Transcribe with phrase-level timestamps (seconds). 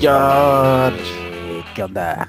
[0.00, 1.64] George.
[1.74, 2.28] ¿Qué onda?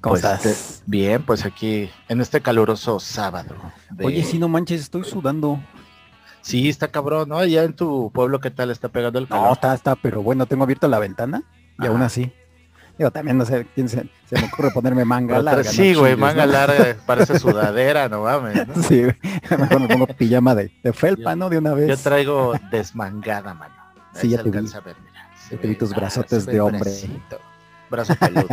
[0.00, 0.82] ¿Cómo Pues, estás?
[0.86, 3.54] bien, pues aquí en este caluroso sábado.
[3.90, 5.58] de- Oye, si no manches, estoy sudando.
[6.42, 7.38] Sí, está cabrón, ¿no?
[7.38, 9.46] Allá en tu pueblo, ¿qué tal está pegando el calor?
[9.46, 11.42] No, está, está, pero bueno, tengo abierta la ventana
[11.78, 12.30] y aún así.
[12.98, 15.62] Digo, también no sé quién se, se me ocurre ponerme manga Pero larga.
[15.64, 15.70] ¿no?
[15.70, 16.52] sí, güey, Chingues, manga ¿no?
[16.52, 18.68] larga, parece sudadera, no mames.
[18.68, 18.82] ¿no?
[18.82, 19.02] Sí,
[19.50, 21.48] mejor me pongo pijama de, de felpa, Yo- ¿no?
[21.48, 21.88] De una vez.
[21.88, 23.74] Yo traigo desmangada, mano.
[24.12, 24.58] Sí, ya te vi.
[24.58, 24.62] a.
[25.48, 26.80] Se te vi tus brazotes de hombre.
[26.80, 27.38] bracito.
[27.90, 28.46] Brazo peludo.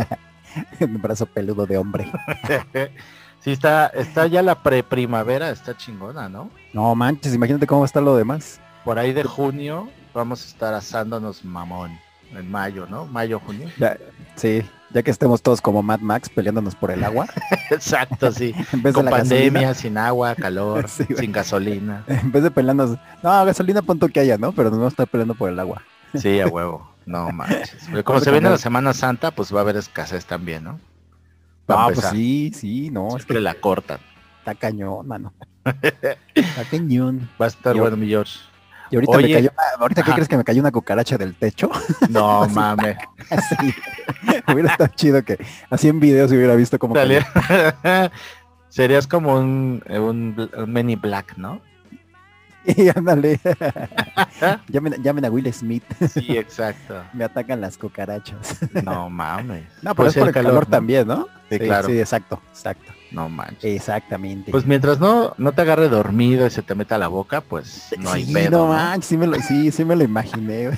[0.80, 2.10] Brazo peludo de hombre.
[3.40, 6.50] sí, está, está ya la pre-primavera, está chingona, ¿no?
[6.72, 8.60] No manches, imagínate cómo va a estar lo demás.
[8.84, 11.98] Por ahí de junio vamos a estar asándonos mamón.
[12.34, 13.04] En mayo, ¿no?
[13.06, 13.68] Mayo, junio.
[13.78, 13.98] Ya,
[14.36, 17.26] sí, ya que estemos todos como Mad Max peleándonos por el agua.
[17.70, 18.54] Exacto, sí.
[18.72, 19.74] En vez Con de la pandemia, gasolina.
[19.74, 22.04] sin agua, calor, Sí, sin gasolina.
[22.06, 22.96] En vez de pelearnos.
[23.22, 24.52] No, gasolina punto que haya, ¿no?
[24.52, 25.82] Pero nos vamos a estar peleando por el agua.
[26.14, 26.90] Sí, a huevo.
[27.06, 27.76] No manches.
[27.90, 30.80] Pero como se viene la Semana Santa, pues va a haber escasez también, ¿no?
[31.66, 33.98] Para No, pues sí, sí, no, es que la cortan.
[34.38, 35.32] está cañón, mano.
[36.34, 37.28] Está cañón.
[37.40, 38.38] Va a estar Yo- bueno, mi George.
[38.90, 39.28] Y ahorita Oye.
[39.28, 41.70] me cayó, ahorita qué crees que me cayó una cucaracha del techo?
[42.10, 42.98] No mames.
[43.30, 43.72] Así.
[44.52, 45.38] hubiera estado chido que
[45.70, 46.94] así en video se hubiera visto como
[48.68, 51.60] Serías como un, un, un Many Black, ¿no?
[52.76, 53.40] Y ándale.
[54.68, 55.82] llamen, llamen a Will Smith.
[56.12, 57.02] Sí, exacto.
[57.12, 58.58] Me atacan las cucarachas.
[58.84, 59.64] No mames.
[59.82, 60.70] No, pero Pues es por el calor, calor, ¿no?
[60.70, 61.26] también, ¿no?
[61.50, 61.88] Sí, claro.
[61.88, 62.92] Sí, exacto, exacto.
[63.10, 63.64] No manches.
[63.64, 64.50] Exactamente.
[64.50, 67.88] Pues mientras no, no te agarre dormido y se te meta a la boca, pues
[67.98, 68.50] no hay sí, pedo.
[68.50, 68.72] no ¿no?
[68.72, 70.70] manches, sí me lo, sí, sí me lo imaginé.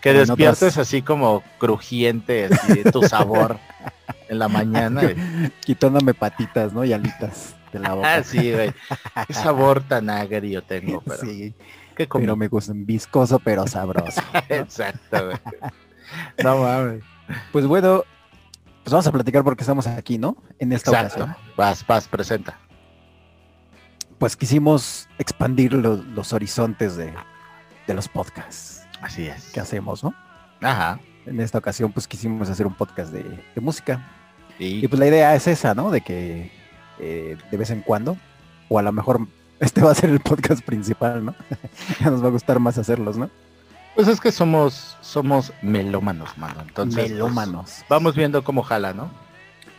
[0.00, 3.58] Que en despiertes así como crujiente, así, tu sabor
[4.28, 5.02] en la mañana.
[5.10, 6.84] y- Quitándome patitas, ¿no?
[6.84, 8.14] Y alitas de la boca.
[8.16, 8.72] Ah, sí, güey.
[9.26, 11.54] Qué sabor tan agrio tengo, pero sí,
[11.96, 12.24] qué comí?
[12.24, 14.20] pero me gusta viscoso pero sabroso.
[14.48, 15.36] Exacto, güey.
[16.42, 17.02] No mames.
[17.50, 18.04] Pues bueno,
[18.84, 20.36] pues vamos a platicar porque estamos aquí, ¿no?
[20.60, 21.24] En esta Exacto.
[21.24, 21.36] ocasión.
[21.56, 22.56] Vas, vas, presenta.
[24.18, 27.12] Pues quisimos expandir lo- los horizontes de,
[27.86, 29.50] de los podcasts Así es.
[29.50, 30.14] que hacemos, ¿no?
[30.62, 31.00] Ajá.
[31.26, 33.22] En esta ocasión pues quisimos hacer un podcast de,
[33.54, 34.08] de música.
[34.58, 35.90] Y, Y pues la idea es esa, ¿no?
[35.90, 36.50] De que
[36.98, 38.16] eh, de vez en cuando,
[38.68, 39.26] o a lo mejor
[39.60, 41.34] este va a ser el podcast principal, ¿no?
[42.00, 43.30] ya nos va a gustar más hacerlos, ¿no?
[43.96, 46.60] pues es que somos, somos melómanos, mano.
[46.60, 47.82] Entonces, pues, Melómanos.
[47.88, 49.10] vamos viendo cómo jala, ¿no?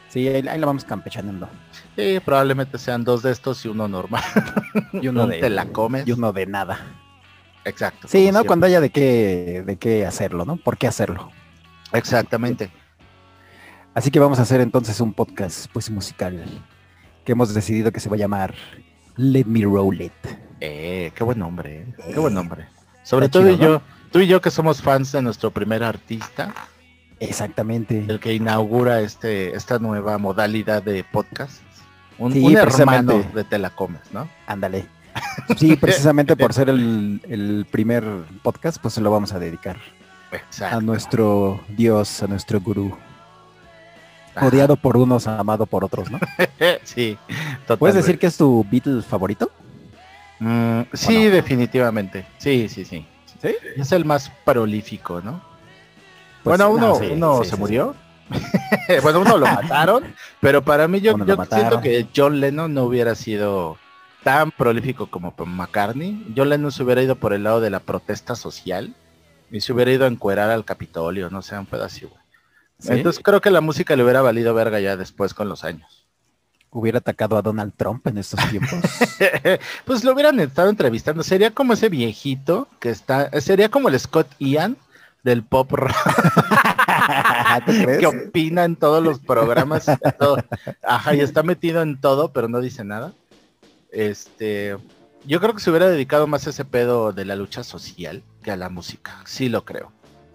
[0.10, 1.48] Sí, ahí, ahí la vamos campechanando.
[1.96, 4.24] Sí, probablemente sean dos de estos y uno normal.
[4.94, 6.08] Y uno Un de te la comes.
[6.08, 6.80] Y uno de nada.
[7.64, 8.08] Exacto.
[8.08, 8.24] Sí, ¿no?
[8.24, 8.48] siempre.
[8.48, 10.58] Cuando haya de qué, de qué hacerlo, ¿no?
[10.58, 11.30] ¿Por qué hacerlo?
[11.94, 12.72] Exactamente.
[13.94, 16.44] Así que vamos a hacer entonces un podcast pues musical
[17.28, 18.56] que hemos decidido que se va a llamar
[19.18, 20.14] Let Me Roll It.
[20.62, 21.94] Eh, qué buen nombre, eh.
[22.14, 22.68] Qué buen nombre.
[23.04, 26.54] Sobre Está todo chido, yo, tú y yo que somos fans de nuestro primer artista,
[27.20, 28.06] Exactamente.
[28.08, 31.62] el que inaugura este, esta nueva modalidad de podcast.
[32.18, 34.30] Un, Sí, un hermano de Te la comes, ¿no?
[34.48, 34.86] Ándale.
[35.58, 38.06] Sí, precisamente por ser el, el primer
[38.42, 39.78] podcast, pues se lo vamos a dedicar
[40.32, 40.78] Exacto.
[40.78, 42.98] a nuestro Dios, a nuestro gurú.
[44.42, 46.20] Odiado por unos, amado por otros, ¿no?
[46.84, 47.78] sí, totalmente.
[47.78, 49.52] ¿Puedes decir que es tu Beatle favorito?
[50.40, 51.32] Mm, sí, no?
[51.32, 52.26] definitivamente.
[52.38, 53.06] Sí, sí, sí.
[53.42, 53.56] ¿Sí?
[53.76, 55.42] Es el más prolífico, ¿no?
[56.44, 57.96] Pues, bueno, no, uno, sí, uno sí, se murió.
[59.04, 60.04] bueno, uno lo mataron,
[60.40, 63.78] pero para mí yo, yo siento que John Lennon no hubiera sido
[64.24, 66.34] tan prolífico como McCartney.
[66.36, 68.94] John Lennon se hubiera ido por el lado de la protesta social
[69.52, 72.14] y se hubiera ido a encuerar al Capitolio, no sé, un pedacito.
[72.80, 72.90] ¿Sí?
[72.92, 76.06] Entonces creo que la música le hubiera valido verga ya después con los años.
[76.70, 78.80] ¿Hubiera atacado a Donald Trump en estos tiempos?
[79.86, 81.24] pues lo hubieran estado entrevistando.
[81.24, 84.78] Sería como ese viejito que está, sería como el Scott Ian
[85.24, 85.96] del pop rock
[88.00, 89.86] que opina en todos los programas.
[90.20, 90.38] todo.
[90.84, 93.14] Ajá, y está metido en todo, pero no dice nada.
[93.92, 94.78] Este,
[95.26, 98.52] yo creo que se hubiera dedicado más a ese pedo de la lucha social que
[98.52, 99.22] a la música.
[99.26, 99.92] Sí lo creo.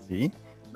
[0.09, 0.33] ¿Sí?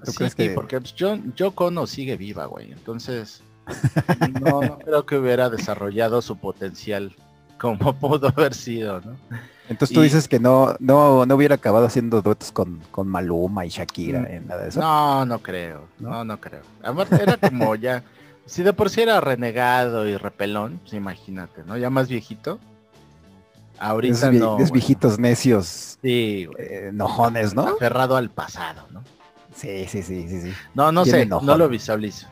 [0.06, 2.72] ¿Tú Sí, crees sí, que- porque pues, yo, yo Cono sigue viva, güey.
[2.72, 3.42] Entonces,
[4.40, 7.14] no, no creo que hubiera desarrollado su potencial
[7.60, 9.16] como pudo haber sido, ¿no?
[9.68, 13.66] Entonces tú Y- dices que no, no, no hubiera acabado haciendo duetos con, con Maluma
[13.66, 14.26] y Shakira Mm.
[14.26, 14.80] en nada de eso.
[14.80, 16.10] No, no creo, ¿No?
[16.10, 16.62] no, no creo.
[16.84, 18.04] Aparte era como ya,
[18.46, 21.76] si de por sí era renegado y repelón, pues imagínate, ¿no?
[21.76, 22.60] Ya más viejito.
[23.78, 24.56] Ahorita no.
[24.56, 24.70] güey.
[24.70, 26.64] viejitos necios, Sí, güey.
[26.64, 27.66] eh, enojones, ¿no?
[27.68, 29.02] Aferrado al pasado, ¿no?
[29.56, 30.52] Sí, sí, sí, sí, sí.
[30.74, 32.26] No, no sé, no lo visualizo.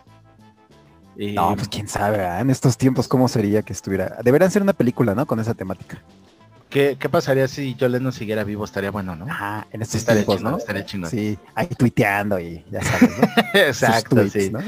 [1.16, 2.40] Y- No, pues quién sabe, ¿verdad?
[2.40, 4.18] en estos tiempos cómo sería que estuviera.
[4.22, 5.26] Deberían ser una película, ¿no?
[5.26, 6.02] Con esa temática.
[6.68, 8.64] ¿Qué, ¿Qué pasaría si John Lennon siguiera vivo?
[8.64, 9.26] Estaría bueno, ¿no?
[9.26, 10.58] Ajá, en estos Estaría tiempos, chingón, ¿no?
[10.58, 11.08] estaría chingón.
[11.10, 13.26] Sí, ahí tuiteando y ya sabes, ¿no?
[13.60, 14.50] Exacto, tweets, sí.
[14.50, 14.58] ¿no?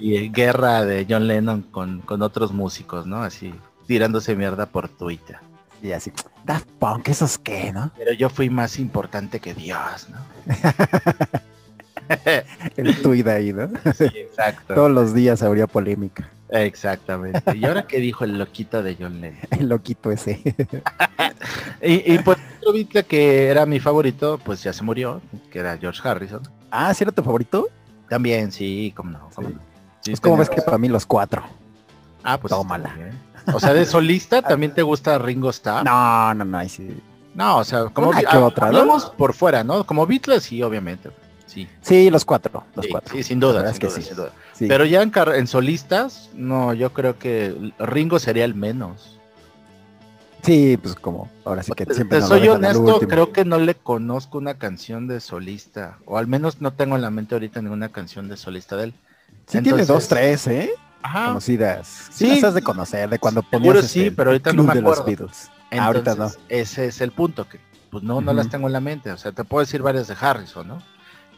[0.00, 3.22] Y eh, guerra de John Lennon con, con otros músicos, ¿no?
[3.22, 3.54] Así,
[3.86, 5.36] tirándose mierda por Twitter.
[5.82, 6.10] Y así,
[6.46, 7.90] Daft Punk, ¿esos qué, no?
[7.98, 10.16] Pero yo fui más importante que Dios, ¿no?
[12.76, 13.68] El tuit ahí, ¿no?
[13.96, 14.74] Sí, exacto.
[14.74, 16.30] Todos los días habría polémica.
[16.50, 17.42] Exactamente.
[17.56, 19.40] ¿Y ahora qué dijo el loquito de John Lennon?
[19.58, 20.40] El loquito ese.
[21.82, 25.20] Y, y pues otro Beatle que era mi favorito, pues ya se murió,
[25.50, 26.40] que era George Harrison.
[26.70, 27.68] ah, ¿sí era tu favorito?
[28.08, 29.28] También, sí, cómo no.
[29.34, 29.54] cómo Sí.
[29.54, 29.60] no.
[30.00, 31.42] Sí, Pues como ves que para mí los cuatro.
[32.22, 32.94] Ah, pues Tómala.
[33.52, 35.84] O sea, de solista también te gusta Ringo Starr.
[35.84, 36.88] No, no, no, ahí sí.
[37.34, 38.78] No, o sea, como que otra, ¿no?
[38.78, 39.84] hablamos por fuera, ¿no?
[39.84, 41.10] Como Beatles, sí, obviamente.
[41.54, 43.14] Sí, Sí, los cuatro, los sí, cuatro.
[43.14, 44.02] sí, sin duda, sin es que duda, sí.
[44.02, 44.32] sin duda.
[44.54, 44.66] Sí.
[44.68, 49.18] Pero ya en, en solistas, no, yo creo que Ringo sería el menos.
[50.42, 53.58] Sí, pues como ahora sí que Te- siempre te lo soy honesto, creo que no
[53.58, 57.62] le conozco una canción de solista, o al menos no tengo en la mente ahorita
[57.62, 58.94] ninguna canción de solista de él.
[59.46, 60.70] Sí tiene Entonces- dos, tres, ¿eh?
[61.02, 61.26] Ajá.
[61.28, 61.86] Conocidas.
[62.12, 62.34] Sí, Sí.
[62.36, 64.98] las has de conocer, de cuando ponías sí, este, pero ahorita no me de los
[64.98, 65.04] acuerdo.
[65.24, 65.50] Beatles.
[65.70, 66.24] Ah, ahorita no.
[66.26, 67.58] Entonces, ese es el punto, que
[67.90, 69.12] pues no, no las tengo en la mente.
[69.12, 70.82] O sea, te puedo decir varias de Harrison, ¿no?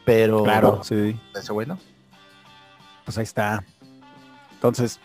[0.07, 1.19] Pero Claro, sí.
[1.35, 1.77] ese bueno.
[3.03, 3.61] Pues ahí está.
[4.53, 5.01] Entonces,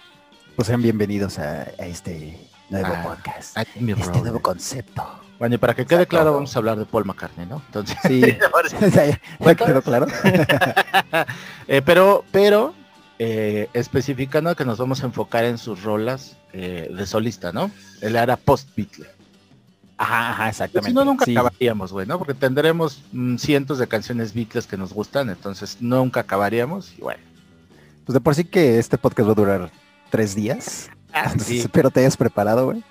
[0.55, 2.39] pues sean bienvenidos a, a este
[2.71, 3.57] nuevo Ah, podcast.
[3.81, 4.23] Mi Este brother.
[4.23, 5.05] nuevo concepto.
[5.41, 6.11] Bueno, y para que quede Exacto.
[6.11, 7.61] claro, vamos a hablar de Paul McCartney, ¿no?
[7.67, 8.23] Entonces, Sí.
[8.55, 8.77] ahora sí.
[8.93, 9.67] ¿Ya, ya Bueno.
[9.67, 10.07] quedó claro?
[11.67, 12.73] Eh, pero, pero,
[13.19, 17.73] eh, especificando que nos vamos a enfocar en sus rolas eh, de solista, ¿no?
[18.01, 19.09] Él era post-Beatle.
[20.03, 20.91] Ajá, ajá, exactamente.
[20.91, 21.33] Si no, nunca Sí.
[21.33, 22.19] acabaríamos, güey, ¿no?
[22.19, 26.93] Porque tendremos mm, cientos de canciones Beatles que nos gustan, entonces nunca acabaríamos.
[26.99, 27.21] Y bueno,
[28.05, 29.71] Pues de por sí que este podcast va a durar
[30.11, 30.91] tres días.
[31.15, 32.83] Entonces, sí, espero te hayas preparado, güey.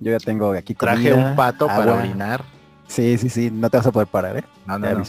[0.00, 2.44] Yo ya tengo aquí comida, traje un pato para orinar.
[2.86, 4.44] Sí, sí, sí, no te vas a poder parar, ¿eh?
[4.64, 5.04] No, no, no.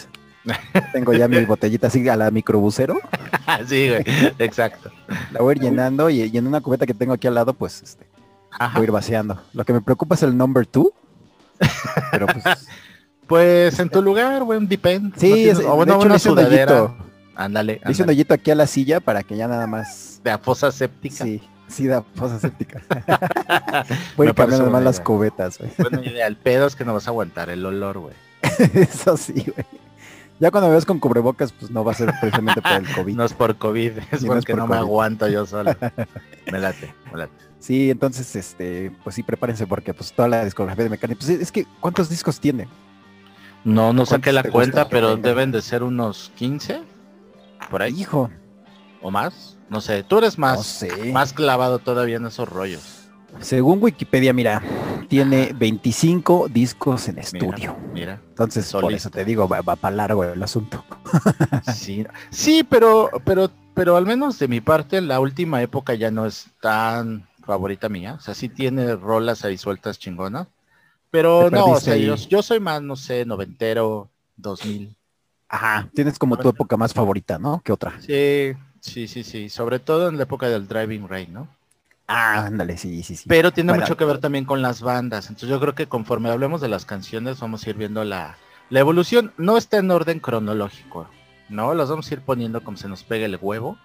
[0.93, 2.99] Tengo ya mi botellita así a la microbusero.
[3.67, 4.03] sí, güey,
[4.39, 4.89] exacto.
[5.31, 7.53] La voy a ir llenando y, y en una cubeta que tengo aquí al lado,
[7.53, 8.07] pues este,
[8.51, 8.73] Ajá.
[8.77, 9.41] voy a ir vaciando.
[9.53, 10.91] Lo que me preocupa es el number two.
[12.11, 12.43] Pero pues
[13.27, 15.13] Pues en tu lugar, güey, un depend.
[15.17, 16.93] sí, ¿no tienes- es- o bueno, de hecho una sudadera.
[17.35, 20.19] Ándale, Le hice un hoyito aquí a la silla para que ya nada más.
[20.23, 21.23] de a fosa séptica.
[21.23, 22.81] Sí, sí da fosa séptica.
[24.17, 25.71] voy a cambiando buena más las cubetas, güey.
[26.05, 26.27] Idea.
[26.27, 28.15] El pedo es que no vas a aguantar el olor, güey.
[28.73, 29.65] Eso sí, güey.
[30.41, 33.15] Ya cuando me ves con cubrebocas, pues no va a ser precisamente por el COVID.
[33.15, 35.75] No es por COVID, es Sí, no es porque por no me aguanto yo solo.
[36.51, 37.33] Me late, me late.
[37.59, 41.51] Sí, entonces, este, pues sí, prepárense porque pues toda la discografía de Mecánica, pues es
[41.51, 42.67] que, ¿cuántos discos tiene?
[43.63, 46.81] No, no saqué ¿Cuántos la cuenta, pero deben de ser unos 15
[47.69, 48.29] por ahí Hijo,
[49.01, 49.57] o más.
[49.69, 51.11] No sé, tú eres más, no sé.
[51.11, 53.09] más clavado todavía en esos rollos.
[53.39, 54.63] Según Wikipedia, mira,
[55.07, 57.77] tiene 25 discos en estudio.
[57.93, 58.19] Mira.
[58.29, 60.83] Entonces, por eso te digo, va, para largo el asunto.
[61.73, 66.25] Sí, sí, pero, pero, pero al menos de mi parte, la última época ya no
[66.25, 68.13] es tan favorita mía.
[68.13, 70.47] O sea, sí tiene rolas ahí sueltas chingonas.
[71.11, 74.95] Pero no, o sea, yo, yo soy más, no sé, noventero, 2000.
[75.49, 75.89] Ajá.
[75.95, 77.61] Tienes como tu época más favorita, ¿no?
[77.65, 77.99] ¿Qué otra?
[77.99, 79.49] Sí, sí, sí, sí.
[79.49, 81.47] Sobre todo en la época del Driving Rain, ¿no?
[82.05, 83.27] Ah, ándale, sí, sí, sí.
[83.27, 83.83] Pero tiene Bueno.
[83.83, 85.29] mucho que ver también con las bandas.
[85.29, 88.37] Entonces yo creo que conforme hablemos de las canciones vamos a ir viendo la,
[88.69, 89.33] la evolución.
[89.37, 91.07] No está en orden cronológico,
[91.49, 91.73] ¿no?
[91.73, 93.77] Las vamos a ir poniendo como se nos pegue el huevo.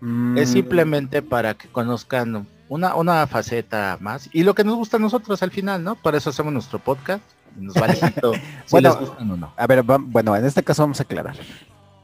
[0.00, 4.28] Mm, Es simplemente para que conozcan una, una faceta más.
[4.32, 5.94] Y lo que nos gusta a nosotros al final, ¿no?
[5.96, 7.22] Por eso hacemos nuestro podcast.
[7.56, 8.90] Nos vale pito si Bueno.
[8.90, 9.52] les gustan o no.
[9.56, 11.36] A ver, va- bueno, en este caso vamos a aclarar.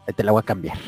[0.06, 0.78] Eh, Te la voy a cambiar.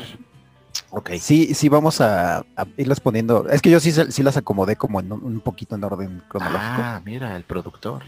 [0.89, 1.11] Ok.
[1.19, 3.47] Sí, sí, vamos a, a irlas poniendo.
[3.49, 6.63] Es que yo sí, sí las acomodé como en un, un poquito en orden cronológico.
[6.81, 8.03] Ah, mira, el productor.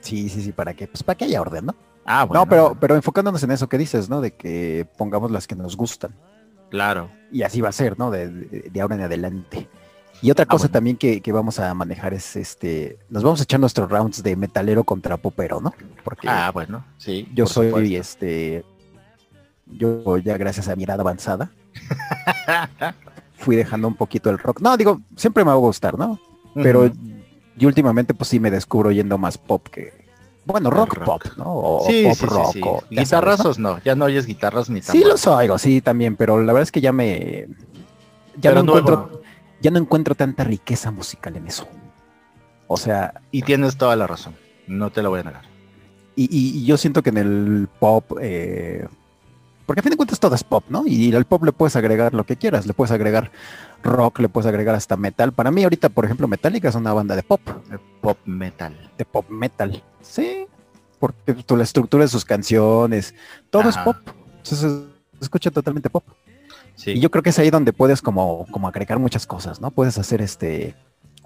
[0.00, 1.74] Sí, sí, sí, para que, pues para que haya orden, ¿no?
[2.06, 2.40] Ah, bueno.
[2.44, 4.20] no, pero, pero enfocándonos en eso que dices, ¿no?
[4.22, 6.12] De que pongamos las que nos gustan.
[6.70, 7.10] Claro.
[7.30, 8.10] Y así va a ser, ¿no?
[8.10, 9.68] De, de- de ahora en adelante.
[10.22, 10.72] Y otra Ah, cosa bueno.
[10.72, 12.98] también que, que vamos a manejar es este.
[13.08, 15.72] Nos vamos a echar nuestros rounds de metalero contra popero, ¿no?
[16.04, 17.26] Porque Ah, bueno, sí.
[17.34, 17.96] yo soy supuesto.
[18.00, 18.64] este.
[19.66, 21.50] Yo ya gracias a mi edad avanzada
[23.38, 24.60] fui dejando un poquito el rock.
[24.60, 26.18] No, digo, siempre me va a gustar, ¿no?
[26.54, 26.92] Pero Ujú.
[27.56, 30.00] yo últimamente pues sí me descubro yendo más pop que.
[30.44, 31.04] Bueno, rock, rock.
[31.06, 31.44] pop, ¿no?
[31.46, 32.52] O sí, pop sí, sí, rock.
[32.52, 32.60] sí.
[32.64, 32.96] o- ya sabes, ¿no?
[33.04, 35.08] Guitarrazos no, ya no oyes guitarras ni Sí tambores.
[35.08, 37.46] los oigo, sí, también, pero la verdad es que ya me...
[38.36, 39.19] Ya Pero no, nuevo, encuentro,
[39.60, 41.66] ya no encuentro tanta riqueza musical en eso.
[42.66, 44.34] O sea, Y tienes toda la razón.
[44.66, 45.42] No te lo voy a negar.
[46.16, 48.86] y, y- y yo siento que en el pop, eh,
[49.64, 50.84] porque a fin de cuentas todo es pop, ¿no?
[50.86, 53.30] Y al pop le puedes agregar lo que quieras, le puedes agregar
[53.82, 55.32] rock, le puedes agregar hasta metal.
[55.32, 57.40] Para mí ahorita, por ejemplo, Metallica es una banda de pop.
[57.70, 58.90] De pop metal.
[58.98, 59.82] De pop metal.
[60.02, 60.46] Sí,
[60.98, 63.14] porque la estructura de sus canciones,
[63.48, 63.96] todo es pop.
[64.42, 64.86] Entonces se
[65.20, 66.04] escucha totalmente pop.
[66.80, 66.92] Sí.
[66.92, 69.70] Y yo creo que es ahí donde puedes como, como agregar muchas cosas, ¿no?
[69.70, 70.74] Puedes hacer este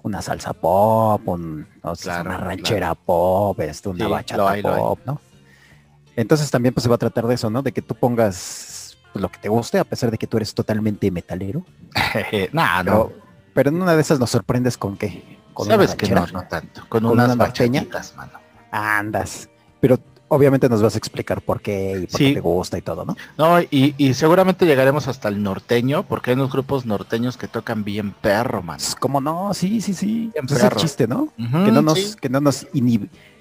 [0.03, 4.47] una salsa pop, un- o sea, Claro, una ranchera pop, este, una Sí, bachata lo
[4.49, 4.79] hay, lo hay.
[4.81, 5.21] pop, ¿no?
[6.17, 7.61] Entonces también pues se va a tratar de eso, ¿no?
[7.61, 10.53] De que tú pongas pues, lo que te guste, a pesar de que tú eres
[10.53, 11.65] totalmente metalero.
[12.51, 13.07] nah, no.
[13.07, 13.13] Pero,
[13.53, 15.39] pero en una de esas nos sorprendes con qué.
[15.53, 16.81] Con una Sabes que no, no tanto.
[16.89, 18.33] Con, Con unas una bachatitas, mano.
[18.71, 19.49] Andas.
[19.79, 22.25] Pero obviamente nos vas a explicar por qué y por Sí.
[22.29, 23.15] qué te gusta y todo, ¿no?
[23.37, 27.83] No, y, y seguramente llegaremos hasta el norteño, porque hay unos grupos norteños que tocan
[27.83, 28.77] bien perro, mano.
[28.79, 29.53] Pues, ¿Cómo no?
[29.53, 30.31] Sí, sí, sí.
[30.33, 31.31] Bien Pues es el chiste, ¿no?
[31.37, 32.15] Que no nos, sí.
[32.19, 32.67] que no nos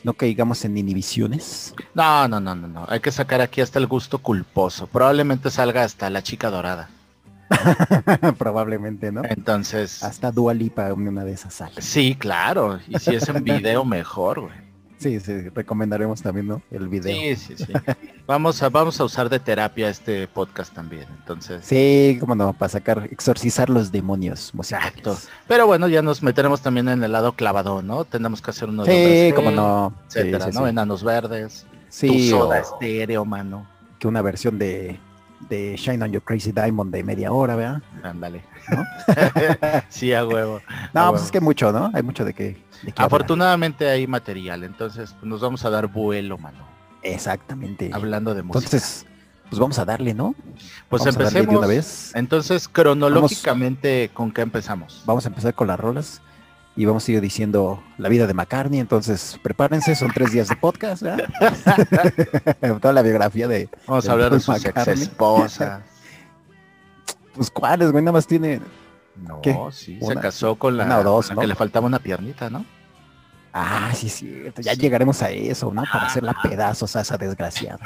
[0.05, 1.75] no caigamos en inhibiciones.
[1.95, 2.87] No, no, no, no, no.
[2.89, 4.87] Hay que sacar aquí hasta el gusto culposo.
[4.87, 6.91] Probablemente salga hasta la chica dorada.
[8.39, 9.23] Probablemente, ¿no?
[9.25, 11.81] Entonces, Hasta Dua Lipa una de esas sale.
[11.81, 12.79] sí, claro.
[12.89, 14.64] Y si es en video, mejor, güey.
[15.05, 16.63] Sí, sí, recomendaremos también, ¿no?
[16.71, 17.15] El video.
[17.15, 17.73] Sí, sí, sí.
[18.27, 21.05] Vamos a, vamos a usar de terapia este podcast también.
[21.19, 24.89] Entonces, Sí, cómo no, para sacar, exorcizar los demonios musicales.
[24.97, 25.19] Exacto.
[25.47, 28.07] Pero bueno, ya nos meteremos también en el lado clavado, ¿no?
[28.07, 29.93] Tenemos que hacer uno de Sí, cómo no.
[30.07, 30.67] Etcétera, sí, ¿no?
[30.67, 33.67] Enanos verdes, Sí, tu soda o estéreo, mano.
[33.99, 34.99] que una versión de,
[35.41, 37.83] de Shine on Your Crazy Diamond de media hora, ¿verdad?
[38.03, 38.43] Ándale.
[38.71, 38.85] ¿No?
[39.89, 40.61] sí, a huevo.
[40.93, 41.25] No, a pues huevo.
[41.27, 41.91] es que mucho, ¿no?
[41.93, 43.07] Hay mucho de que, de qué hablar.
[43.07, 46.67] Afortunadamente hay material, entonces pues, nos vamos a dar vuelo, mano.
[47.03, 47.91] Exactamente.
[47.93, 48.65] Hablando de música.
[48.65, 49.07] Entonces,
[49.51, 50.35] pues vamos a darle, ¿no?
[50.89, 51.49] pues vamos empecemos.
[51.49, 52.13] de una vez.
[52.15, 55.03] Entonces, cronológicamente, ¿con qué empezamos?
[55.05, 56.23] Vamos a empezar con las rolas
[56.77, 58.81] y vamos a ir diciendo la vida de McCartney.
[58.81, 61.29] Entonces, prepárense, son tres días de podcast, ¿verdad?
[62.81, 65.83] Toda la biografía de, Vamos de a hablar de sus ex esposas.
[67.35, 68.61] pues cuáles, güey, nada más tiene.
[69.17, 69.57] No, ¿Qué?
[69.71, 71.41] sí, se casó con la, dos, con la ¿no?
[71.43, 72.65] que le faltaba una piernita, ¿no?
[73.53, 74.43] Ah, sí, sí.
[74.61, 74.81] Ya Sí.
[74.81, 75.85] llegaremos a eso, ¿no?
[75.85, 77.79] Para hacerla pedazos a esa desgraciada.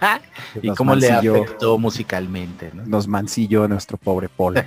[0.62, 2.84] Y cómo le mancilló- afectó musicalmente, ¿no?
[2.86, 4.64] Nos mancilló nuestro pobre Paul.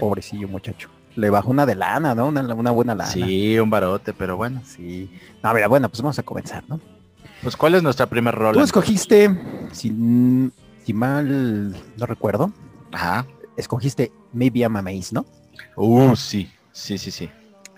[0.00, 0.88] Pobrecillo muchacho.
[1.16, 2.26] Le bajó una de lana, ¿no?
[2.28, 3.10] Una, una buena lana.
[3.10, 4.62] Sí, un barote, pero bueno.
[4.64, 5.10] Sí.
[5.42, 6.80] No, mira, bueno, pues vamos a comenzar, ¿no?
[7.42, 8.62] Pues, ¿cuál es nuestra primer Tú rola?
[8.62, 9.30] escogiste,
[9.72, 9.88] si,
[10.84, 12.52] si mal no recuerdo,
[12.92, 13.26] Ajá.
[13.56, 15.26] escogiste Maybe I'm Amazed, ¿no?
[15.76, 17.30] Uh, sí, sí, sí, sí.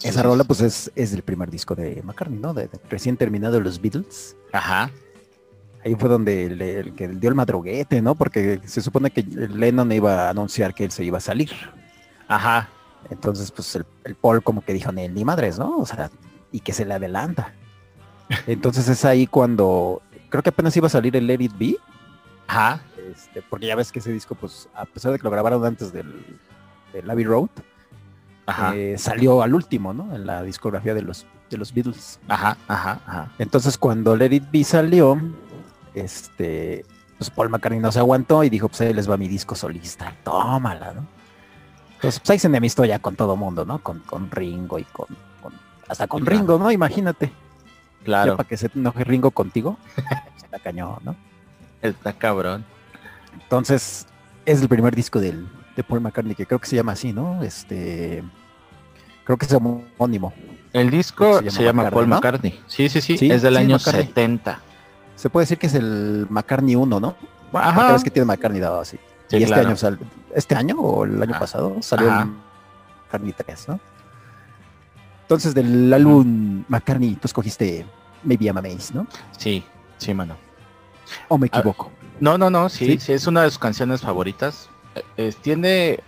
[0.02, 2.52] Esa sí, rola pues es, es del primer disco de McCartney, ¿no?
[2.52, 4.36] De, de recién terminado los Beatles.
[4.52, 4.90] Ajá.
[5.84, 8.14] Ahí fue donde le, el que dio el madruguete, ¿no?
[8.14, 11.50] Porque se supone que Lennon iba a anunciar que él se iba a salir.
[12.28, 12.68] Ajá.
[13.10, 15.76] Entonces, pues el, el Paul como que dijo, ni, ni madres, ¿no?
[15.78, 16.10] O sea,
[16.50, 17.52] y que se le adelanta.
[18.46, 21.76] Entonces es ahí cuando, creo que apenas iba a salir el Let It Be,
[22.46, 22.80] Ajá.
[23.12, 25.92] este, porque ya ves que ese disco, pues a pesar de que lo grabaron antes
[25.92, 26.38] del,
[26.92, 27.48] del Abbey Road,
[28.46, 28.74] Ajá.
[28.74, 30.14] eh, salió al último, ¿no?
[30.14, 32.18] En la discografía de los, de los Beatles.
[32.28, 32.56] Ajá.
[32.68, 33.00] Ajá.
[33.06, 33.32] Ajá.
[33.38, 35.20] Entonces cuando Let It Be salió,
[35.94, 36.84] este,
[37.18, 40.14] pues Paul McCartney no se aguantó y dijo, pues ahí les va mi disco solista,
[40.24, 41.06] tómala, ¿no?
[42.02, 43.78] Entonces, pues ahí se enemistó ya con todo mundo, ¿no?
[43.78, 45.06] Con, con Ringo y con,
[45.40, 45.52] con-
[45.88, 46.38] hasta con Claro.
[46.38, 46.70] Ringo, ¿no?
[46.70, 47.32] Imagínate.
[48.04, 48.36] Claro.
[48.36, 49.76] para que se enoje Ringo contigo,
[50.36, 51.14] está cañón, ¿no?
[51.80, 52.64] Está cabrón.
[53.40, 54.06] Entonces,
[54.44, 57.42] es el primer disco del, de Paul McCartney, que creo que se llama así, ¿no?
[57.44, 58.24] Este,
[59.24, 60.32] creo que es homónimo.
[60.72, 62.60] El disco Se se llama llama, Paul McCartney.
[62.66, 64.06] Sí, sí, sí, Sí, Es del sí, año McCartney.
[64.06, 64.58] 70.
[65.14, 67.14] Se puede decir que es el McCartney 1, ¿no?
[67.52, 67.92] Cada Ajá.
[67.92, 68.98] vez que tiene McCartney dado así.
[69.28, 69.68] Sí, y este claro.
[69.68, 69.98] año sal-
[70.34, 71.40] este año o el año Ajá.
[71.40, 72.22] pasado salió Ajá.
[72.22, 72.28] el
[73.04, 73.80] McCartney 3, ¿no?
[75.22, 77.86] Entonces del álbum McCartney tú escogiste
[78.24, 79.06] Maybe I'm Amazed, ¿no?
[79.36, 79.64] Sí,
[79.98, 80.36] sí, mano.
[81.28, 81.90] ¿O me Ah, equivoco?
[82.20, 82.98] No, no, no, sí, ¿Sí?
[83.00, 84.68] sí, es una de sus canciones favoritas.
[85.16, 86.00] Eh, tiene,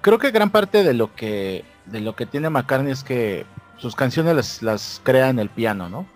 [0.00, 3.94] creo que gran parte de lo que, de lo que tiene McCartney es que sus
[3.94, 6.06] canciones las, las crea en el piano, ¿no?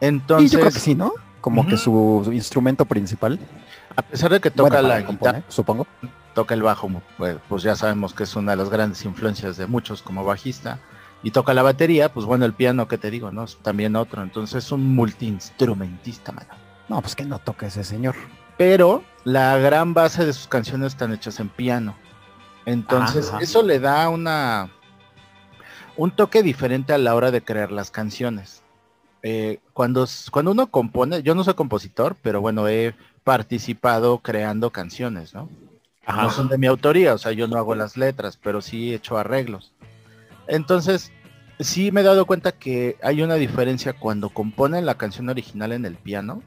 [0.00, 1.12] Y Entonces, yo creo que sí, ¿no?
[1.40, 3.38] Como que su instrumento principal.
[3.96, 5.86] A pesar de que toca bueno, la guitarra, supongo.
[6.34, 9.66] toca el bajo, pues, pues ya sabemos que es una de las grandes influencias de
[9.66, 10.78] muchos como bajista,
[11.22, 13.44] y toca la batería, pues bueno, el piano, que te digo, ¿no?
[13.44, 16.50] Es también otro, entonces es un multiinstrumentista, mano.
[16.88, 18.14] No, pues que no toca ese señor.
[18.58, 21.96] pero la gran base de sus canciones están hechas en piano.
[22.66, 23.38] Entonces, Ajá.
[23.40, 24.70] eso le da una
[25.96, 28.62] un toque diferente a la hora de crear las canciones.
[29.22, 35.34] Eh, cuando, cuando uno compone, yo no soy compositor, pero bueno, he participado creando canciones,
[35.34, 35.48] ¿no?
[36.06, 38.96] No son de mi autoría, o sea, yo no hago las letras, pero sí he
[38.96, 39.72] hecho arreglos.
[40.46, 41.10] Entonces,
[41.58, 45.86] sí me he dado cuenta que hay una diferencia cuando componen la canción original en
[45.86, 46.42] el piano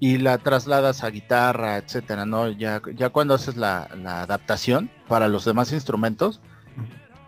[0.00, 2.48] y la trasladas a guitarra, etcétera, ¿no?
[2.48, 6.40] Ya, ya cuando haces la, la adaptación para los demás instrumentos,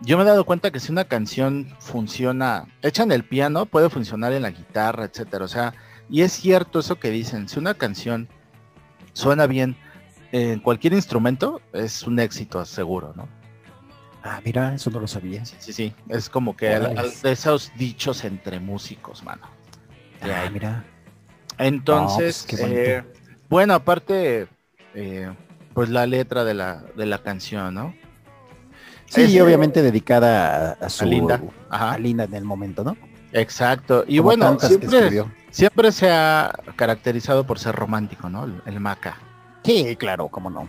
[0.01, 3.89] yo me he dado cuenta que si una canción funciona, hecha en el piano, puede
[3.89, 5.45] funcionar en la guitarra, etcétera.
[5.45, 5.73] O sea,
[6.09, 8.27] y es cierto eso que dicen, si una canción
[9.17, 9.75] suena bien
[10.31, 13.27] en cualquier instrumento, es un éxito seguro, ¿no?
[14.23, 15.45] Ah, mira, eso no lo sabía.
[15.45, 15.93] Sí, sí, sí.
[16.09, 19.43] Es como que al- al- de esos dichos entre músicos, mano.
[20.21, 20.49] Ah, ahí.
[20.51, 20.83] mira.
[21.57, 23.03] Entonces, pues, eh,
[23.49, 24.47] bueno, aparte,
[24.93, 25.31] eh,
[25.73, 27.95] pues la letra de la, de la canción, ¿no?
[29.05, 31.41] Sí, Es, eh, obviamente dedicada a, a su a Linda.
[31.69, 31.93] Ajá.
[31.93, 32.97] a Linda en el momento, ¿no?
[33.39, 34.03] Exacto.
[34.07, 38.45] Y Como bueno, siempre, siempre se ha caracterizado por ser romántico, ¿no?
[38.45, 39.17] El, el Maca.
[39.63, 40.67] Sí, claro, cómo no.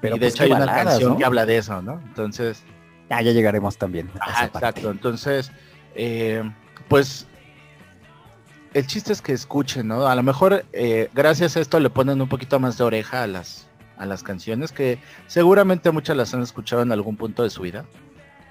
[0.00, 1.18] Pero y de pues, hecho hay una canción ¿no?
[1.18, 2.00] que habla de eso, ¿no?
[2.06, 2.62] Entonces,
[3.08, 4.10] Ah, ya llegaremos también.
[4.20, 4.44] a parte.
[4.56, 4.90] exacto.
[4.90, 5.52] Entonces,
[5.94, 6.42] eh,
[6.88, 7.26] pues
[8.74, 10.06] el chiste es que escuchen, ¿no?
[10.06, 13.26] A lo mejor eh, gracias a esto le ponen un poquito más de oreja a
[13.26, 13.68] las
[13.98, 17.86] a las canciones que seguramente muchas las han escuchado en algún punto de su vida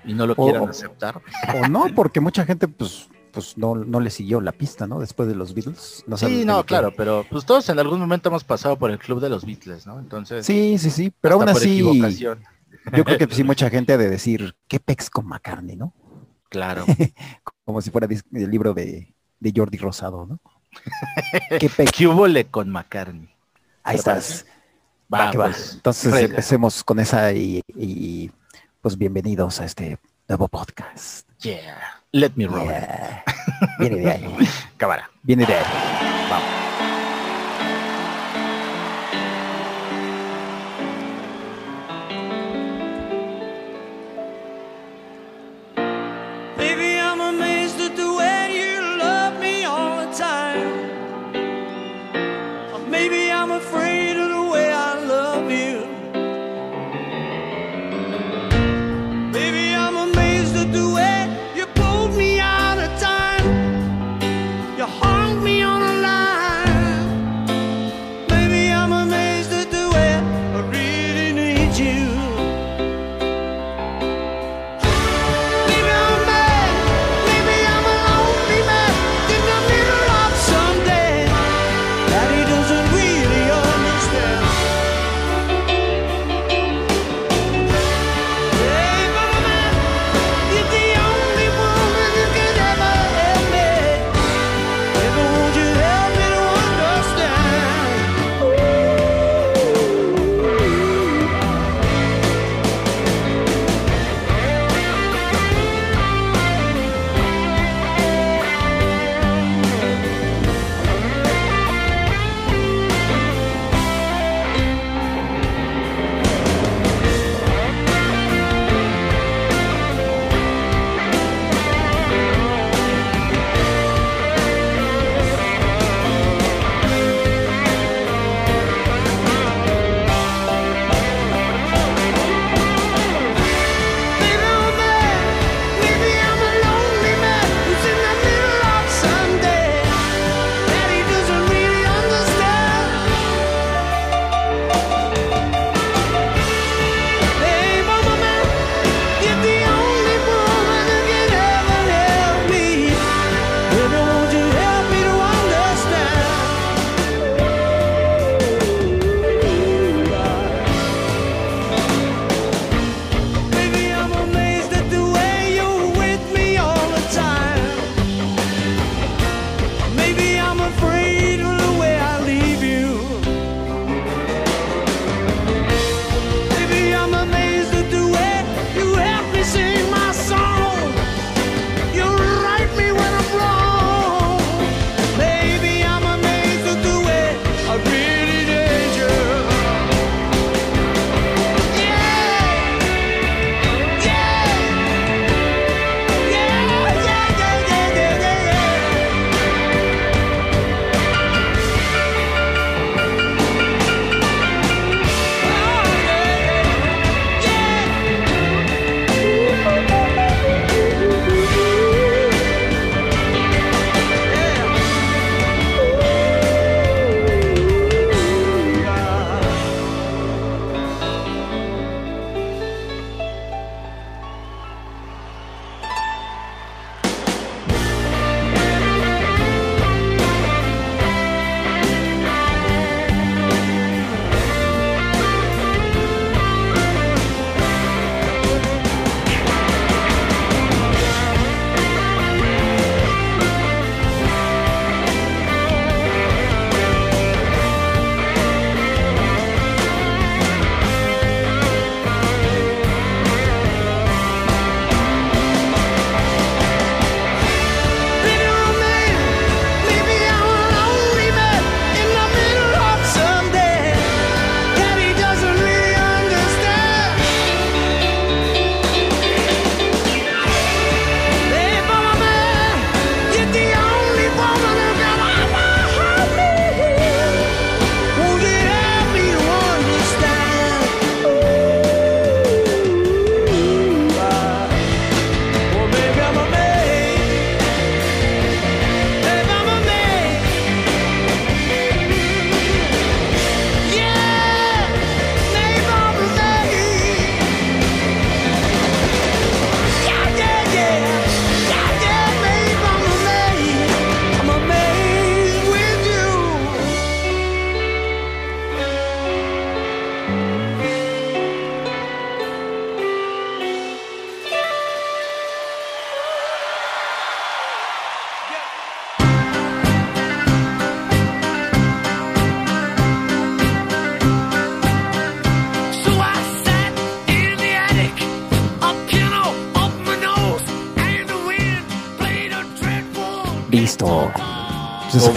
[0.04, 1.22] y no lo O- quieran aceptar.
[1.62, 5.00] O no, porque mucha gente pues pues no, no le siguió la pista, ¿no?
[5.00, 6.06] Después de los Beatles.
[6.08, 9.20] No Sí, no, claro, pero pues todos en algún momento hemos pasado por el club
[9.20, 10.00] de los Beatles, ¿no?
[10.00, 11.14] Entonces, Sí, sí, sí.
[11.20, 15.28] Pero aún así, yo creo que sí mucha gente ha de decir, ¿qué pex con
[15.28, 15.94] McCartney, no?
[16.50, 16.86] Claro.
[17.66, 20.40] Como si fuera el libro de, de Jordi Rosado, ¿no?
[21.60, 21.92] ¿Qué pex?
[21.92, 23.30] ¿Qué hubo le con McCartney?
[23.84, 24.46] Ahí ¿Te estás.
[25.14, 25.46] Va, Va, que va.
[25.48, 28.32] pues, Entonces empecemos con esa y, y,
[28.82, 30.00] pues bienvenidos a este
[30.30, 31.28] nuevo podcast.
[31.42, 32.02] Yeah.
[32.16, 32.64] Let me roll.
[32.68, 33.24] Yeah.
[33.78, 34.26] Viene de ahí.
[34.78, 35.12] Cámara.
[35.24, 35.66] Viene de ahí.
[36.30, 36.65] Vamos.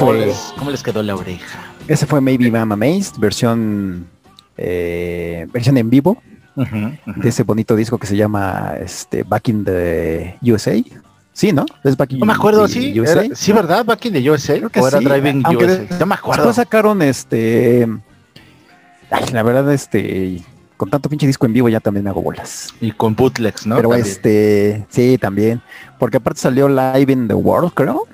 [0.06, 1.58] Fue, les, cómo les quedó la oreja?
[1.86, 4.06] ese fue Maybe I'm Amazed, versión,
[4.56, 6.20] eh, versión en vivo
[6.56, 10.72] de ese bonito disco que se llama este, Back in the USA.
[11.32, 11.64] Sí, ¿no?
[11.84, 13.00] Es Back in No me acuerdo, the sí.
[13.00, 13.24] USA.
[13.24, 13.84] era- sí, ¿verdad?
[13.84, 14.56] Back in the USA.
[14.56, 15.76] Creo que o era sí, Driving aunque USA.
[15.78, 16.42] de- No me acuerdo.
[16.42, 17.86] Después sacaron este.
[19.10, 20.42] Ay, la verdad, este.
[20.76, 22.74] Con tanto pinche disco en vivo ya también me hago bolas.
[22.80, 23.76] Y con bootlegs, ¿no?
[23.76, 24.06] Pero También.
[24.08, 24.86] este.
[24.90, 25.60] Sí, también.
[25.98, 28.06] Porque aparte salió Live in the World, creo.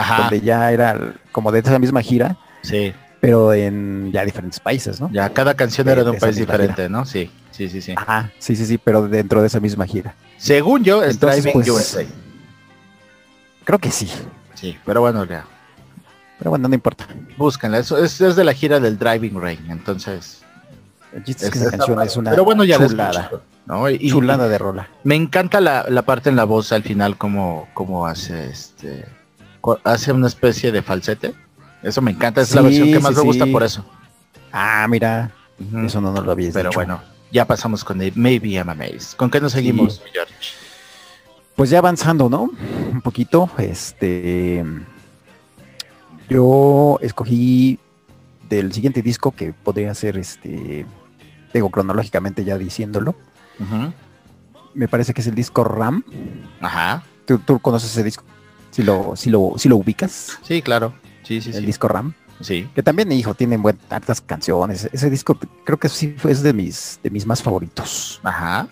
[0.00, 0.22] Ajá.
[0.22, 2.36] Donde ya era como de esa misma gira.
[2.62, 2.92] Sí.
[3.20, 5.10] Pero en ya diferentes países, ¿no?
[5.12, 7.04] Ya, cada canción De- era de un país diferente, ¿no?
[7.04, 7.92] Sí, sí, sí, sí.
[7.96, 8.30] Ajá.
[8.38, 8.78] Sí, sí, sí.
[8.78, 10.14] Pero dentro de esa misma gira.
[10.38, 12.04] Según yo, es Entonces, Driving pues, USA.
[13.64, 14.10] Creo que sí.
[14.54, 15.44] Sí, pero bueno, ya.
[16.38, 17.06] Pero bueno, no importa.
[17.36, 17.78] Búscanla.
[17.78, 20.42] Eso es, es de la gira del Driving Rain, entonces.
[21.12, 23.30] El chiste es que es- esa canción es una pero bueno, ya la chulada.
[23.66, 23.90] ¿no?
[23.90, 24.88] Y, Chulada de rola.
[25.04, 29.04] me encanta la, la parte en la voz al final como, como hace este
[29.84, 31.34] hace una especie de falsete.
[31.82, 33.50] Eso me encanta, es la versión que más sí, me gusta sí.
[33.52, 33.84] por eso.
[34.52, 35.30] Ah, mira.
[35.84, 36.78] Eso no nos lo habías Pero dicho.
[36.78, 39.16] bueno, ya pasamos con el Maybe I'm Amazed.
[39.16, 40.34] ¿Con qué nos seguimos, George?
[41.54, 42.50] Pues ya avanzando, ¿no?
[42.92, 44.64] Un poquito, este,
[46.28, 47.78] yo escogí
[48.48, 50.86] del siguiente disco que podría ser, este,
[51.52, 53.14] digo cronológicamente ya diciéndolo,
[54.72, 56.02] me parece que es el disco Ram.
[56.62, 57.02] Ajá.
[57.26, 58.24] ¿Tú, tú conoces ese disco?
[58.70, 60.92] Si lo, si lo, si lo ubicas, Sí, claro.
[61.22, 61.66] Sí, sí, el sí.
[61.66, 62.14] disco Ram.
[62.40, 62.68] Sí.
[62.74, 64.88] Que también, hijo, tiene buen, hartas canciones.
[64.92, 68.20] Ese disco creo que sí fue es de mis, de mis más favoritos.
[68.22, 68.66] Ajá.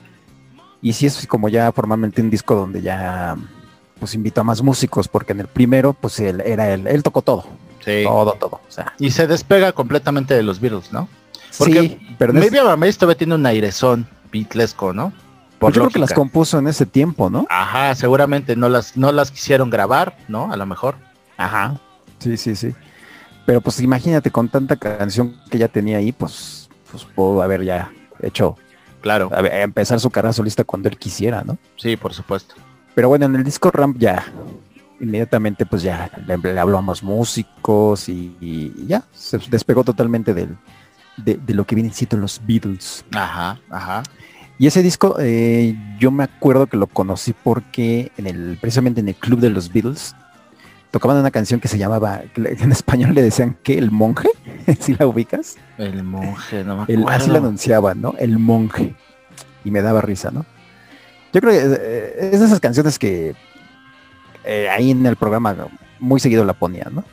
[0.81, 3.37] Y sí es como ya formalmente un disco donde ya
[3.99, 7.21] pues invitó a más músicos, porque en el primero, pues él era él, él tocó
[7.21, 7.45] todo,
[7.85, 8.05] Sí.
[8.05, 8.61] todo, todo.
[8.67, 11.09] O sea, Y se despega completamente de los Beatles, ¿no?
[11.59, 15.13] Porque sí, pero Maybe Amazed todavía tiene un airezón beatlesco, ¿no?
[15.59, 17.47] Pues yo creo que las compuso en ese tiempo, ¿no?
[17.51, 20.53] Ajá, seguramente no las, no las quisieron grabar, ¿no?
[20.53, 20.97] A lo mejor.
[21.37, 21.81] Ajá.
[22.19, 22.75] Sí, sí, sí.
[23.47, 27.91] Pero pues imagínate con tanta canción que ya tenía ahí, pues, pues pudo haber ya
[28.21, 28.57] hecho,
[29.01, 29.31] Claro.
[29.33, 31.57] a ver, empezar su carrera solista cuando él quisiera, ¿no?
[31.77, 32.55] Sí, por supuesto.
[32.95, 34.27] Pero bueno, en el disco Ramp ya,
[35.01, 40.35] inmediatamente pues ya le, le habló a más músicos y, y ya, se despegó totalmente
[40.35, 40.57] del,
[41.17, 43.05] de, de lo que vienen siendo los Beatles.
[43.15, 44.03] Ajá, ajá.
[44.59, 49.09] Y ese disco eh, yo me acuerdo que lo conocí porque en el, precisamente en
[49.09, 50.17] el club de los Beatles
[50.91, 54.29] tocaban una canción que se llamaba, en español le decían que el monje,
[54.81, 57.19] si la ubicas, El monje, no me el, acuerdo.
[57.23, 58.15] así la anunciaban, ¿no?
[58.19, 58.97] El monje.
[59.65, 60.45] Y me daba risa, ¿no?
[61.33, 63.35] Yo creo que eh, es de esas canciones que
[64.45, 65.55] eh, ahí en el programa
[66.01, 67.05] muy seguido la ponían, ¿no?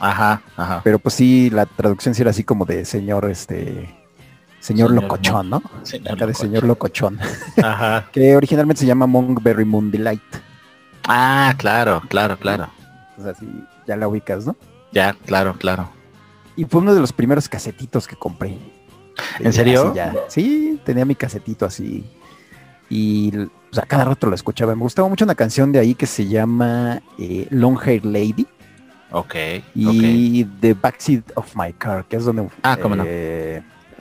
[0.00, 0.80] Ajá, ajá.
[0.84, 3.94] Pero pues sí, la traducción sí era así como de señor, este,
[4.64, 5.62] señor, Señor locochón, ¿no?
[5.82, 7.18] Señor Acá de señor locochón.
[7.62, 8.06] Ajá.
[8.12, 10.22] que originalmente se llama Monkberry Moon Delight.
[11.06, 12.68] Ah, claro, claro, claro.
[13.18, 13.46] O sea, sí,
[13.86, 14.56] ya la ubicas, ¿no?
[14.92, 15.90] Ya, claro, claro.
[16.56, 18.58] Y fue uno de los primeros casetitos que compré.
[19.38, 19.92] ¿En serio?
[19.94, 20.14] Ya.
[20.28, 22.04] Sí, tenía mi casetito así.
[22.88, 24.74] Y o sea, cada rato lo escuchaba.
[24.74, 28.46] Me gustaba mucho una canción de ahí que se llama eh, Long Hair Lady
[29.14, 29.34] Ok,
[29.76, 33.04] y The Backseat of My Car, que es donde Ah, cómo no.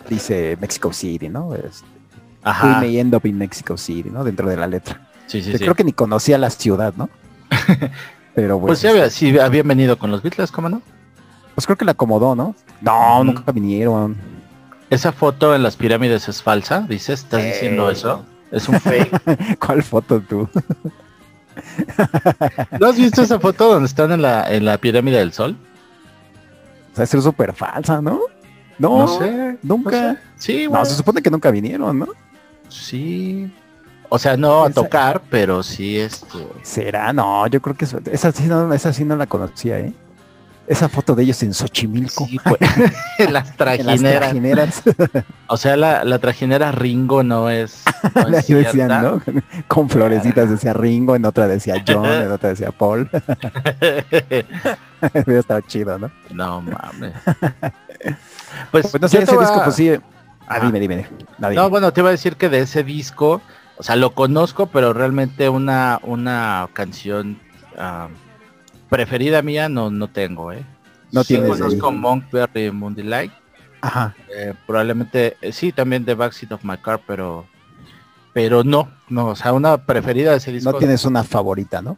[0.10, 1.54] Dice Mexico City, ¿no?
[1.56, 1.84] Es,
[2.46, 2.80] We Ajá.
[2.82, 4.24] may end up in Mexico City, ¿no?
[4.24, 5.00] Dentro de la letra.
[5.28, 5.64] Sí, sí, Que sí.
[5.64, 7.10] Creo que ni conocía la ciudad, ¿no?
[8.36, 10.82] Pero bueno, Pues sí, había, sí, habían venido con los Beatles, ¿cómo no?
[11.56, 12.56] pues creo que la acomodó, ¿no?
[12.82, 14.18] No, nunca vinieron.
[14.90, 18.26] Esa foto en las pirámides es falsa, dices, ¿estás Eh, diciendo eso?
[18.52, 19.58] Es un fake.
[19.60, 20.50] ¿Cuál foto tú?
[22.80, 25.56] ¿No has visto esa foto donde están en la, en la pirámide del sol?
[26.92, 28.20] O sea, es súper falsa, ¿no?
[28.80, 29.58] No, No, sé.
[29.64, 30.02] nunca.
[30.02, 30.20] no sé.
[30.38, 32.08] Sí, No, bueno, se supone que nunca vinieron, ¿no?
[32.70, 33.52] sí.
[34.10, 36.38] O sea, no a Esa- tocar, pero sí este.
[36.62, 37.12] ¿Será?
[37.14, 39.92] No, yo creo que eso- esa sí no, esa sí no la conocía, ¿eh?
[40.68, 42.26] Esa foto de ellos en Xochimilco.
[42.28, 42.58] Sí, pues,
[43.18, 44.20] en las en las trajineras.
[44.20, 44.84] trajineras.
[45.48, 47.84] O sea, la, la trajinera Ringo no es.
[48.16, 48.88] no decían.
[48.88, 49.22] ¿no?
[49.68, 53.10] Con florecitas decía Ringo, en otra decía John, en otra decía Paul.
[55.26, 56.12] Hubiera estado chido, ¿no?
[56.32, 57.14] no mames.
[58.72, 59.90] Pues, Pues no sé, ese disco, a- pues sí.
[60.48, 60.66] Ah, Ajá.
[60.66, 61.08] dime, dime.
[61.38, 61.62] No, dime.
[61.62, 63.42] No, bueno, te iba a decir que de ese disco,
[63.78, 67.40] o sea, lo conozco, pero realmente una, una canción
[67.78, 68.10] ah,
[68.90, 70.66] preferida mía no, no tengo, ¿eh?
[71.12, 71.92] No sí tienes conozco.
[71.92, 73.32] Monkberry Moonlight, Light,
[73.82, 74.16] Ajá.
[74.36, 77.46] eh, probablemente, eh, sí, también The Backseat of My Car, pero
[78.34, 80.72] pero no, no, o sea, una preferida de ese disco.
[80.72, 81.98] No tienes una favorita, ¿no?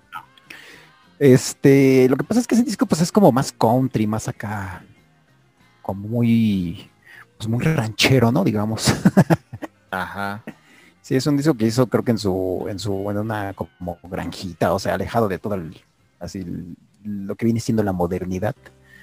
[1.17, 4.83] Este, lo que pasa es que ese disco pues es como más country, más acá,
[5.85, 6.89] como muy,
[7.37, 8.43] pues muy ranchero, ¿no?
[8.43, 8.93] Digamos.
[9.91, 10.43] Ajá.
[11.01, 13.99] Sí, es un disco que hizo creo que en su, en su, en una como
[14.03, 15.79] granjita, o sea, alejado de todo el,
[16.19, 18.55] así, el lo que viene siendo la modernidad.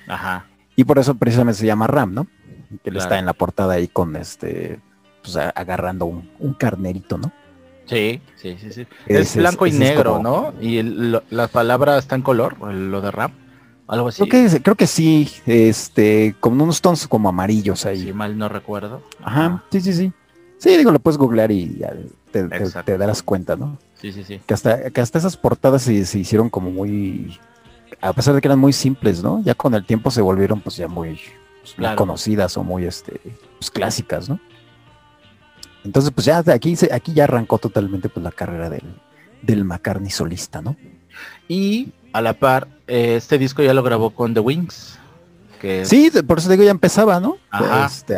[0.08, 0.46] Ajá.
[0.74, 2.24] Y por eso precisamente se llama Ram, ¿no?
[2.82, 2.98] Que él Claro.
[3.00, 4.80] está en la portada ahí con este,
[5.22, 7.30] pues agarrando un, un carnerito, ¿no?
[7.86, 8.86] Sí, sí, sí, sí.
[9.06, 10.60] Es es- blanco y negro, como- ¿no?
[10.60, 13.30] Y el- lo- la palabra está en color, lo de rap,
[13.88, 14.26] algo así.
[14.28, 18.00] Creo que creo que sí, este, con unos tons como amarillos ahí.
[18.00, 19.02] Si mal no recuerdo.
[19.22, 20.12] Ajá, sí, sí, sí.
[20.58, 21.92] Sí, digo, lo puedes googlear y ya
[22.30, 23.78] te, te- te darás cuenta, ¿no?
[23.94, 24.40] Sí, sí, sí.
[24.46, 27.38] Que hasta, que hasta esas portadas se, se hicieron como muy,
[28.00, 29.42] a pesar de que eran muy simples, ¿no?
[29.42, 31.18] Ya con el tiempo se volvieron pues ya muy,
[31.60, 33.20] pues, muy conocidas o muy, este,
[33.58, 34.38] pues clásicas, ¿no?
[35.84, 38.84] Entonces, pues ya de aquí, aquí ya arrancó totalmente pues la carrera del,
[39.42, 40.76] del McCartney solista, ¿no?
[41.48, 44.98] Y a la par, eh, este disco ya lo grabó con The Wings.
[45.61, 47.37] Que Sí, por eso digo, ya empezaba, ¿no?
[47.51, 47.87] Ajá.
[47.87, 48.16] Este,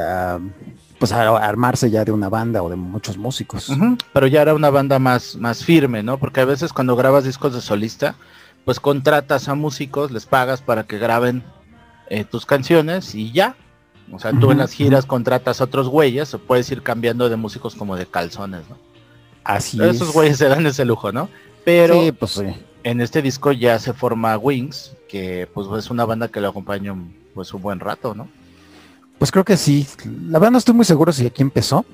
[0.98, 3.70] pues a, a armarse ya de una banda o de muchos músicos.
[4.12, 6.18] Pero ya era una banda más, más firme, ¿no?
[6.18, 8.14] Porque a veces cuando grabas discos de solista,
[8.64, 11.42] pues contratas a músicos, les pagas para que graben
[12.08, 13.56] eh, tus canciones y ya.
[14.12, 17.36] O sea, tú en las giras contratas a otros güeyes o puedes ir cambiando de
[17.36, 18.78] músicos como de calzones, ¿no?
[19.44, 20.14] Así Esos es.
[20.14, 21.28] güeyes se dan ese lujo, ¿no?
[21.64, 22.44] Pero Sí, pues sí.
[22.84, 26.94] En este disco ya se forma Wings, que pues es una banda que lo acompaña
[27.34, 28.28] pues un buen rato, ¿no?
[29.18, 29.86] Pues creo que sí.
[30.28, 31.84] La verdad no estoy muy seguro si aquí empezó,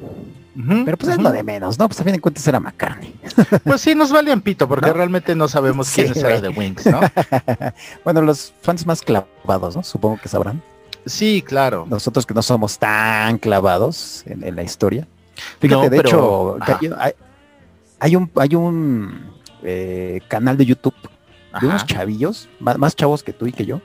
[0.84, 1.22] pero pues es ujú.
[1.24, 1.86] lo de menos, ¿no?
[1.86, 3.14] Pues a fin de cuentas era McCartney.
[3.64, 4.94] Pues sí, nos vale un pito, porque ¿No?
[4.94, 6.48] realmente no sabemos Sí, quiénes eran de.
[6.48, 7.00] Wings, ¿no?
[8.04, 9.82] bueno, los fans más clavados, ¿no?
[9.82, 10.62] Supongo que sabrán.
[11.06, 11.86] Sí, claro.
[11.88, 15.06] Nosotros que no somos tan clavados en, en la historia.
[15.60, 16.58] Fíjate, No, de pero- hecho,
[18.00, 19.30] hay un, hay un
[19.64, 20.94] eh, canal de YouTube
[21.60, 23.80] de unos chavillos, más, más chavos que tú y que yo,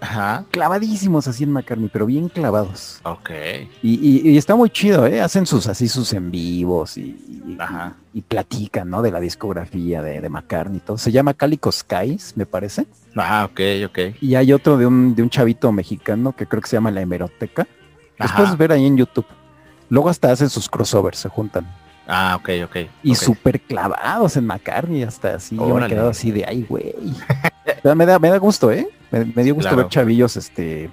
[0.00, 3.00] ajá, clavadísimos así en McCartney, pero bien clavados.
[3.02, 3.30] ok.
[3.82, 5.20] Y, y- y está muy chido, ¿eh?
[5.20, 7.94] Hacen sus así sus en vivos y, y- Ajá.
[8.14, 9.02] y platican, ¿no?
[9.02, 10.96] De la discografía de, de McCartney y todo.
[10.98, 12.86] Se llama Calico Skies, me parece.
[13.16, 13.98] Ah, ok, ok.
[14.20, 17.00] Y hay otro de un, de un chavito mexicano que creo que se llama La
[17.00, 17.66] Hemeroteca.
[18.36, 19.26] Puedes ver ahí en YouTube.
[19.88, 21.66] Luego hasta hacen sus crossovers, se juntan.
[22.10, 22.76] Ah, ok, ok.
[23.02, 23.16] Y ok.
[23.16, 25.54] súper clavados en McCartney, hasta así.
[25.56, 26.94] Yo me he quedado así de, ay, güey.
[27.94, 28.88] Me, da, me da gusto, ¿eh?
[29.10, 29.82] Me, me dio gusto Claro.
[29.84, 30.90] ver chavillos, este,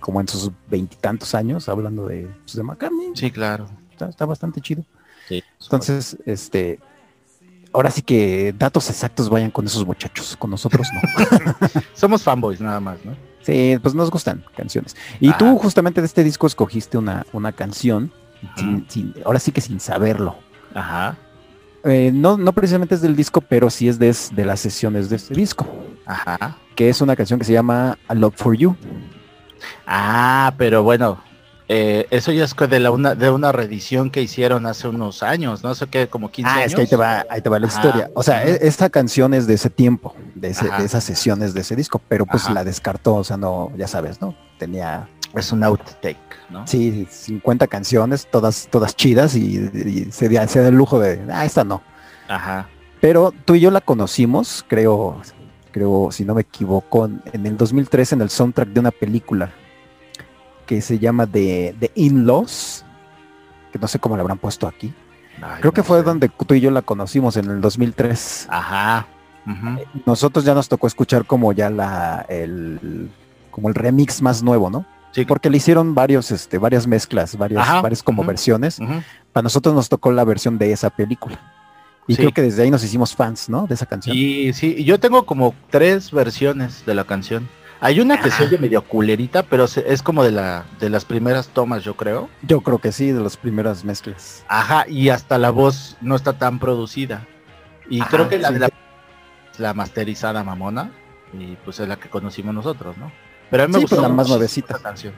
[0.00, 3.12] como en sus veintitantos años, hablando de, pues, de McCartney.
[3.14, 3.68] Sí, claro.
[3.92, 4.84] Está, está bastante chido.
[5.28, 5.42] Sí.
[5.62, 6.80] Entonces, este,
[7.72, 11.80] ahora sí que datos exactos vayan con esos muchachos, con nosotros no.
[11.94, 13.16] somos fanboys nada más, ¿no?
[13.42, 14.96] sí, pues nos gustan canciones.
[15.20, 15.36] Y Ah.
[15.38, 18.12] tú justamente de este disco escogiste una, una canción,
[18.56, 20.36] sin- sin- ahora sí que sin saberlo.
[20.76, 21.16] Ajá,
[21.84, 24.12] Eh, no, no precisamente es del disco, pero sí es de,
[24.44, 25.66] las sesiones de este disco,
[26.04, 26.56] ajá.
[26.74, 28.76] que es una canción que se llama A Love for You.
[29.86, 31.22] Ah, pero bueno,
[31.68, 35.62] eh, eso ya es de la una de una reedición que hicieron hace unos años,
[35.62, 36.66] no sé qué, como 15 Ah, años.
[36.66, 37.76] es que ahí te va, ahí te va la Ajá.
[37.80, 38.10] historia.
[38.14, 41.60] O sea, e- esta canción es de ese tiempo, de, ese- de esas sesiones de
[41.60, 42.54] ese disco, pero pues Ajá.
[42.54, 44.34] la descartó, o sea, no, ya sabes, ¿no?
[44.58, 46.16] Tenía Es un outtake,
[46.50, 46.66] ¿no?
[46.66, 51.22] Sí, 50 canciones, todas, todas chidas y, y se, da, se da el lujo de,
[51.32, 51.82] ah, esta no.
[52.28, 52.68] Ajá.
[53.00, 55.20] Pero tú y yo la conocimos, creo,
[55.72, 59.50] creo, si no me equivoco, en- el 2003 en el soundtrack de una película
[60.66, 62.84] que se llama The, The In-Laws,
[63.72, 64.92] que no sé cómo la habrán puesto aquí.
[65.42, 68.46] Ay, Creo que fue donde tú y yo la conocimos en el 2003.
[68.50, 69.06] Ajá.
[70.06, 73.10] Nosotros ya nos tocó escuchar como ya la, el,
[73.52, 74.84] como el remix más nuevo, ¿no?
[75.16, 78.78] Sí, Porque le hicieron varios, este, varias mezclas, varias, Ajá, varias como versiones.
[79.32, 81.40] Para nosotros nos tocó la versión de esa película.
[82.06, 82.18] Y Sí.
[82.22, 83.66] creo que desde ahí nos hicimos fans, ¿no?
[83.66, 84.16] De esa canción.
[84.16, 87.48] Y sí, yo tengo como tres versiones de la canción.
[87.80, 91.04] Hay una que se oye medio culerita, pero se- es como de la de las
[91.04, 92.28] primeras tomas, yo creo.
[92.42, 94.44] Yo creo que sí, de las primeras mezclas.
[94.48, 97.26] Ajá, y hasta la voz no está tan producida.
[97.90, 98.54] Y Ajá, creo que la sí.
[98.54, 98.70] de la,
[99.58, 100.90] la masterizada mamona,
[101.32, 103.10] y pues es la que conocimos nosotros, ¿no?
[103.50, 104.78] Pero a mí me Sí, gustó pues la más nuevecita.
[104.78, 105.14] canción.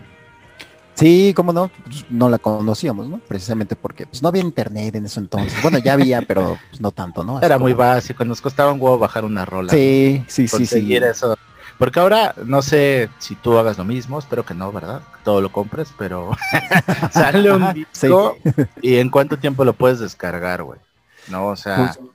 [0.94, 3.18] Sí, cómo no, Pues, no la conocíamos, ¿no?
[3.18, 5.60] Precisamente porque pues, no había internet en eso entonces.
[5.62, 7.36] Bueno, ya había, pero pues, no tanto, ¿no?
[7.36, 9.72] Así Era muy básico, nos costaba un huevo bajar una rola.
[9.72, 10.96] Sí, sí, sí, sí.
[10.96, 11.36] eso.
[11.78, 15.00] Porque ahora no sé si tú hagas lo mismo, espero que no, ¿verdad?
[15.22, 16.32] Todo lo compres, pero
[17.12, 18.36] sale un disco
[18.82, 20.80] y en cuánto tiempo lo puedes descargar, güey.
[21.28, 22.08] No, o sea, Pues,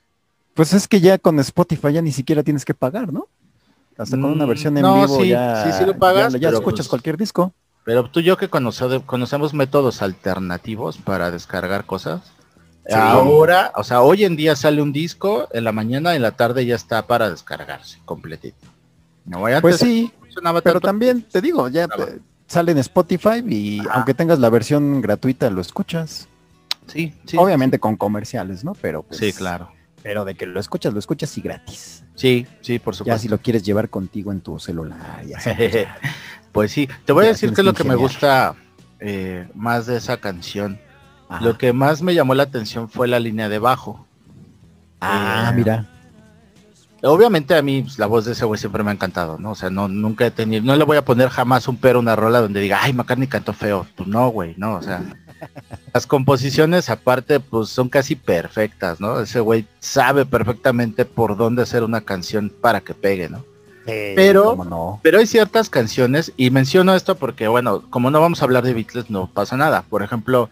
[0.53, 3.27] pues es que ya con Spotify ya ni siquiera tienes que pagar, ¿no?
[3.97, 6.49] Hasta con una Mm, versión en no, vivo sí, ya, sí, sí lo pagas, ya,
[6.49, 7.53] escuchas pues, cualquier disco.
[7.83, 12.21] pero tú y yo que conoce- conocemos métodos alternativos para descargar cosas.
[12.87, 12.93] Sí.
[12.95, 16.65] Ahora, o sea, hoy en día sale un disco, en la mañana en la tarde
[16.65, 18.67] ya está para descargarse completito.
[19.25, 20.79] No voy Pues sí, pero tanto.
[20.81, 23.91] también te digo, ya eh, sale en Spotify y Ajá.
[23.93, 26.27] aunque tengas la versión gratuita lo escuchas.
[26.87, 27.37] Sí, sí.
[27.37, 28.73] Obviamente con comerciales, ¿no?
[28.81, 29.69] Pero pues, Sí, claro.
[30.03, 32.03] Pero de que lo escuchas, lo escuchas y gratis.
[32.13, 33.21] Sí, sí, por Ya supuesto.
[33.21, 34.99] si lo quieres llevar contigo en tu celular.
[36.51, 36.87] pues, ya.
[36.87, 38.55] Sí, te voy a Ya decir que es lo que me gusta
[38.99, 40.79] eh, más de esa canción.
[41.29, 41.43] Ajá.
[41.43, 44.05] Lo que más me llamó la atención fue la línea de bajo.
[44.99, 45.89] Ah, eh, mira.
[47.01, 49.51] Obviamente a mí pues, la voz de ese güey siempre me ha encantado, ¿no?
[49.51, 52.15] O sea, no, nunca he tenido, no le voy a poner jamás un pero una
[52.15, 53.85] rola donde diga, ay, McCartney cantó feo.
[53.95, 55.01] Pues no, güey, no, o sea.
[55.93, 59.19] Las composiciones aparte, pues son casi perfectas, ¿no?
[59.19, 63.43] Ese güey sabe perfectamente por dónde hacer una canción para que pegue, ¿no?
[64.15, 64.99] pero- ¿Cómo no?
[65.03, 68.73] Pero hay ciertas canciones, y menciono esto porque, bueno, como no vamos a hablar de
[68.73, 69.81] Beatles, no pasa nada.
[69.83, 70.49] Por ejemplo,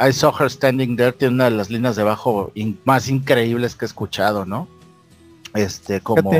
[0.00, 3.74] I Saw Her Standing There tiene una de las líneas de bajo in- más increíbles
[3.76, 4.66] que he escuchado, ¿no?
[5.54, 6.30] Este, como...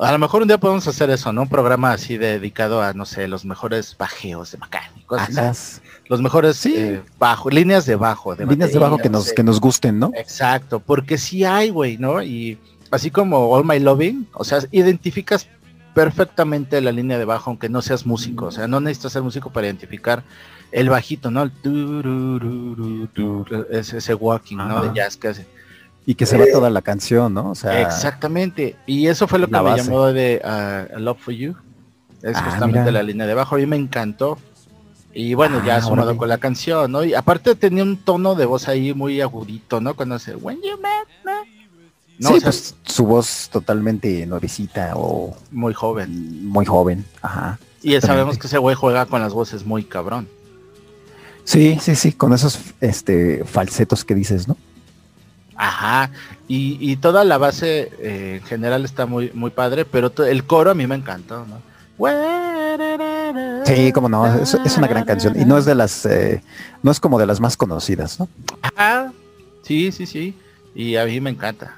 [0.00, 1.42] A lo mejor un día podemos hacer eso, ¿no?
[1.42, 4.58] Un programa así dedicado a, no sé, los mejores bajeos de
[5.06, 5.80] cosas así.
[6.08, 6.74] Los mejores Sí.
[6.76, 8.34] eh, bajo, líneas de bajo.
[8.34, 10.10] De Líneas de bajo que no nos, que nos gusten, ¿no?
[10.14, 12.22] Exacto, porque sí hay, güey, ¿no?
[12.22, 12.58] Y
[12.90, 15.46] así como All My Loving, o sea, identificas
[15.94, 19.50] perfectamente la línea de bajo, aunque no seas músico, o sea, no necesitas ser músico
[19.50, 20.22] para identificar
[20.72, 21.42] el bajito, ¿no?
[21.42, 21.52] El
[23.70, 24.82] ese, ese walking, ¿no?
[24.82, 25.46] De jazz que hace.
[26.06, 27.50] Y que se va toda la canción, ¿no?
[27.50, 29.84] O sea, Exactamente, y eso fue lo que me base.
[29.84, 31.54] llamó de ah, Love for You,
[32.22, 32.92] es Ah, justamente mira.
[32.92, 34.38] la línea de bajo, a mí me encantó.
[35.20, 36.16] Y bueno, ya Ah, sumado órale.
[36.18, 37.02] con la canción, ¿no?
[37.02, 39.94] Y aparte tenía un tono de voz ahí muy agudito, ¿no?
[39.96, 41.32] Cuando hace When You Met Me.
[42.20, 46.46] No, sí, o sea, pues su voz totalmente nuevecita o muy joven.
[46.46, 47.04] muy joven.
[47.20, 47.58] Ajá.
[47.82, 50.28] Y sabemos que ese güey juega con las voces muy cabrón.
[51.42, 54.56] Sí, sí, sí, con esos este falsetos que dices, ¿no?
[55.56, 56.12] Ajá.
[56.46, 60.70] Y, y toda la base eh, en general está muy, muy padre, pero el coro
[60.70, 61.60] a mí me encantó, ¿no?
[63.74, 66.42] Sí, como no, es, es una gran canción y no es de las, eh,
[66.82, 68.28] no es como de las más conocidas, ¿no?
[68.62, 69.12] Ajá.
[69.62, 70.34] Sí, sí, sí.
[70.74, 71.76] Y a mí me encanta.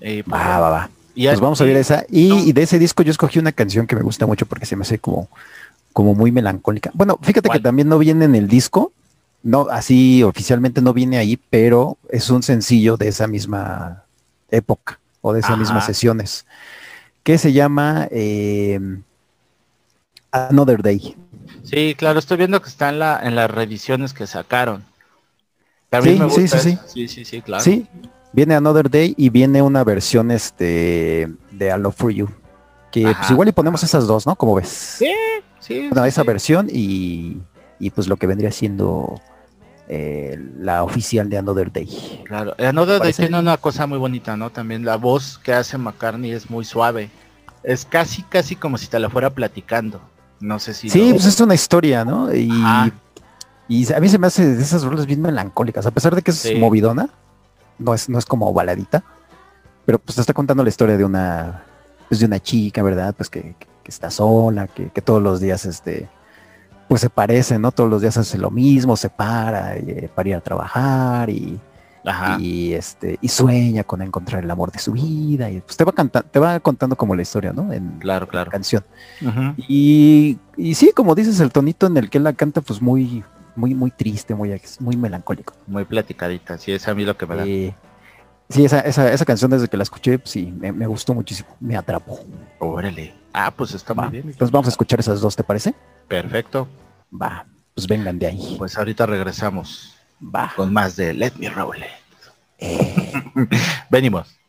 [0.00, 0.90] Y, pues, Va, va, va.
[1.14, 2.04] y Pues vamos a ver esa.
[2.10, 2.38] Y, No.
[2.38, 4.82] y de ese disco yo escogí una canción que me gusta mucho porque se me
[4.82, 5.28] hace como,
[5.92, 6.90] como muy melancólica.
[6.94, 7.58] Bueno, fíjate ¿Cuál?
[7.58, 8.92] que también no viene en el disco,
[9.42, 14.04] no, así oficialmente no viene ahí, pero es un sencillo de esa misma
[14.50, 15.60] época o de esas Ajá.
[15.60, 16.46] mismas sesiones,
[17.22, 18.78] que se llama eh,
[20.30, 21.16] Another Day.
[21.62, 24.84] Sí, claro, estoy viendo que está en, la, en las revisiones que sacaron.
[26.02, 26.80] Sí, me sí, gusta sí, eso.
[26.86, 27.62] sí, sí, sí, claro.
[27.62, 27.86] Sí,
[28.32, 32.28] viene Another Day y viene una versión este de I Love For You.
[32.90, 34.36] Que pues igual y ponemos esas dos, ¿no?
[34.36, 34.68] Como ves?
[34.68, 35.12] Sí,
[35.60, 35.88] sí.
[35.88, 36.26] Bueno, sí, esa sí.
[36.26, 37.38] versión y,
[37.78, 39.20] y pues lo que vendría siendo
[39.88, 42.22] eh, la oficial de Another Day.
[42.24, 44.50] Claro, eh, Another Day tiene una cosa muy bonita, ¿no?
[44.50, 47.10] También la voz que hace McCartney es muy suave.
[47.62, 50.00] Es casi, casi como si te la fuera platicando.
[50.42, 50.90] No sé si...
[50.90, 52.34] Sí, lo- pues es una historia, ¿no?
[52.34, 52.90] Y, a
[54.00, 56.56] mí se me hace de esas rolas bien melancólicas, a pesar de que es Sí.
[56.56, 57.08] movidona,
[57.78, 59.04] no es, no es como baladita,
[59.86, 61.62] pero pues te está contando la historia de una,
[62.08, 63.14] pues de una chica, ¿verdad?
[63.16, 66.08] Pues que, que está sola, que, que todos los días este
[66.88, 67.70] pues se parece, ¿no?
[67.72, 71.58] Todos los días hace lo mismo, se para eh, para ir a trabajar y,
[72.04, 72.36] Ajá.
[72.40, 75.92] y este y sueña con encontrar el amor de su vida y pues te va
[75.92, 78.84] cantando te va contando como la historia no en Claro, la canción
[79.56, 83.22] y, y sí como dices el tonito en el que él la canta pues muy
[83.54, 87.36] muy muy triste muy muy melancólico Muy platicadita, sí, es a mí lo que me
[87.36, 87.44] da.
[87.46, 87.74] Eh,
[88.48, 91.50] sí esa, esa, esa canción desde que la escuché pues, sí me, me gustó muchísimo
[91.60, 92.18] me atrapó
[92.58, 93.14] Órale.
[93.32, 94.24] Ah, pues está Va, muy bien.
[94.28, 95.74] entonces vamos a escuchar esas dos te parece
[96.08, 96.66] Perfecto.
[97.12, 99.91] va pues vengan de ahí Pues ahorita regresamos
[100.22, 101.84] va con más de Let Me Roll It.
[102.58, 103.12] Eh,
[103.90, 104.41] Venimos.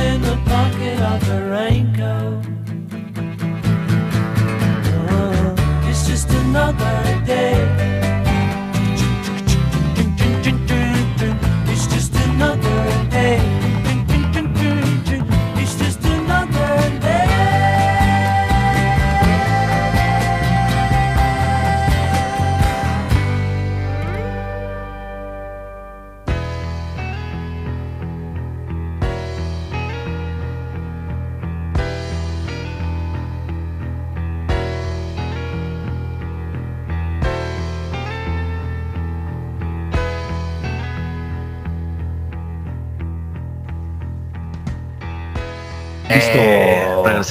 [0.00, 2.44] In the pocket of her raincoat.
[5.10, 7.09] Oh, it's just another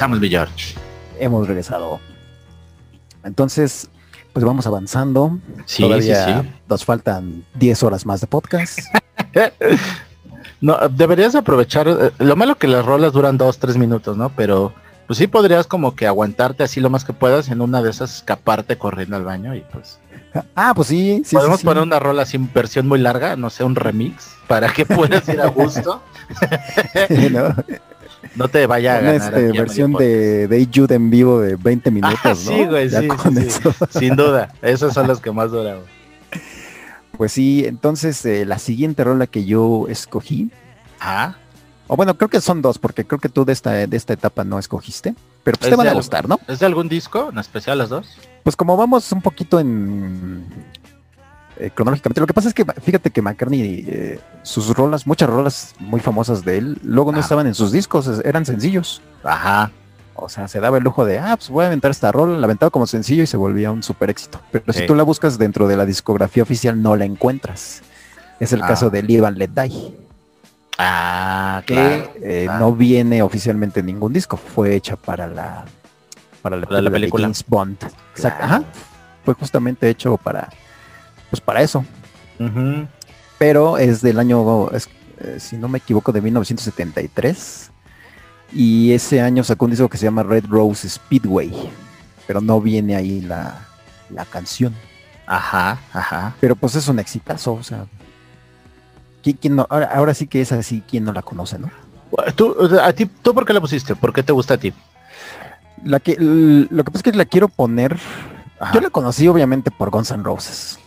[0.00, 0.74] regresamos, mi George.
[1.18, 2.00] Hemos regresado.
[3.22, 3.90] Entonces,
[4.32, 5.38] pues vamos avanzando.
[5.66, 6.50] Sí, Todavía sí, sí.
[6.68, 8.78] nos faltan 10 horas más de podcast.
[10.62, 11.88] No, deberías aprovechar.
[11.88, 14.28] eh, Lo malo que las rolas duran dos, tres minutos, ¿no?
[14.36, 14.74] Pero
[15.06, 18.16] pues sí podrías como que aguantarte así lo más que puedas en una de esas
[18.16, 19.98] escaparte corriendo al baño y pues.
[20.54, 21.34] ah, pues sí, sí.
[21.34, 21.66] Podemos sí, sí.
[21.66, 25.40] poner una rola sin versión muy larga, no sé, un remix, para que puedas ir
[25.40, 26.02] a gusto.
[27.30, 27.54] ¿no?
[28.36, 29.34] No te vaya a ganar.
[29.34, 32.34] este, versión de Day Jude en vivo de 20 minutos, Ah, ¿no?
[32.34, 33.08] sí, güey, Ya sí.
[33.90, 36.00] Sin duda, esos son los que más güey.
[37.16, 40.50] Pues sí, entonces eh, la siguiente rola que yo escogí,
[41.00, 41.36] Ah,
[41.86, 44.44] o bueno, creo que son dos, porque creo que tú de esta, de esta etapa
[44.44, 46.38] no escogiste, pero pues Es te van de a gustar, ¿no?
[46.46, 48.16] ¿es de algún disco en especial las dos?
[48.44, 50.44] Pues como vamos un poquito en
[51.60, 55.74] eh, cronológicamente, lo que pasa es que fíjate que McCartney, eh, sus rolas, muchas rolas
[55.78, 57.20] muy famosas de él, luego no Ah.
[57.20, 59.02] estaban en sus discos, eran sencillos.
[59.22, 59.70] Ajá.
[60.14, 62.44] O sea, se daba el lujo de, ah, pues voy a aventar esta rola, la
[62.46, 64.40] aventaba como sencillo y se volvía un super éxito.
[64.52, 64.80] Pero Sí.
[64.80, 67.82] si tú la buscas dentro de la discografía oficial, no la encuentras.
[68.38, 68.66] Es el Ah.
[68.68, 69.94] caso de Live and Let Die,
[70.78, 72.10] Ah, que claro.
[72.22, 72.58] eh, claro.
[72.60, 75.64] no viene oficialmente en ningún disco, fue hecha para la
[76.42, 77.24] para la, Para la película de.
[77.26, 77.76] James Bond.
[78.14, 78.36] Claro.
[78.40, 78.62] ajá.
[79.26, 80.48] Fue justamente hecho para
[81.30, 81.84] pues para eso.
[83.38, 84.88] Pero es del año, es,
[85.20, 87.70] eh, si no me equivoco, de 1973.
[88.52, 91.52] Y ese año sacó un disco que se llama Red Rose Speedway,
[92.26, 93.66] pero no viene ahí la,
[94.10, 94.74] la canción.
[95.26, 96.34] Ajá, ajá.
[96.40, 97.86] Pero pues es un exitazo, o sea.
[99.22, 99.66] ¿quién- quién no?
[99.70, 101.70] ahora, ahora sí que es así, ¿quién no la conoce, no?
[102.34, 103.94] ¿Tú, a ti, ¿Tú por qué la pusiste?
[103.94, 104.72] ¿Por qué te gusta a ti?
[105.84, 107.96] La que, l- lo que pasa es que la quiero poner.
[108.58, 108.74] Ajá.
[108.74, 110.78] Yo la conocí obviamente por Guns N' Roses.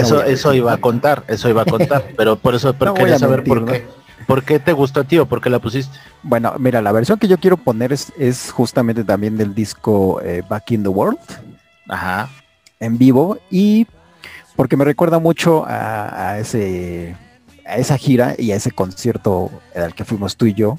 [0.00, 3.18] Eso, eso iba a contar, eso iba a contar, pero por eso pero No quería
[3.18, 3.86] saber por qué.
[4.26, 5.96] ¿Por qué te gustó a ti o por qué la pusiste?
[6.22, 10.42] Bueno, mira, la versión que yo quiero poner es, es justamente también del disco eh,
[10.48, 11.18] Back in the World.
[11.88, 12.28] Ajá.
[12.80, 13.86] en vivo y
[14.56, 17.16] porque me recuerda mucho a, a ese
[17.64, 20.78] a esa gira y a ese concierto al que fuimos tú y yo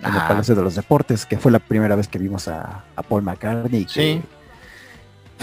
[0.00, 0.20] en el.
[0.28, 3.82] Palacio de los Deportes, que fue la primera vez que vimos a, a Paul McCartney.
[3.82, 4.22] y que Sí.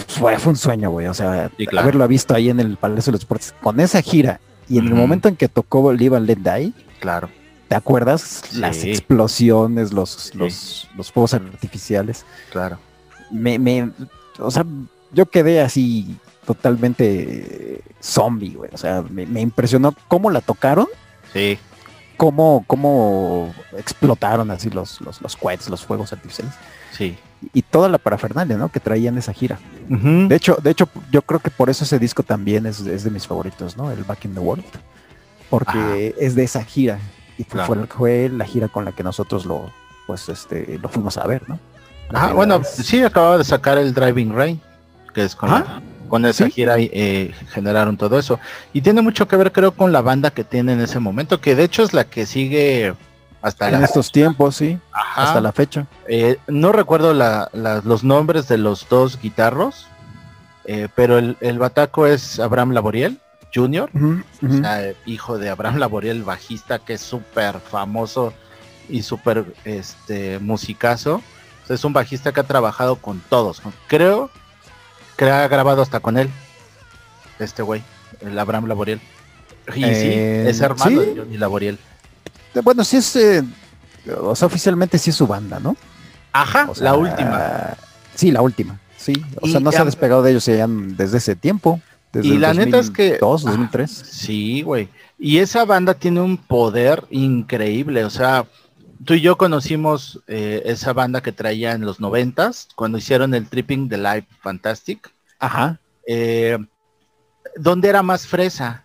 [0.07, 1.07] Fue, fue un sueño, güey.
[1.07, 1.83] O sea, Sí, claro.
[1.83, 4.39] haberlo visto ahí en el Palacio de los Deportes con esa gira
[4.69, 7.29] y en el momento en que tocó Live and Let Die, Claro.
[7.67, 8.41] ¿te acuerdas?
[8.49, 8.57] Sí.
[8.59, 12.25] Las explosiones, los, los, los fuegos artificiales.
[12.51, 12.77] Claro.
[13.31, 13.91] me, me,
[14.39, 14.65] o sea,
[15.11, 18.69] yo quedé así totalmente zombie, güey.
[18.73, 20.87] O sea, me, me impresionó cómo la tocaron,
[21.33, 21.57] Sí.
[22.17, 26.53] cómo, cómo explotaron así los, los, los cohetes, los fuegos artificiales
[26.91, 27.17] Sí.
[27.53, 28.69] Y toda la parafernalia, ¿no?
[28.69, 29.59] Que traían esa gira.
[29.89, 33.09] De hecho, de hecho, yo creo que por eso ese disco también es, es de
[33.11, 33.91] mis favoritos, ¿no?
[33.91, 34.63] El Back in the World.
[35.49, 36.99] Porque es de esa gira.
[37.37, 37.87] Y fue, Claro.
[37.89, 39.71] fue la gira con la que nosotros lo,
[40.07, 41.59] pues, este, lo fuimos a ver, ¿no?
[42.09, 42.69] La primera bueno, vez.
[42.69, 44.61] sí, acababa de sacar el Driving Rain,
[45.13, 45.63] que es con,
[46.09, 46.51] con esa Sí.
[46.51, 48.39] gira eh, generaron todo eso.
[48.71, 51.55] Y tiene mucho que ver, creo, con la banda que tiene en ese momento, que
[51.55, 52.93] de hecho es la que sigue
[53.43, 53.85] hasta En la...
[53.85, 55.23] estos tiempos, sí, Ajá.
[55.25, 55.85] hasta la fecha.
[56.07, 59.85] Eh, no recuerdo la- la- los nombres de los dos guitarros,
[60.65, 63.19] eh, pero el, el bataco es Abraham Laboriel
[63.53, 68.33] Jr., o sea, eh, hijo de Abraham Laboriel, bajista que es súper famoso
[68.89, 71.15] y súper este, musicazo.
[71.63, 73.61] O sea, es un bajista que ha trabajado con todos.
[73.87, 74.29] creo
[75.17, 76.29] que ha grabado hasta con él,
[77.39, 77.83] este güey,
[78.21, 79.01] el Abraham Laboriel.
[79.75, 79.95] Y Eh,
[80.45, 81.07] sí, es hermano ¿sí?
[81.07, 81.77] de Johnny Laboriel.
[82.53, 83.43] Eh, Bueno, sí es, eh,
[84.21, 85.75] o sea, oficialmente sí es su banda, ¿no?
[86.31, 87.75] Ajá, O sea, la última.
[88.15, 89.13] Sí, la última, sí.
[89.41, 91.79] O Y sea, no se ha despegado de ellos ya desde ese tiempo.
[92.11, 93.91] Desde Y el la neta es que- 2002, 2003.
[93.91, 94.89] Sí, güey.
[95.17, 98.05] Y esa banda tiene un poder increíble.
[98.05, 98.45] O sea,
[99.03, 103.47] tú y yo conocimos eh, esa banda que traía en los noventas, cuando hicieron el
[103.47, 105.79] Tripping the Life Fantastic, Ajá.
[106.07, 106.57] eh,
[107.55, 108.83] donde era más fresa.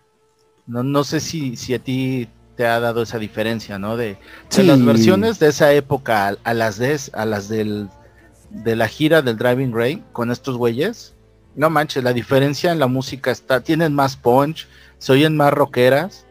[0.65, 2.27] No, no sé si, si a ti
[2.59, 3.95] te ha dado esa diferencia, ¿no?
[3.95, 4.17] De,
[4.53, 7.87] de las versiones de esa época a, a las de, a las del,
[8.49, 11.13] de la gira del Driving Rain con estos güeyes.
[11.55, 16.25] No manches, la diferencia en la música está, tienen más punch, se oyen más rockeras.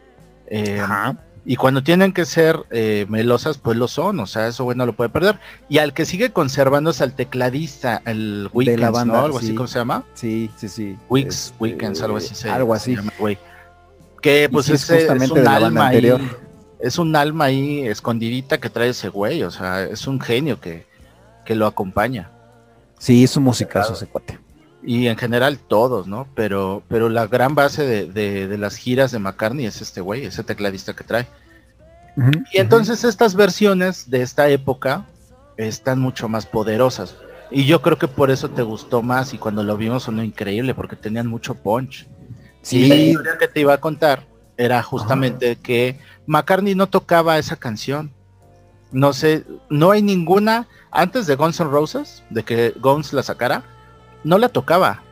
[0.45, 1.17] eh, Ajá.
[1.45, 4.85] y cuando tienen que ser eh, melosas, pues lo son, o sea, eso güey no
[4.85, 5.39] lo puede perder.
[5.67, 9.25] Y al que sigue conservando es al tecladista, el Weekends, la banda, ¿no?
[9.25, 9.55] Algo así, sí.
[9.55, 10.03] ¿cómo se llama?
[10.13, 10.95] Sí, sí, sí.
[11.09, 12.35] Weeks, Este, Weekends, algo así.
[12.35, 12.95] se- algo se así.
[12.95, 13.39] llama, güey.
[14.21, 16.19] Que pues es es, justamente un de la banda alma anterior.
[16.21, 16.29] ahí,
[16.79, 20.85] es un alma ahí escondidita que trae ese güey, o sea, es un genio que,
[21.45, 22.29] que lo acompaña.
[22.97, 24.39] Sí, es un musicazo ese cuate.
[24.83, 26.27] Y en general todos, ¿no?
[26.35, 30.25] Pero, pero la gran base de, de- de las giras de McCartney es este güey,
[30.25, 31.27] ese tecladista que trae.
[32.51, 35.05] Y entonces estas versiones de esta época
[35.57, 37.15] están mucho más poderosas.
[37.51, 40.73] Y yo creo que por eso te gustó más y cuando lo vimos sonó increíble
[40.75, 42.07] porque tenían mucho punch.
[42.71, 44.25] Y la Sí, historia que te iba a contar
[44.57, 48.11] era justamente que McCartney no tocaba esa canción.
[48.91, 53.63] No sé, no hay ninguna antes de Guns N' Roses, de que Guns la sacara,
[54.23, 55.03] no la tocaba.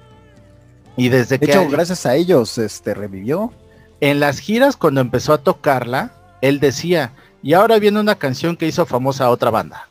[0.96, 3.54] Y desde de que hecho, gracias a ellos, este, revivió.
[4.02, 8.68] en las giras cuando empezó a tocarla, él decía, y ahora viene una canción que
[8.68, 9.90] hizo famosa a otra banda.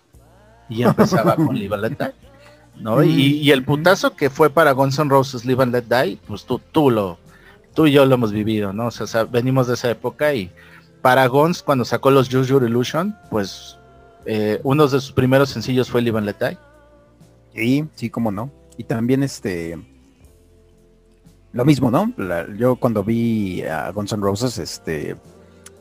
[0.68, 2.14] Y empezaba con Live and Let Die.
[2.82, 3.02] ¿no?
[3.04, 6.44] Y, y el putazo que fue para Guns N' Roses Live and Let Die, pues
[6.44, 7.18] tú, tú lo,
[7.76, 8.86] tú y yo lo hemos vivido, ¿no?
[8.86, 10.50] O sea, venimos de esa época y
[11.02, 13.78] para Guns cuando sacó los Use Your Illusion, pues
[14.24, 16.58] eh, uno de sus primeros sencillos fue Live and Let Die.
[17.54, 18.50] Sí, sí, cómo no.
[18.76, 19.78] Y también este
[21.52, 22.12] lo mismo, ¿no?
[22.16, 25.16] La- yo cuando vi a Guns N' Roses, este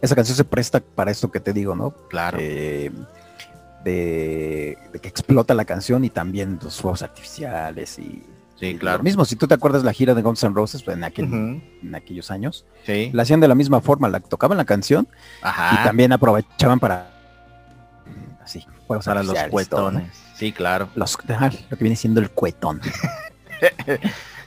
[0.02, 1.92] esa canción se presta para esto que te digo, ¿no?
[2.10, 2.38] Claro.
[2.40, 2.92] Eh,
[3.84, 8.24] de, de que explota la canción y también los fuegos artificiales y
[8.58, 9.04] Sí, Lo claro.
[9.04, 11.62] mismo, si tú te acuerdas la gira de Guns N' Roses pues, en, aquel- Ujú,
[11.84, 13.10] en aquellos años, Sí.
[13.14, 15.08] la hacían de la misma forma, la tocaban la canción
[15.42, 15.82] Ajá.
[15.82, 17.12] y también aprovechaban para
[18.44, 20.00] así, para los artificiales, todo, ¿no?
[20.00, 20.18] cuetones.
[20.38, 20.88] Sí, claro.
[20.96, 22.80] Los, ajá, lo que viene siendo el cuetón.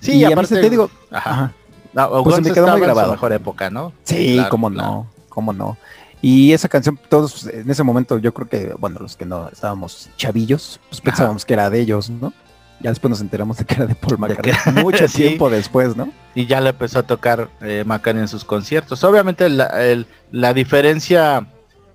[0.00, 1.30] Sí, y aparte te digo, Ajá.
[1.30, 1.52] ajá,
[1.92, 3.10] No, Pues me quedó muy estaba en su grabado.
[3.12, 3.92] mejor época, ¿no?
[4.04, 4.88] sí, Claro, cómo claro.
[4.88, 5.76] no, cómo no.
[6.22, 10.08] Y esa canción, todos en ese momento, yo creo que, bueno, los que no estábamos
[10.16, 11.04] chavillos, pues Ajá.
[11.10, 12.32] pensábamos que era de ellos, ¿no?
[12.80, 15.16] Ya después nos enteramos de que era de Paul De que- McCartney, mucho Sí.
[15.22, 16.10] tiempo después, ¿no?
[16.34, 19.02] Y ya le empezó a tocar eh, McCartney en sus conciertos.
[19.04, 21.46] Obviamente la, el- la diferencia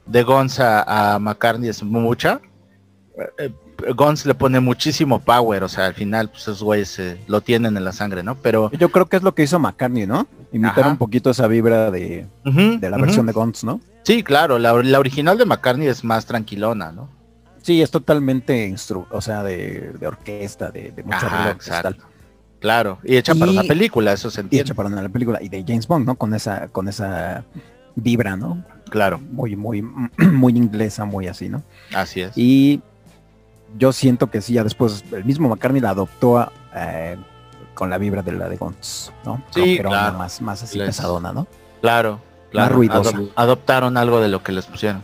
[0.06, 2.42] de Guns a, a McCartney es mucha.
[3.18, 3.52] Eh, eh,
[3.96, 7.76] Guns le pone muchísimo power, o sea, al final pues esos güeyes eh, lo tienen
[7.76, 8.36] en la sangre, ¿no?
[8.36, 10.28] Pero Yo creo que es lo que hizo McCartney, ¿no?
[10.52, 10.90] Imitar Ajá.
[10.90, 13.80] un poquito esa vibra de, de la versión de Guns, ¿no?
[14.04, 17.10] Sí, claro, la, la original de McCartney es más tranquilona, ¿no?
[17.64, 21.98] Sí, es totalmente instru o sea, de, de orquesta, de, de mucho Ajá, orquestal.
[22.60, 25.42] Claro, y hecha para una película, eso se Y hecha para una película.
[25.42, 26.16] Y de James Bond, ¿no?
[26.16, 27.44] Con esa, con esa
[27.96, 28.64] vibra, ¿no?
[28.90, 29.82] Claro, Muy, muy,
[30.18, 31.64] muy inglesa, muy así, ¿no?
[31.96, 32.32] así es.
[32.38, 32.82] Y
[33.78, 37.18] yo siento que sí, ya después el mismo McCartney la adoptó a, eh,
[37.74, 39.44] con la vibra de la de Guns, ¿no?
[39.52, 40.18] Sí, Rockerona, claro.
[40.20, 41.48] Más, más así Les- pesadona, ¿no?
[41.82, 42.20] Claro,
[42.52, 42.76] claro.
[42.76, 43.12] ruidoso.
[43.12, 45.02] adop- adoptaron algo de lo que les pusieron.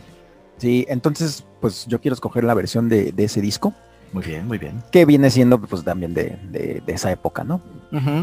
[0.60, 3.72] Sí, entonces, pues yo quiero escoger la versión de, de ese disco,
[4.12, 4.82] Muy bien, muy bien.
[4.92, 7.60] que viene siendo pues también de, de- de esa época, ¿no?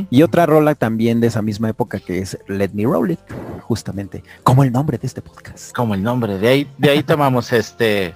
[0.10, 3.20] Y otra rola también de esa misma época que es Let Me Roll It,
[3.64, 5.74] justamente, como el nombre de este podcast.
[5.76, 8.16] Como el nombre, de ahí, de ahí tomamos este,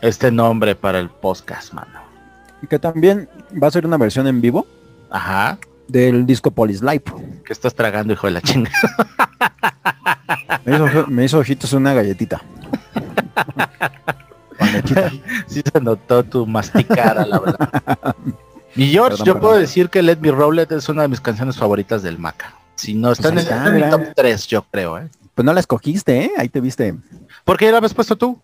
[0.00, 2.00] este nombre para el podcast, mano.
[2.62, 3.28] Y que también
[3.62, 4.66] va a ser una versión en vivo
[5.10, 5.58] Ajá.
[5.88, 7.02] del disco Police Live.
[7.44, 8.70] ¿Qué estás tragando, hijo de la chinga?
[10.64, 12.40] Me hizo, me hizo ojitos una galletita.
[14.58, 15.10] Con lechita.
[15.46, 18.16] sí se notó tu masticada, la verdad.
[18.76, 19.40] Y George, Perdón, yo perdón.
[19.40, 22.54] puedo decir que Let Me Roll It es una de mis canciones favoritas del Maca.
[22.74, 23.90] Si no, Pues en, está, en mi mira.
[23.90, 25.08] top 3, yo creo, ¿eh?
[25.34, 26.32] Pues no la escogiste, ¿eh?
[26.38, 26.94] Ahí te viste.
[27.44, 28.40] ¿Por qué la habías puesto tú?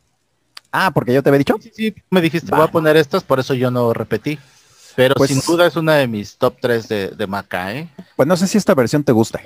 [0.71, 1.57] Ah, porque yo te había dicho.
[1.61, 4.39] Sí, sí, me dijiste, voy a poner estas, por eso yo no repetí.
[4.97, 7.89] Pero Pues- sin duda es una de mis top 3 de, de Maca, ¿eh?
[8.17, 9.41] Pues no sé si esta versión te gusta.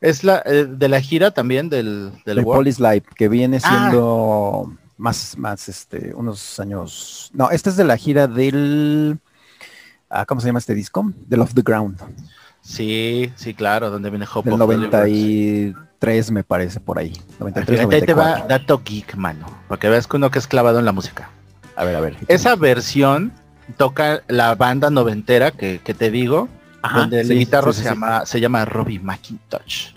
[0.00, 2.44] Es la eh, de la gira también del, World.
[2.44, 3.68] Police Live, que viene Ah.
[3.88, 7.30] siendo más, más, este, unos años.
[7.34, 9.18] No, este es de la gira del.
[10.10, 11.12] ah, ¿Cómo se llama este disco?
[11.26, 11.98] Del Off the Ground.
[12.60, 15.08] Sí, sí, claro, donde viene Hope Del of Deliverance.
[15.08, 17.12] 93 me parece por ahí.
[17.40, 18.48] 93, Fíjate, ahí te va 94.
[18.58, 21.30] dato geek, mano, para que veas que uno que es clavado en la música.
[21.76, 22.16] A ver, a ver.
[22.28, 23.32] Esa versión
[23.76, 26.48] toca la banda noventera que, que te digo,
[26.82, 27.90] Ajá, donde el sí, guitarro sí, se sí.
[27.90, 29.92] llama se llama Robbie McIntosh.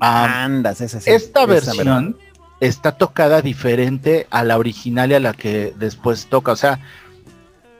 [0.00, 2.16] Ah, Andas, esa esta esa versión
[2.60, 6.52] está tocada diferente a la original y a la que después toca.
[6.52, 6.80] O sea,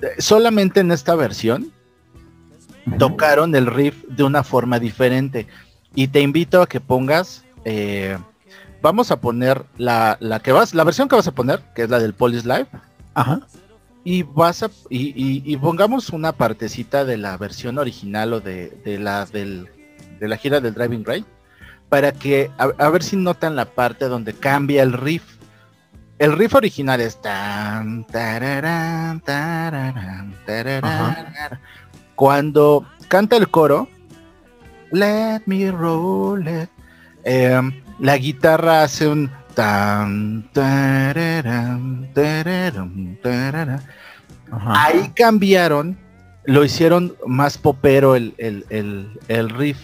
[0.02, 1.72] eh, solamente en esta versión
[2.98, 5.46] tocaron el riff de una forma diferente.
[5.94, 8.18] Y te invito a que pongas, eh,
[8.82, 11.90] vamos a poner la, la que vas, la versión que vas a poner, que es
[11.90, 12.66] la del Police Live,
[13.14, 13.40] Ajá.
[14.08, 18.70] Y vas a, y, y- y pongamos una partecita de la versión original o de,
[18.84, 19.68] de la del,
[20.20, 21.26] de la gira del Driving Rain,
[21.88, 25.24] para que, a, a ver si notan la parte donde cambia el riff.
[26.20, 31.60] El riff original es tan, tararán, tararán, tararán.
[32.14, 33.88] Cuando canta el coro,
[34.92, 36.70] Let me roll it.
[37.24, 40.48] em, la guitarra hace un tan.
[44.52, 45.98] Ahí cambiaron,
[46.44, 49.78] lo hicieron más popero el, el, el, el riff,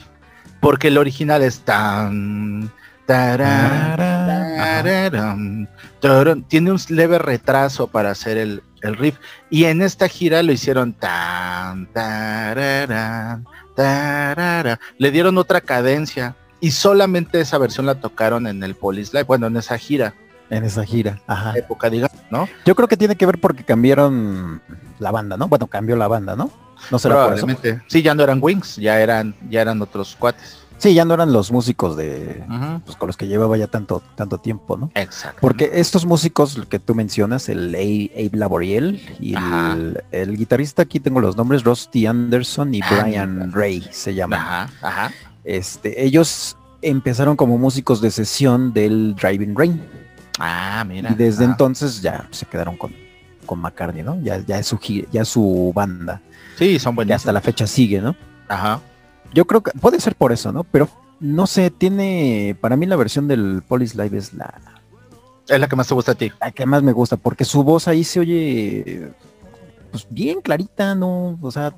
[0.60, 2.70] porque el original es tan,
[3.06, 5.68] tararán, tararán,
[6.00, 6.42] tararán.
[6.44, 9.16] tiene un leve retraso para hacer el, el riff,
[9.50, 13.44] y en esta gira lo hicieron tan, tararán.
[14.98, 16.36] le dieron otra cadencia.
[16.62, 20.14] Y solamente esa versión la tocaron en el Police Live, bueno, en esa gira,
[20.48, 21.20] En esa gira.
[21.26, 21.52] Ajá.
[21.58, 22.48] época, digamos, ¿no?
[22.64, 24.62] Yo creo que tiene que ver porque cambiaron
[24.98, 25.48] la banda, ¿no?
[25.48, 26.50] Bueno, cambió la banda, ¿no?
[26.90, 27.46] No será por eso.
[27.88, 30.58] Sí, ya no eran Wings, ya eran, ya eran otros cuates.
[30.78, 32.44] Sí, ya no eran los músicos de
[32.84, 34.90] pues, con los que llevaba ya tanto, tanto tiempo, ¿no?
[34.96, 35.38] Exacto.
[35.40, 37.78] Porque estos músicos que tú mencionas, el A-
[38.18, 43.52] Abe Laboriel y el, el guitarrista, aquí tengo los nombres, Rusty Anderson y Ah, Brian
[43.52, 44.40] Ray se llaman.
[44.40, 45.12] Ajá, ajá.
[45.44, 49.82] Este, ellos empezaron como músicos de sesión del Driving Rain
[50.38, 51.10] Ah, mira.
[51.12, 52.92] y desde Ah, entonces ya se quedaron con,
[53.46, 54.20] con McCartney, ¿no?
[54.22, 54.78] Ya, ya es su
[55.10, 56.20] ya es su banda,
[56.58, 57.16] Sí, son buenos.
[57.16, 58.14] hasta la fecha sigue, ¿no?
[58.48, 58.80] Ajá.
[59.34, 60.64] Yo creo que puede ser por eso, ¿no?
[60.64, 60.88] Pero
[61.20, 64.52] no sé, tiene, para mí la versión del Police Live es la,
[65.48, 66.32] Es la que más te gusta a ti.
[66.40, 69.10] la que más me gusta, porque su voz ahí se oye
[69.90, 71.38] pues bien clarita, ¿no?
[71.42, 71.74] O sea,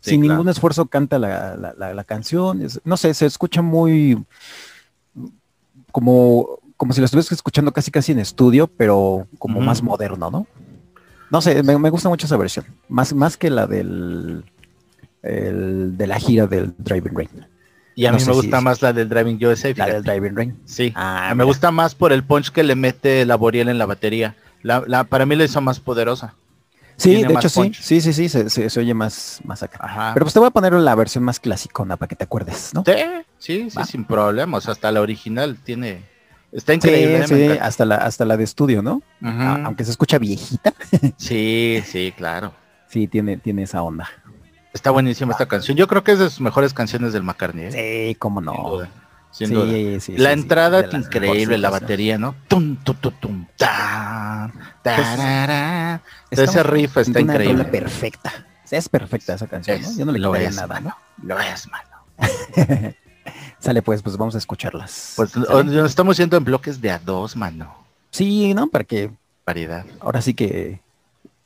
[0.00, 0.34] Sí, sin claro.
[0.38, 2.62] ningún esfuerzo canta la, la- la- la canción.
[2.62, 4.24] es- no sé, se escucha muy
[5.92, 10.46] como, como si lo estuvieras escuchando casi casi en estudio, pero como más moderno, ¿no?
[11.30, 12.64] No sé, me, me gusta mucho esa versión.
[12.88, 14.44] Más, más que la del
[15.22, 17.28] el- de la gira del Driving Rain.
[17.94, 19.68] Y a No mí me gusta más la del Driving USA.
[19.68, 19.92] La fíjate.
[19.92, 20.56] del Driving Rain.
[20.64, 20.92] Sí.
[20.96, 21.44] Ah, me mira.
[21.44, 24.36] gusta más por el punch que le mete la Boriel en la batería.
[24.62, 26.34] La, la- para mí la hizo más poderosa.
[27.02, 27.80] Sí, de hecho sí, punch.
[27.80, 29.78] sí, sí, sí, se, se- se oye más, más acá.
[29.82, 30.10] Ajá.
[30.14, 32.84] Pero pues te voy a poner la versión más clasicona para que te acuerdes, ¿no?
[33.38, 33.84] sí, sí, Va.
[33.84, 34.68] sin problemas.
[34.68, 36.04] Hasta la original tiene.
[36.52, 37.18] Está increíble.
[37.20, 37.26] ¿eh?
[37.26, 39.02] sí, hasta la, hasta la de estudio, ¿no?
[39.22, 40.74] Aunque se escucha viejita,
[41.16, 42.52] Sí, sí, claro.
[42.88, 44.08] sí, tiene, tiene esa onda.
[44.72, 45.76] Está buenísima esta canción.
[45.76, 47.66] Yo creo que es de sus mejores canciones del McCartney.
[47.72, 48.08] ¿eh?
[48.10, 48.82] Sí, cómo no.
[49.40, 50.00] Sin Sí, duda.
[50.00, 52.34] sí, la sí, sí, entrada increíble, la batería, ¿no?
[52.46, 56.02] Tum, tum, tum, tum, tan, tarara.
[56.30, 57.64] Estamos Ese riff ante está una increíble.
[57.64, 58.46] perfecta.
[58.70, 59.96] Es perfecta esa canción, ¿no?
[59.96, 60.94] Yo no le lo es, nada, ¿no?
[61.22, 61.88] Lo es, mano.
[63.60, 65.14] Sale pues, pues vamos a escucharlas.
[65.16, 67.74] Pues nos estamos yendo en bloques de a dos, mano.
[68.10, 68.66] Sí, ¿no?
[68.68, 69.10] Para que
[69.46, 69.86] Variedad.
[70.00, 70.80] ahora sí que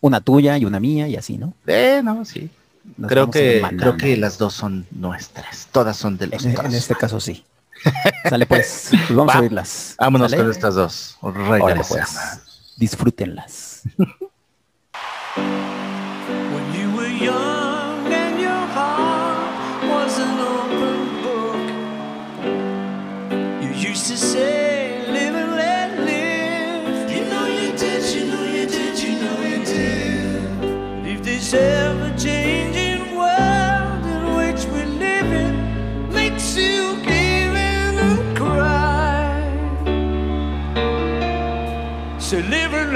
[0.00, 1.54] una tuya y una mía y así, ¿no?
[1.68, 2.50] Eh, no, sí.
[2.98, 5.68] Nos creo que creo que las dos son nuestras.
[5.72, 7.44] Todas son de los en este caso sí.
[8.28, 9.38] Sale pues, pues vamos Va.
[9.38, 9.94] a oírlas.
[9.98, 10.42] Vámonos ¿Sale?
[10.42, 11.16] con estas dos.
[11.20, 12.10] Órale, Regresamos.
[12.14, 12.74] pues.
[12.76, 13.82] Disfrútenlas.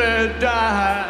[0.08, 1.07] die.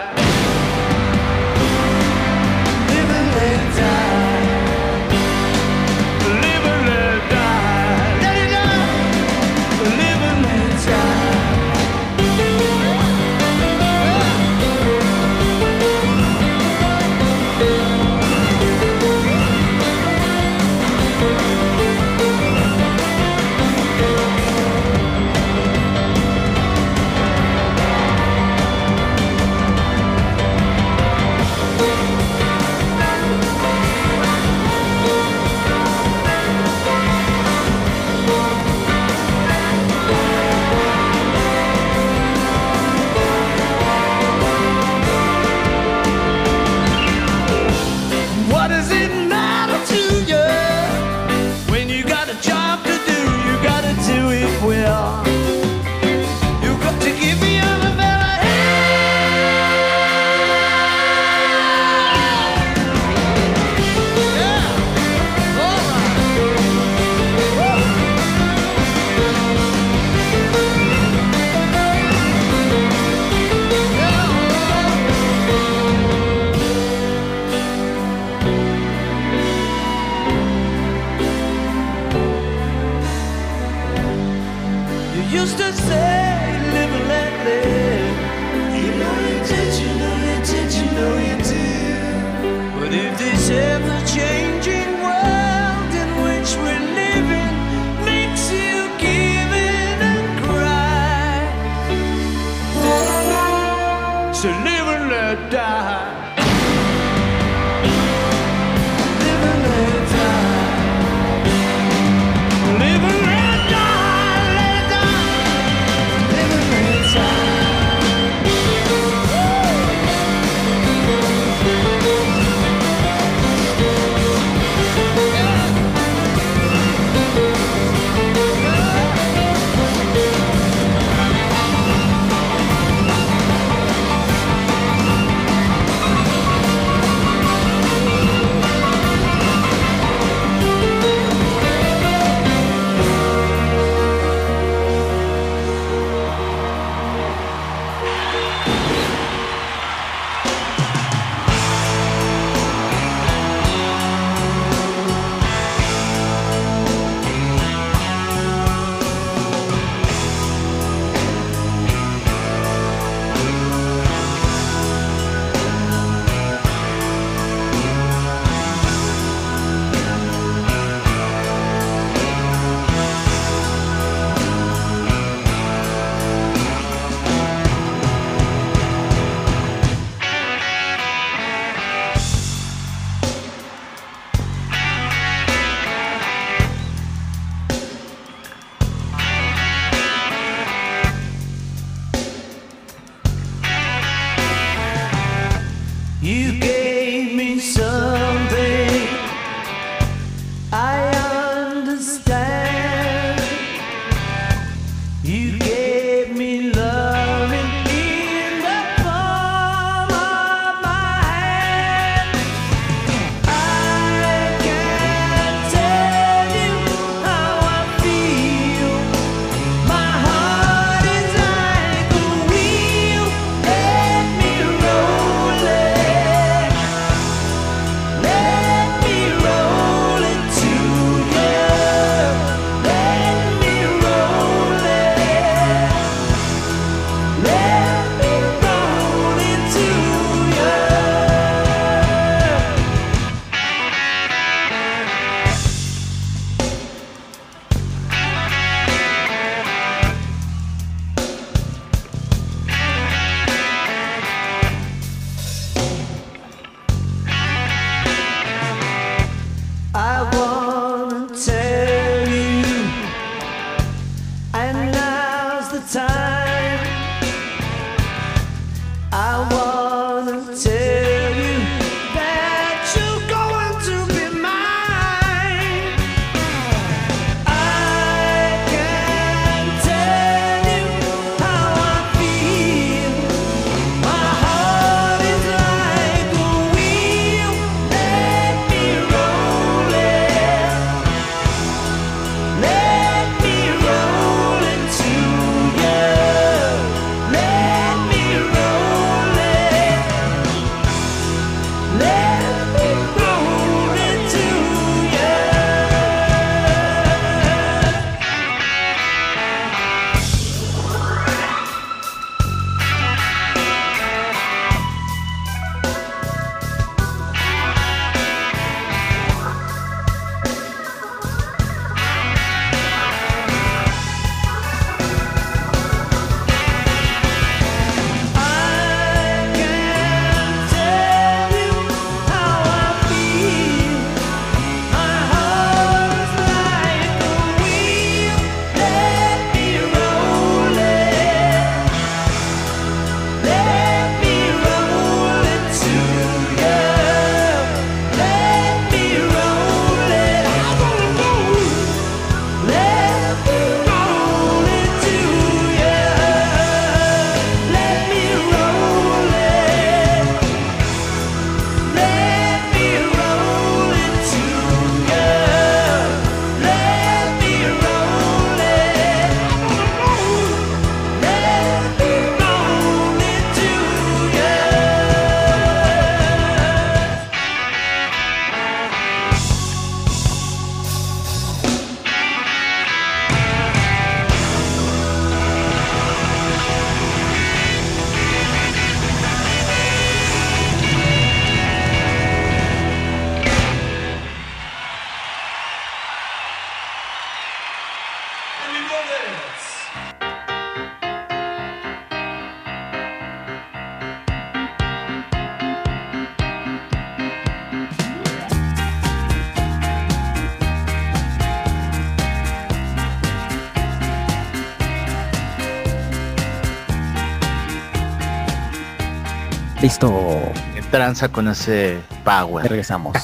[420.99, 423.17] Tranza con ese power, regresamos.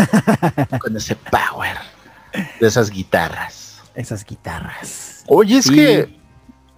[0.80, 1.76] con ese power
[2.58, 3.82] de esas guitarras.
[3.94, 5.22] Esas guitarras.
[5.26, 5.74] Oye, es Sí.
[5.74, 6.16] que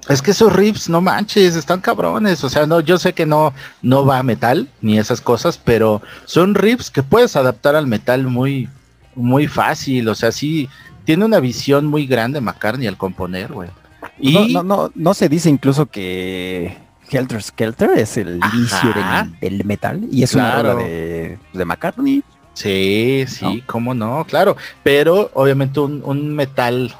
[0.08, 2.42] es que esos riffs, no manches, están cabrones.
[2.42, 6.02] O sea, no, yo sé que no, no va a metal ni esas cosas, pero
[6.24, 8.68] son riffs que puedes adaptar al metal muy,
[9.14, 10.08] muy fácil.
[10.08, 10.68] O sea, sí,
[11.04, 13.70] tiene una visión muy grande McCartney al componer, güey.
[14.18, 16.76] Y No, no, no, no se dice incluso que
[17.11, 18.56] Helter Skelter es el Ajá.
[18.56, 20.72] inicio del, del metal y es una Claro.
[20.74, 22.22] rola de, de McCartney.
[22.54, 23.66] Sí, sí, ¿No?
[23.66, 24.56] cómo no, claro.
[24.82, 26.94] Pero obviamente un, un metal,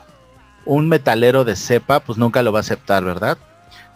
[0.65, 3.37] un metalero de cepa, pues nunca lo va a aceptar, ¿verdad?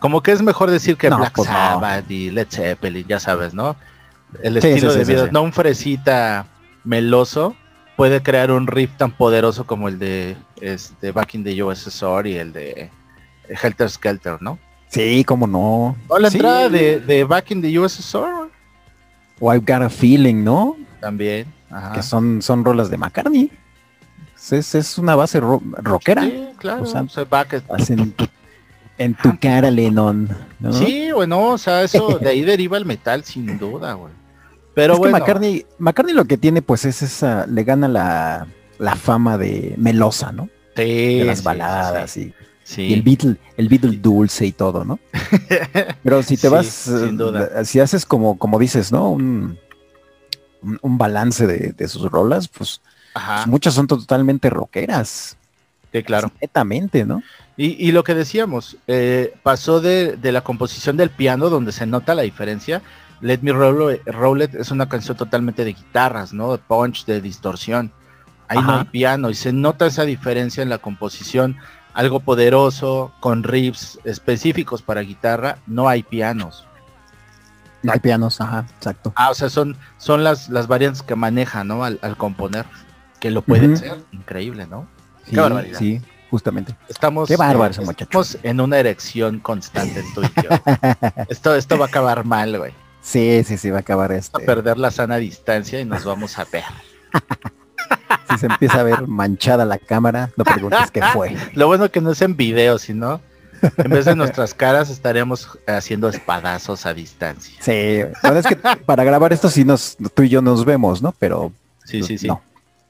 [0.01, 1.55] Como que es mejor decir que No, Black pues no.
[1.55, 3.77] Sabbath y Led Zeppelin, ya sabes, ¿no?
[4.43, 6.47] El Sí, estilo sí, de sí, vida, no un fresita
[6.85, 7.55] meloso,
[7.97, 12.39] puede crear un riff tan poderoso como el de este Back in the USSR y
[12.39, 12.91] el de
[13.63, 14.59] Helter Skelter, ¿no?
[14.93, 15.97] Sí, cómo no.
[16.09, 16.37] O la Sí.
[16.37, 18.49] entrada de, de Back in the USSR
[19.41, 20.77] O I've Got a Feeling, ¿no?
[21.01, 21.47] también.
[21.71, 21.93] Ajá.
[21.93, 23.51] Que son, son rolas de McCartney.
[24.51, 26.23] Es, es una base ro- rockera.
[26.23, 26.83] Sí, claro.
[26.83, 28.27] O sea, o sea, Back- Hacen tu-
[28.99, 30.29] en tu cara, Lennon.
[30.61, 30.73] ¿no?
[30.73, 34.13] Sí, bueno, o sea, eso de ahí deriva el metal sin duda, güey.
[34.75, 38.47] Pero es bueno, que McCartney, McCartney lo que tiene, pues, es esa, le gana la,
[38.79, 40.49] la fama de melosa, ¿no?
[40.77, 42.35] sí, De las sí, baladas sí, y,
[42.65, 42.83] sí.
[42.83, 44.99] y el Beatle, el Beatle dulce y todo, ¿no?
[46.03, 49.11] Pero si te Sí, vas, eh, si haces como, como dices, ¿no?
[49.11, 49.59] Un,
[50.63, 52.81] un, un balance de, de sus rolas, pues,
[53.27, 55.37] pues, muchas son totalmente rockeras.
[55.93, 56.33] sí, claro.
[56.41, 57.23] Netamente, ¿no?
[57.57, 61.87] Y, y lo que decíamos, eh, pasó de, de la composición del piano, donde se
[61.87, 62.83] nota la diferencia.
[63.21, 66.53] Let Me Roll, Roll It es una canción totalmente de guitarras, ¿no?
[66.53, 67.93] De punch, de distorsión.
[68.49, 71.57] Ahí no hay piano y se nota esa diferencia en la composición.
[71.95, 76.67] Algo poderoso, con riffs específicos para guitarra, no hay pianos.
[77.83, 79.13] No hay pianos, ajá, exacto.
[79.17, 81.85] Ah, o sea, son, son las, las variantes que maneja, ¿no?
[81.85, 82.65] Al, al componer.
[83.21, 83.81] Que lo pueden Ujú.
[83.81, 83.99] ser.
[84.13, 84.87] Increíble, ¿no?
[85.29, 85.79] Sí, barbaridad.
[85.79, 86.77] sí, justamente.
[86.89, 90.07] Estamos, Qué bárbaro eh, estamos en una erección constante en
[90.43, 90.49] yo.
[91.29, 92.73] esto, esto va a acabar mal, güey.
[93.01, 94.43] Sí, sí, sí, va a acabar este.
[94.43, 96.65] a perder la sana distancia y nos vamos a ver.
[98.31, 101.37] Si se empieza a ver manchada la cámara, no preguntes qué fue.
[101.55, 103.21] Lo bueno que no es en video, sino
[103.77, 107.55] en vez de nuestras caras estaríamos haciendo espadazos a distancia.
[107.61, 111.15] Sí, es que para grabar esto sí nos, tú y yo nos vemos, ¿no?
[111.19, 111.53] Pero
[111.85, 112.27] Sí, sí, sí.
[112.27, 112.41] no.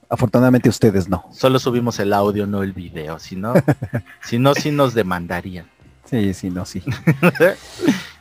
[0.08, 1.24] Afortunadamente ustedes no.
[1.32, 3.18] Solo subimos el audio, no el video.
[3.18, 3.54] Si no,
[4.22, 5.66] si no, sí nos demandarían.
[6.04, 6.82] Sí, sí, no, sí.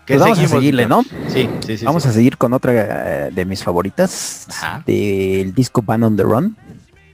[0.06, 0.88] ¿Qué Pues vamos a seguirle?
[0.88, 1.04] ¿no?
[1.30, 1.86] Sí, sí, sí.
[1.86, 2.10] Vamos sí.
[2.10, 2.74] a seguir con otra
[3.28, 4.84] eh, de mis favoritas Ajá.
[4.86, 6.58] del disco Ban on the Run.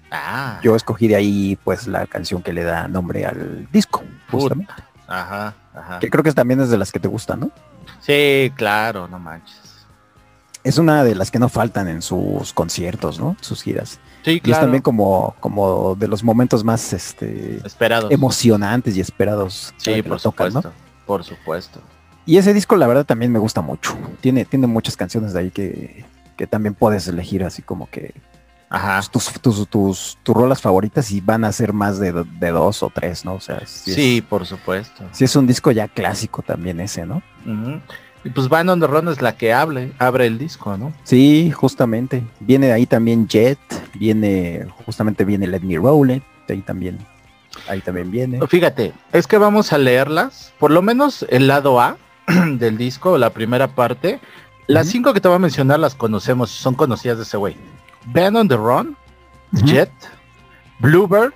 [0.09, 4.71] Ah, Yo escogí de ahí pues la canción que le da nombre al disco, justamente.
[5.05, 5.99] ajá, ajá.
[5.99, 7.51] Que creo que también es de las que te gustan, ¿no?
[7.99, 9.59] Sí, claro, no manches.
[10.63, 13.35] Es una de las que no faltan en sus conciertos, ¿no?
[13.41, 13.99] Sus giras.
[14.23, 14.61] Sí, Y es claro.
[14.63, 18.11] también como, como de los momentos más este, Esperados.
[18.11, 19.73] emocionantes y esperados.
[19.77, 20.61] Sí, por tocan, ¿no?
[20.61, 20.73] supuesto.
[21.05, 21.81] Por supuesto.
[22.28, 23.97] Y ese disco, la verdad, también me gusta mucho.
[24.21, 26.05] Tiene, tiene muchas canciones de ahí que,
[26.36, 28.13] que también puedes elegir así como que
[28.69, 28.97] Ajá.
[28.97, 32.84] pues, tus, tus, tus, tus rolas favoritas y van a ser más de, de dos
[32.84, 33.34] o tres, ¿no?
[33.36, 35.05] O sea, sí, Sí, Es, por supuesto.
[35.13, 37.23] sí es un disco ya clásico también ese, ¿no?
[38.25, 40.91] Y pues Van on the Run es la que hable, abre el disco, ¿no?
[41.03, 42.23] Sí, justamente.
[42.41, 43.57] Viene de ahí también Jet,
[43.97, 46.97] viene, justamente viene Let Me Roll It, de ahí también,
[47.69, 48.45] ahí también viene.
[48.47, 51.95] Fíjate, es que vamos a leerlas, por lo menos el lado A
[52.57, 54.19] del disco, la primera parte.
[54.67, 57.55] Las cinco que te voy a mencionar las conocemos, son conocidas de ese güey.
[58.07, 58.97] Van on the Run.
[59.63, 59.89] Jet,
[60.80, 61.34] Bluebird,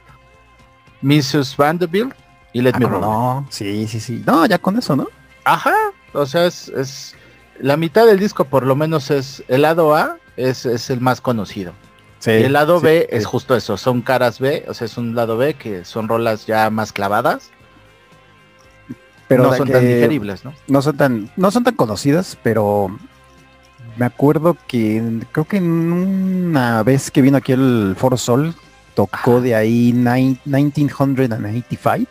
[1.02, 1.56] Mrs.
[1.56, 2.14] Vanderbilt
[2.54, 3.02] y Let Ah, Me ¿cómo Roll.
[3.02, 4.22] no, sí, sí, sí.
[4.26, 5.08] No, ya con eso, ¿no?
[5.46, 5.74] Ajá,
[6.14, 7.16] o sea, es, es
[7.60, 11.22] la mitad del disco por lo menos es el lado A es, es el más
[11.22, 11.74] conocido.
[12.20, 12.32] Sí.
[12.32, 13.16] y el lado sí, B sí.
[13.18, 16.46] es justo eso, son caras B, o sea, es un lado B que son rolas
[16.46, 17.50] ya más clavadas,
[19.36, 20.54] pero no son que tan digeribles, ¿no?
[20.68, 22.96] no son tan, no son tan conocidas, pero
[23.98, 25.02] me acuerdo que
[25.32, 28.56] creo que en una vez que vino aquí el Foro Sol
[28.96, 29.40] tocó Ajá.
[29.42, 32.10] de ahí nine- 1985,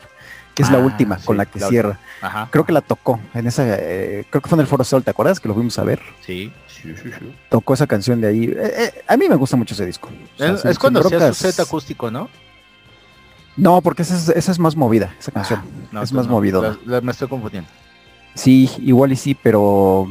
[0.55, 1.99] que es la Ah, última sí, con la que la cierra.
[2.21, 2.49] Ajá.
[2.51, 5.11] Creo que la tocó en esa, eh, creo que fue en el Foro Sol, ¿te
[5.11, 5.41] acuerdas?
[5.41, 6.01] Que lo fuimos a ver.
[6.25, 7.35] Sí, sí, sí, sí.
[7.49, 8.45] Tocó esa canción de ahí.
[8.45, 10.09] Eh, eh, a mí me gusta mucho ese disco.
[10.35, 11.37] O sea, Es, sin- es cuando su broncas.
[11.37, 12.29] set acústico, ¿no?
[13.57, 15.61] No, porque esa es, esa es más movida, esa canción.
[15.63, 16.63] Ah, no, es entonces más no, movido.
[16.63, 17.69] la- la- me estoy confundiendo.
[18.35, 20.07] Sí, igual y sí, pero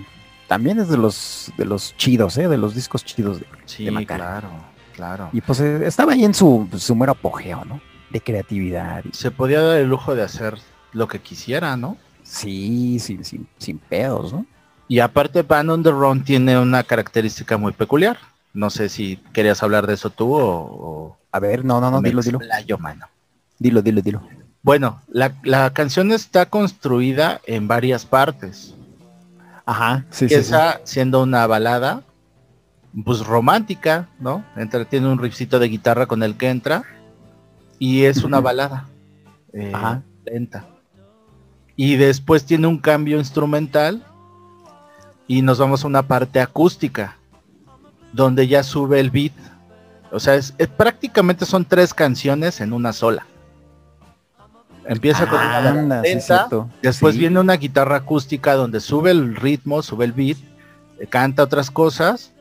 [0.47, 2.47] también es de los de los chidos, ¿eh?
[2.47, 3.39] De los discos chidos.
[3.39, 4.49] de- Sí, de claro,
[4.93, 5.29] claro.
[5.31, 7.79] Y pues eh, estaba ahí en su, su mero apogeo, ¿no?
[8.09, 9.03] De creatividad.
[9.05, 10.57] y- Se podía dar el lujo de hacer
[10.91, 11.97] lo que quisiera, ¿no?
[12.23, 14.45] sí, sin, sin, sin pedos, ¿no?
[14.87, 18.17] Y aparte Band on the Run tiene una característica muy peculiar.
[18.53, 20.47] No sé si querías hablar de eso tú o...
[20.47, 22.37] o A ver, no, no, no, me dilo, dilo.
[22.39, 23.07] explayo, mano.
[23.59, 24.21] Dilo, dilo, dilo.
[24.61, 28.73] Bueno, la, la canción está construida en varias partes.
[29.65, 30.33] Ajá, sí, sí, sí.
[30.35, 32.01] Empieza siendo una balada,
[33.05, 34.43] pues romántica, ¿no?
[34.55, 36.83] Entra, tiene un riffcito de guitarra con el que entra
[37.77, 38.87] y es una balada
[39.53, 40.01] eh, Ajá.
[40.25, 40.65] lenta.
[41.75, 44.03] Y después tiene un cambio instrumental
[45.27, 47.15] y nos vamos a una parte acústica
[48.11, 49.33] donde ya sube el beat.
[50.11, 53.25] O sea, es, es- prácticamente son tres canciones en una sola.
[54.89, 56.69] Empieza con una Anda, lenta, cierto.
[56.81, 57.19] Después Sí.
[57.19, 60.37] viene una guitarra acústica donde sube el ritmo, sube el beat,
[60.99, 62.33] eh, canta otras cosas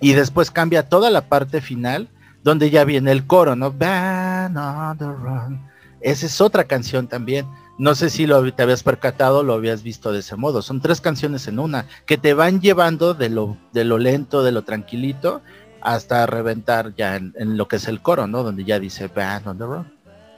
[0.00, 2.08] y después cambia toda la parte final
[2.42, 3.70] donde ya viene el coro, ¿no?
[3.72, 5.60] Band on the run.
[6.00, 7.46] Esa es otra canción también.
[7.78, 10.62] No sé si lo te habías percatado, lo habías visto de ese modo.
[10.62, 14.52] Son tres canciones en una que te van llevando de lo, de lo lento, de
[14.52, 15.42] lo tranquilito,
[15.80, 18.42] hasta reventar ya en, en lo que es el coro, ¿no?
[18.42, 19.93] Donde ya dice Band on the run.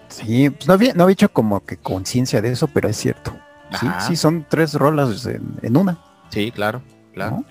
[0.09, 3.37] Sí, pues no había, no había hecho como que conciencia de eso, pero es cierto.
[3.81, 5.99] Sí, sí, son tres rolas en, en una.
[6.31, 7.37] Sí, claro, claro.
[7.39, 7.45] ¿no?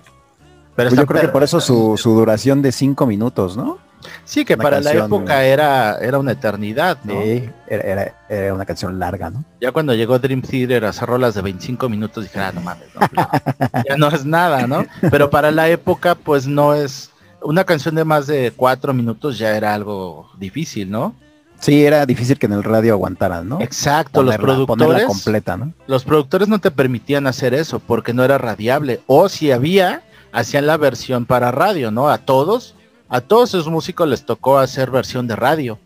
[0.74, 3.78] Pero Pues yo creo que por eso su, su duración de cinco minutos, ¿no?
[4.24, 7.20] Sí, que Una para la época era, era una eternidad, ¿no?
[7.22, 9.44] Sí, era, era- era una canción larga, ¿no?
[9.60, 12.88] Ya cuando llegó Dream Theater a hacer rolas de 25 minutos, dije, ah, no mames,
[12.94, 13.28] no, no,
[13.88, 14.84] ya no es nada, ¿no?
[15.10, 17.10] Pero para la época, pues no es...
[17.42, 21.14] Una canción de más de cuatro minutos ya era algo difícil, ¿no?
[21.60, 23.60] Sí, era difícil que en el radio aguantaran, ¿no?
[23.60, 25.04] Exacto, los Ponerla- ponerla productores...
[25.06, 25.72] completa, ¿no?
[25.86, 29.00] Los productores no te permitían hacer eso porque no era radiable.
[29.06, 30.02] O si había,
[30.32, 32.08] hacían la versión para radio, ¿no?
[32.10, 32.74] A todos,
[33.08, 35.78] a todos esos músicos les tocó hacer versión de radio.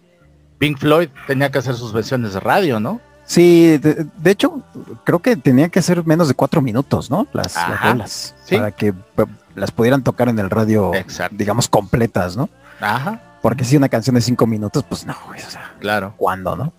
[0.59, 3.01] Pink Floyd tenía que hacer sus versiones de radio, ¿no?
[3.25, 4.61] Sí, de, de hecho,
[5.05, 7.29] creo que tenía que ser menos de cuatro minutos, ¿no?
[7.33, 8.57] Las, Ajá, sí.
[8.57, 9.25] Para que p-
[9.55, 11.37] las pudieran tocar en el radio, Exacto.
[11.39, 12.51] digamos, completas, ¿no?
[12.81, 16.15] Ajá, Porque si una canción de cinco minutos, pues no, güey, o sea, claro.
[16.17, 16.73] ¿cuándo, no?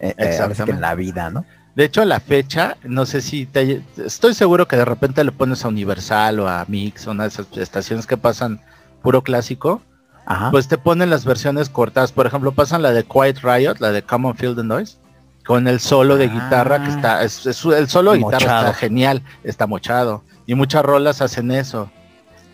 [0.00, 0.72] Eh, eh, que Exactamente.
[0.72, 1.44] en la vida, ¿no?
[1.74, 5.32] De hecho, a la fecha, no sé si te, estoy seguro que de repente le
[5.32, 8.60] pones a Universal o a Mix, una de esas estaciones que pasan
[9.02, 9.80] puro clásico,
[10.26, 10.50] Ajá.
[10.50, 12.12] pues te ponen las versiones cortadas.
[12.12, 14.98] Por ejemplo, pasan la de Quiet Riot, la de Come on Feel the Noise,
[15.46, 16.28] con el solo de Ah.
[16.34, 20.24] guitarra que está, es, es- el solo de guitarra está genial, está mochado.
[20.46, 21.90] Y muchas rolas hacen eso.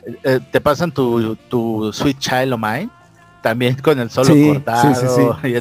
[0.06, 2.90] Eh, eh, te pasan tu, tu Sweet Child of Mine,
[3.44, 5.06] también con el solo Sí, cortado, sí, sí,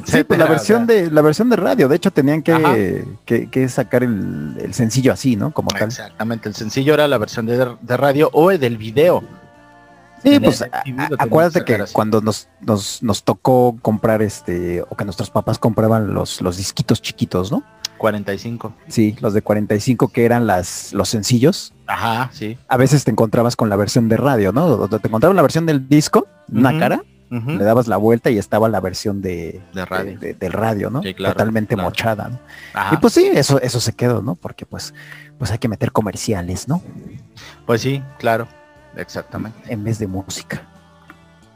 [0.10, 0.18] sí.
[0.20, 3.06] y pues la o versión sea, de la versión de radio, de hecho tenían que,
[3.26, 5.52] que, que sacar el, el sencillo así, ¿no?
[5.52, 5.84] Como tal.
[5.90, 9.22] Exactamente, el sencillo era la versión de, de radio o del video.
[10.24, 14.96] Sí, En pues el a- acuérdate que cuando nos, nos, nos tocó comprar este, o
[14.96, 17.64] que nuestros papás compraban los, los disquitos chiquitos, ¿no?
[17.98, 18.74] 45.
[18.88, 21.74] Sí, los de 45 que eran las, los sencillos.
[21.88, 22.58] Ajá, sí.
[22.70, 24.88] A veces te encontrabas con la versión de radio, ¿no?
[24.88, 26.80] Te encontraban la versión del disco, una Ujú,
[27.34, 30.20] le dabas la vuelta y estaba la versión de, De radio.
[30.20, 31.02] de- del radio, ¿no?
[31.02, 31.90] Sí, claro, Totalmente claro.
[31.90, 32.40] mochada, ¿no?
[32.92, 34.36] Y pues sí, eso, eso se quedó, ¿no?
[34.36, 34.94] Porque pues,
[35.40, 36.82] pues hay que meter comerciales, ¿no?
[37.66, 38.48] Pues sí, claro.
[38.96, 39.58] Exactamente.
[39.74, 40.62] En vez de música.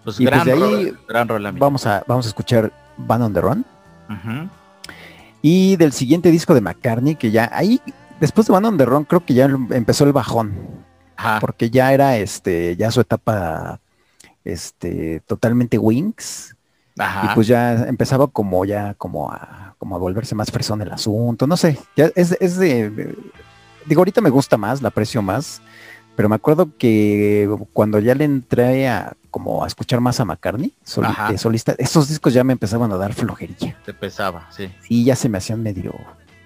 [0.04, 1.58] Pues Y pues gran de ahí gran amigo.
[1.66, 3.66] Vamos a, vamos a escuchar Van on the Run.
[5.41, 7.80] Y del siguiente disco de McCartney, que ya ahí,
[8.20, 10.54] después de Van on the Run, creo que ya empezó el bajón.
[11.16, 11.40] Ajá.
[11.40, 13.80] Porque ya era este, ya su etapa
[14.53, 16.56] este, totalmente Wings.
[16.98, 17.32] Ajá.
[17.32, 21.45] Y pues ya empezaba como ya como a, como a volverse más fresón el asunto.
[21.45, 23.15] No sé, ya es, es de.
[23.86, 25.61] Digo, ahorita me gusta más, la aprecio más.
[26.15, 30.74] Pero me acuerdo que cuando ya le entré a como a escuchar más a McCartney,
[31.03, 31.32] Ajá.
[31.32, 33.78] de solista, estos discos ya me empezaban a dar flojerilla.
[33.86, 34.72] Te pesaba, sí.
[34.90, 35.94] Y ya se me hacían medio,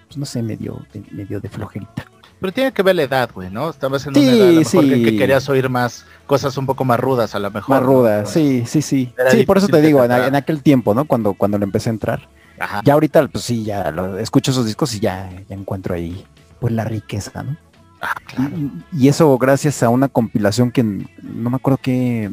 [0.07, 2.03] pues no sé, medio, medio de flojerita.
[2.41, 3.69] Pero tiene que ver la edad, güey, ¿no?
[3.69, 5.03] Estabas en Sí, una edad a lo mejor sí.
[5.03, 7.69] que querías oír más cosas un poco más rudas, a lo mejor.
[7.69, 7.87] Más ¿no?
[7.87, 9.13] ruda, sí, sí, sí.
[9.15, 11.05] Era Sí, por eso te digo, en, aquel tiempo, ¿no?
[11.05, 12.27] Cuando, cuando le empecé a entrar.
[12.59, 12.81] Ajá.
[12.83, 16.25] Ya ahorita, pues sí, ya lo, escucho esos discos y ya, ya encuentro ahí,
[16.59, 17.57] pues la riqueza, ¿no?
[18.01, 18.51] Ah, claro.
[18.57, 22.31] Y, y eso gracias a una compilación que no me acuerdo qué,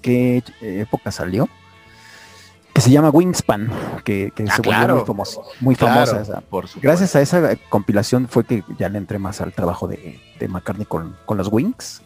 [0.00, 1.50] qué época salió,
[2.80, 3.70] que se llama Wingspan,
[4.04, 4.96] que, que Ah, se volvió claro.
[4.96, 6.66] muy, famosa, muy Claro, famosa por.
[6.80, 10.86] Gracias a esa compilación fue que ya le entré más al trabajo de, de McCartney
[10.86, 12.00] con, con los Wings,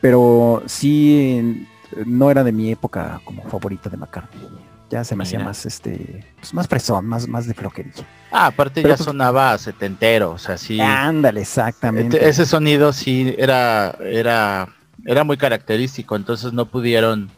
[0.00, 1.66] pero sí
[2.04, 4.46] no era de mi época como favorita de McCartney.
[4.90, 8.04] Ya se me hacía más este, pues más fresón, más, más de flojerilla.
[8.30, 10.78] Ah, aparte Pero ya pues- sonaba setentero, o sea, sí.
[10.80, 12.18] Ándale, exactamente.
[12.18, 14.68] Este- Ese sonido sí era, era,
[15.06, 17.30] era muy característico, entonces no pudieron,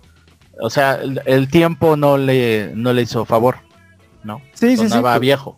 [0.61, 3.57] o sea, el, el tiempo no le, no le hizo favor,
[4.24, 4.41] ¿no?
[4.55, 4.89] sí, sí, sí.
[4.89, 5.57] Sonaba viejo.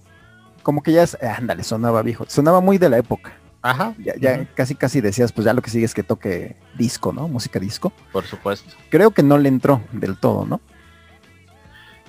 [0.63, 2.25] Como que ya, es- ándale, sonaba viejo.
[2.29, 3.33] Sonaba muy de la época.
[3.63, 3.95] Ajá.
[4.21, 7.27] Ya, casi casi decías, pues ya lo que sigue es que toque disco, ¿no?
[7.27, 7.93] Música disco.
[8.13, 8.73] Por supuesto.
[8.91, 10.61] Creo que no le entró del todo, ¿no?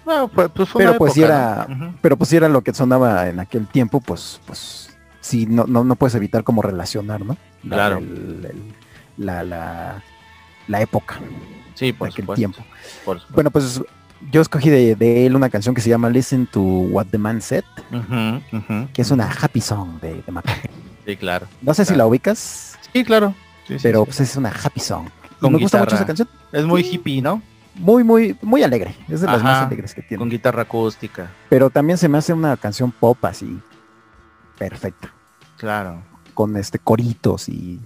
[0.05, 1.95] Bueno, pues, pues fue Pero una pues sí época, era, ¿no?
[2.01, 5.95] Pero pues era lo que sonaba en aquel tiempo, pues, pues sí, no, no, no
[5.95, 7.37] puedes evitar como relacionar, ¿no?
[7.63, 7.97] La, Claro.
[7.99, 8.73] el- el-
[9.25, 10.03] la, la,
[10.67, 11.19] la época
[11.79, 12.39] Sí, por aquel supuesto.
[12.39, 12.63] tiempo.
[13.05, 13.21] por.
[13.29, 13.81] Bueno, pues
[14.31, 17.41] yo escogí de, de él una canción que se llama Listen to What the Man
[17.41, 17.63] Said,
[18.93, 20.71] que es una happy song de, de McCartney.
[21.05, 21.47] Sí, claro.
[21.61, 23.33] No sé si la ubicas, Sí, claro.
[23.67, 24.05] Sí, pero sí.
[24.07, 25.07] pues es una happy song.
[25.39, 26.27] Con me gusta mucho esa canción.
[26.51, 26.95] Es muy sí.
[26.95, 27.41] hippie, ¿no?
[27.75, 28.93] Muy, muy, muy alegre.
[29.07, 30.19] Es de las más alegres que tiene.
[30.19, 31.31] Con guitarra acústica.
[31.49, 33.57] Pero también se me hace una canción pop así.
[34.57, 35.13] Perfecta.
[35.57, 36.03] Claro.
[36.33, 37.79] Con este coritos y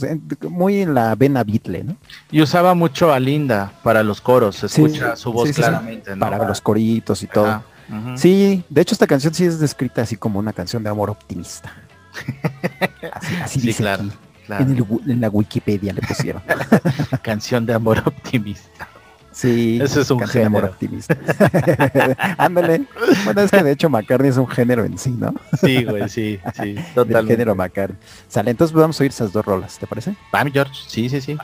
[0.00, 1.96] pues, muy en la vena Beatle, ¿no?
[2.30, 4.56] Y usaba mucho a Linda para los coros.
[4.56, 5.62] Se Sí, escucha su voz sí, sí, sí.
[5.68, 6.20] claramente, ¿no?
[6.20, 7.62] Para los coritos y todo.
[7.88, 8.16] Ujú.
[8.18, 11.72] Sí, de hecho esta canción sí es descrita así como una canción de amor optimista.
[13.12, 14.12] Así, así Sí, dice claro, aquí.
[14.46, 14.64] claro.
[14.64, 16.42] En, el en la Wikipedia le pusieron.
[17.22, 18.88] Canción de amor optimista.
[19.36, 20.66] Sí, Ese es un de amor género.
[20.68, 21.14] optimista.
[22.38, 22.86] Ándale.
[23.26, 25.34] Bueno, es que de hecho McCartney es un género en sí, ¿no?
[25.60, 26.74] Sí, güey, sí, sí.
[27.26, 27.98] Género McCartney.
[28.28, 30.16] Sale, entonces vamos a oír esas dos rolas, ¿te parece?
[30.30, 30.72] Pam, George.
[30.88, 31.36] Sí, sí, sí.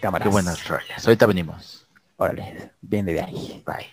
[0.00, 0.26] Cámaras.
[0.26, 1.06] Qué buenas rolas.
[1.06, 1.86] Ahorita venimos.
[2.16, 3.62] Órale, viene de ahí.
[3.64, 3.86] Bye.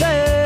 [0.00, 0.39] Man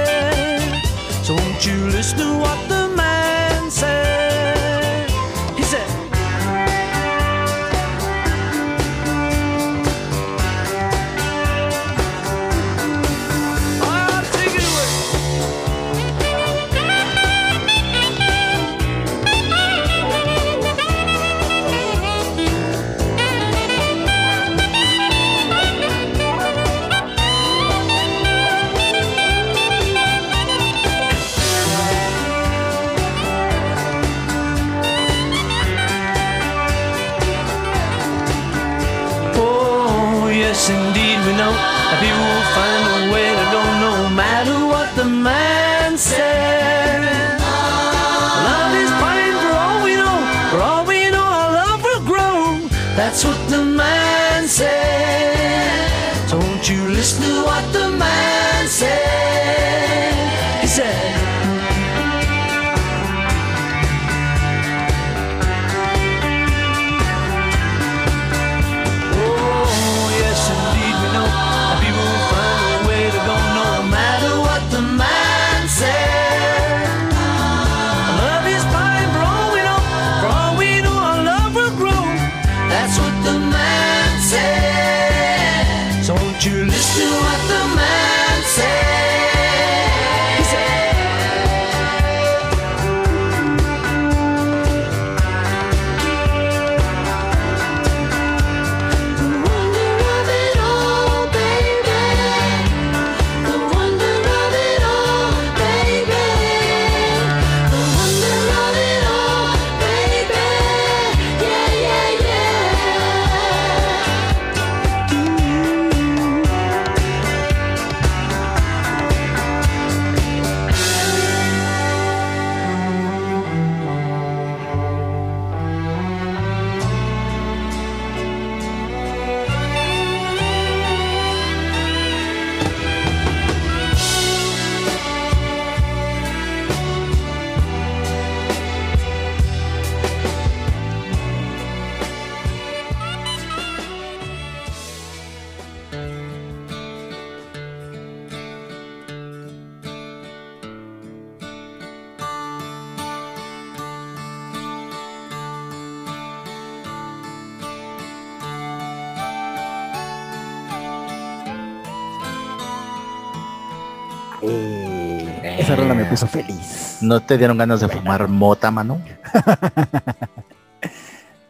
[166.14, 166.98] puso feliz.
[167.00, 169.00] ¿No te dieron ganas de fumar mota, mano?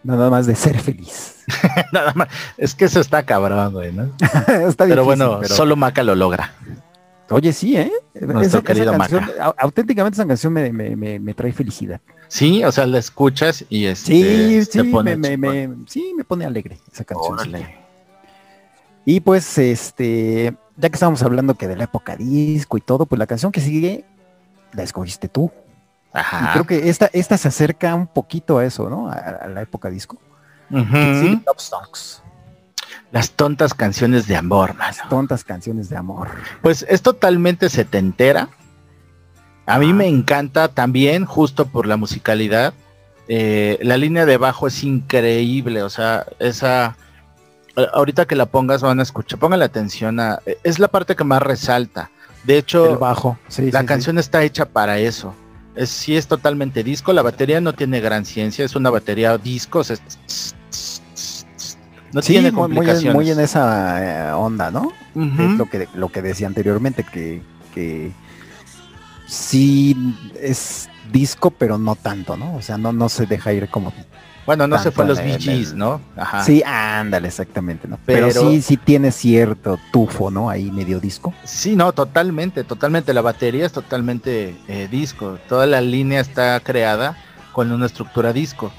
[0.03, 1.45] Nada más de ser feliz.
[1.93, 2.29] Nada más.
[2.59, 4.05] Es que eso está cabrón, güey, ¿no?
[4.21, 6.53] Está Pero difícil, bueno, pero- solo Maca lo logra.
[7.31, 7.91] Oye, sí, ¿eh?
[8.21, 9.45] Nuestro querido canción, Maca.
[9.47, 12.01] au- auténticamente esa canción me, me- me- me trae felicidad.
[12.29, 15.81] Sí, o sea, la escuchas y este, Sí, te sí, pone me, me- chingón.
[15.81, 17.39] me- sí, me pone alegre esa canción.
[19.07, 23.19] Y pues, este, ya que estábamos hablando que de la época disco y todo, pues
[23.19, 24.05] la canción que sigue
[24.75, 25.51] la escogiste tú.
[26.15, 26.53] Y Ajá.
[26.53, 29.09] creo que esta, esta se acerca un poquito a eso, ¿no?
[29.09, 30.19] A, a la época disco.
[30.71, 32.23] Sí, Love Songs.
[33.11, 34.97] Las tontas canciones de amor, mano.
[35.09, 36.29] Tontas canciones de amor.
[36.63, 38.49] Pues es totalmente setentera.
[39.67, 39.95] A mí Ah.
[39.95, 42.75] me encanta también, justo por la musicalidad.
[43.29, 46.97] Eh, la línea de bajo es increíble, o sea, esa...
[47.93, 50.39] Ahorita que la pongas van a escuchar, póngale atención a...
[50.63, 52.11] Es la parte que más resalta.
[52.45, 53.39] De El hecho, bajo.
[53.49, 53.87] Sí, la sí, sí.
[53.87, 55.35] canción está hecha para eso.
[55.75, 59.81] Es, sí es totalmente disco, la batería no tiene gran ciencia, es una batería disco,
[59.81, 60.01] es-
[62.13, 63.15] no tiene muy, muy en, complicaciones.
[63.15, 64.93] muy en esa eh, onda, ¿no?
[65.17, 67.43] Es lo que, lo que decía anteriormente, que,
[67.75, 68.13] que
[69.27, 69.97] sí
[70.41, 72.55] es disco, pero no tanto, ¿no?
[72.57, 73.93] O sea, no, no se deja ir como...
[74.47, 76.01] Bueno, no se fue a los Gees, ¿no?
[76.17, 76.45] Ajá.
[76.45, 77.99] Sí, ándale, exactamente, ¿no?
[78.05, 80.51] Pero, Pero- sí, sí tiene cierto tufo, ¿no?
[80.51, 81.33] Ahí medio disco.
[81.45, 83.15] Sí, no, totalmente, totalmente.
[83.15, 85.39] La batería es totalmente eh, disco.
[85.49, 87.17] Toda la línea está creada
[87.53, 88.71] con una estructura disco.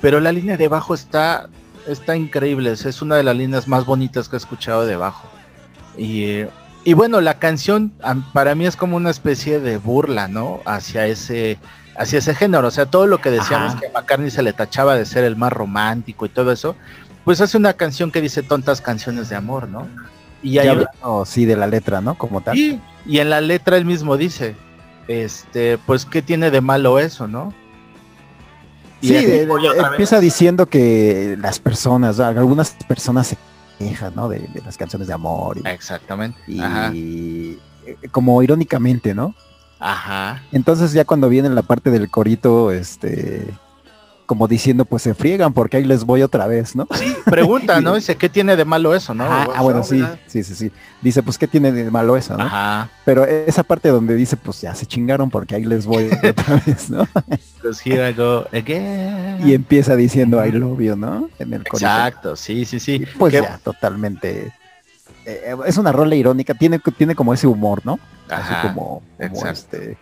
[0.00, 1.48] Pero la línea de bajo está,
[1.86, 2.72] está increíble.
[2.72, 5.28] Es una de las líneas más bonitas que he escuchado de bajo.
[5.96, 6.50] Y, eh,
[6.84, 7.94] y bueno, la canción
[8.34, 10.60] para mí es como una especie de burla, ¿no?
[10.66, 11.56] Hacia ese,
[11.96, 12.68] hacia ese género.
[12.68, 13.80] O sea, todo lo que decíamos Ajá.
[13.80, 16.76] que a McCartney se le tachaba de ser el más romántico y todo eso.
[17.24, 19.86] Pues hace una canción que dice tontas canciones de amor, ¿no?
[20.42, 22.16] Y hay hablando, sí, de la letra, ¿no?
[22.18, 22.56] Como tal.
[22.58, 24.54] y, y en la letra él mismo dice,
[25.08, 27.54] este, pues qué tiene de malo eso, ¿no?
[29.00, 29.14] Y Sí,
[29.76, 33.38] empieza diciendo que las personas, algunas personas se
[33.78, 34.28] quejan, ¿no?
[34.28, 36.38] De, de las canciones de amor y, Exactamente.
[36.46, 36.90] y, Ajá.
[36.94, 37.58] eh,
[38.10, 39.34] como irónicamente, ¿no?
[39.78, 40.42] Ajá.
[40.52, 43.46] Entonces ya cuando viene la parte del corito, este,
[44.26, 46.86] como diciendo, pues se friegan porque ahí les voy otra vez, ¿no?
[46.94, 47.94] Sí, pregunta, ¿no?
[47.94, 49.24] Dice, ¿qué tiene de malo eso, no?
[49.24, 50.18] ah, ah, bueno, sí, ¿verdad?
[50.26, 50.72] sí, sí, sí.
[51.02, 52.44] Dice, pues qué tiene de malo eso, ¿no?
[52.44, 52.88] Ajá.
[53.04, 56.90] Pero esa parte donde dice, pues ya se chingaron porque ahí les voy otra vez,
[56.90, 57.06] ¿no?
[57.62, 59.46] Pues here I go again.
[59.46, 61.28] Y empieza diciendo I love you, ¿no?
[61.38, 61.86] En el corito.
[61.86, 62.94] Exacto, sí, sí, sí.
[62.94, 64.52] Y pues ya, totalmente.
[65.26, 67.98] Eh, es una rola irónica, tiene, tiene como ese humor, ¿no?
[68.28, 69.96] Ajá, Así como, como este.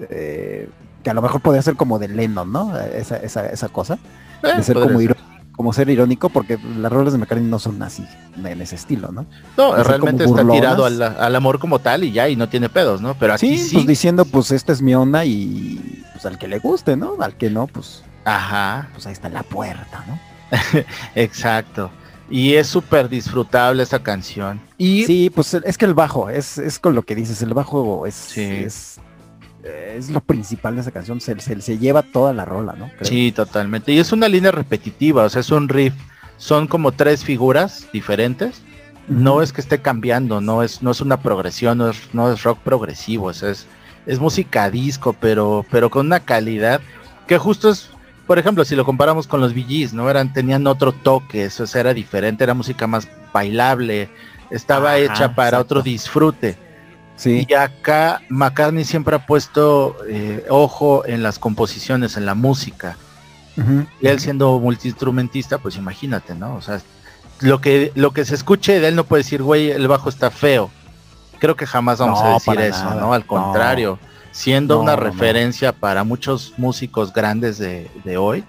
[0.00, 0.68] eh,
[1.02, 2.78] que a lo mejor podría ser como de Lennon, ¿no?
[2.78, 3.98] Esa, esa, esa cosa.
[4.42, 5.10] Eh, De ser como, ser.
[5.10, 5.16] iró-
[5.56, 8.04] como ser irónico, porque las rolas de McCartney no son así,
[8.42, 9.26] en ese estilo, ¿no?
[9.56, 12.68] No, así realmente está tirado al, al amor como tal y ya, y no tiene
[12.70, 13.14] pedos, ¿no?
[13.14, 13.74] Pero aquí Sí, sí.
[13.74, 17.16] pues diciendo, pues esta es mi onda y pues al que le guste, ¿no?
[17.20, 20.18] Al que no, pues, Ajá, pues ahí está la puerta, ¿no?
[21.14, 21.90] exacto.
[22.32, 24.58] Y es súper disfrutable esta canción.
[24.78, 28.06] Y Sí, pues es que el bajo, es, es con lo que dices, el bajo
[28.06, 28.40] es, Sí.
[28.42, 28.98] es,
[29.94, 32.88] es lo principal de esa canción, se, se, se lleva toda la rola, ¿no?
[32.98, 33.04] Creo.
[33.04, 33.92] Sí, totalmente.
[33.92, 35.92] Y es una línea repetitiva, o sea, es un riff.
[36.38, 38.62] Son como tres figuras diferentes.
[39.08, 42.42] No es que esté cambiando, no es, no es una progresión, no es, no es
[42.44, 43.66] rock progresivo, o sea, es,
[44.06, 46.80] es música disco, pero, pero con una calidad
[47.26, 47.90] que justo es,
[48.26, 50.08] por ejemplo, si lo comparamos con los VGs, ¿no?
[50.08, 54.08] Eran, tenían otro toque, eso era diferente, era música más bailable,
[54.50, 55.60] estaba Ajá, hecha para exacto.
[55.60, 56.56] otro disfrute.
[57.16, 62.96] Sí, Y acá McCartney siempre ha puesto eh, ojo en las composiciones, en la música.
[63.56, 63.86] ujú.
[64.00, 66.54] Y él siendo multiinstrumentista, pues imagínate, ¿no?
[66.56, 66.80] O sea,
[67.40, 70.30] lo que, lo que se escuche de él no puede decir, güey, el bajo está
[70.30, 70.70] feo.
[71.38, 73.00] Creo que jamás vamos No, a decir eso, nada.
[73.00, 73.12] ¿no?
[73.12, 73.98] Al No.
[74.32, 75.04] Siendo No, una no, no.
[75.10, 78.44] referencia para muchos músicos grandes de, de hoy,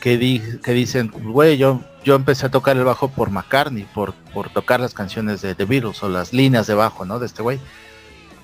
[0.00, 4.14] que, di- que dicen, güey, yo, yo empecé a tocar el bajo por McCartney, por,
[4.34, 7.18] por tocar las canciones de The Beatles o las líneas de bajo, ¿no?
[7.20, 7.60] De este güey.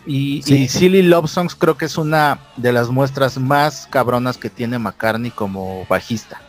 [0.06, 0.54] Y, Sí.
[0.62, 4.78] y Silly Love Songs creo que es una de las muestras más cabronas que tiene
[4.78, 6.40] McCartney como bajista.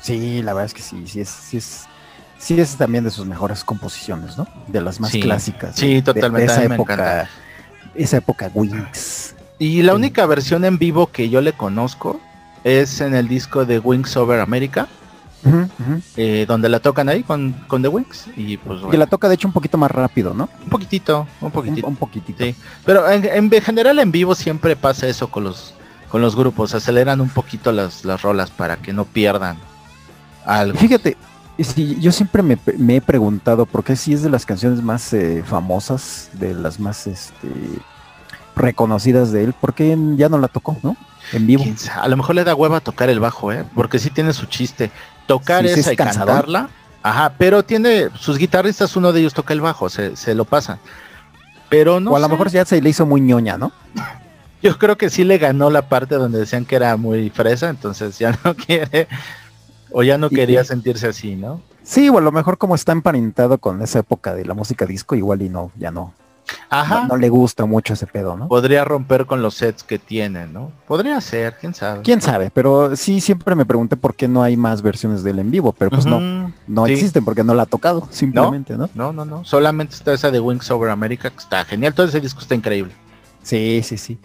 [0.00, 1.84] Sí, la verdad es que sí, sí es, sí es,
[2.38, 4.46] sí es también de sus mejores composiciones, ¿no?
[4.66, 5.76] De las más Sí, clásicas.
[5.76, 7.28] sí, de- totalmente, De, esa época.
[8.02, 9.34] Esa época Wings.
[9.58, 12.20] Y la única versión en vivo que yo le conozco
[12.64, 14.88] es en el disco de Wings Over America,
[16.16, 18.26] eh, donde la tocan ahí con, con The Wings.
[18.36, 20.48] Y pues Que bueno, la toca de hecho un poquito más rápido, ¿no?
[20.64, 21.86] un poquitito, un Un, poquitito.
[21.86, 22.44] un poquitito.
[22.44, 22.54] Sí.
[22.84, 25.74] Pero en, en general en vivo siempre pasa eso con los
[26.10, 29.56] con los grupos, aceleran un poquito las, las rolas para que no pierdan
[30.44, 30.76] algo.
[30.76, 31.16] Fíjate,
[31.64, 35.12] sí, yo siempre me, me he preguntado por qué si es de las canciones más
[35.12, 37.48] eh, famosas, de las más este,
[38.56, 40.96] reconocidas de él, ¿por qué ya no la tocó, no?
[41.32, 41.64] En vivo.
[42.00, 43.64] A lo mejor le da hueva tocar el bajo, ¿eh?
[43.74, 44.90] Porque sí tiene su chiste.
[45.26, 46.68] Tocar Sí, sí esa es y cantarla.
[47.02, 50.78] Ajá, pero tiene sus guitarristas, uno de ellos toca el bajo, se, se lo pasa.
[51.68, 53.72] Pero no o a lo sé, mejor ya se le hizo muy ñoña, ¿no?
[54.62, 58.18] yo creo que sí le ganó la parte donde decían que era muy fresa, entonces
[58.18, 59.08] ya no quiere
[59.92, 61.60] o ya no quería y- sentirse así, ¿no?
[61.82, 65.14] Sí, o a lo mejor como está emparentado con esa época de la música disco,
[65.14, 66.12] igual y no, ya no.
[66.68, 67.02] Ajá.
[67.02, 68.48] No, no le gusta mucho ese pedo, ¿no?
[68.48, 70.72] Podría romper con los sets que tiene, ¿no?
[70.88, 72.02] Podría ser, quién sabe.
[72.02, 75.38] Quién sabe, pero sí siempre me pregunté por qué no hay más versiones de él
[75.38, 76.92] en vivo, pero pues no, no Sí.
[76.92, 78.90] existen porque no la ha tocado, simplemente, ¿no?
[78.94, 79.44] No, no, no.
[79.44, 81.94] Solamente está esa de Wings Over America, que está genial.
[81.94, 82.92] Todo ese disco está increíble.
[83.42, 84.18] Sí, sí, sí.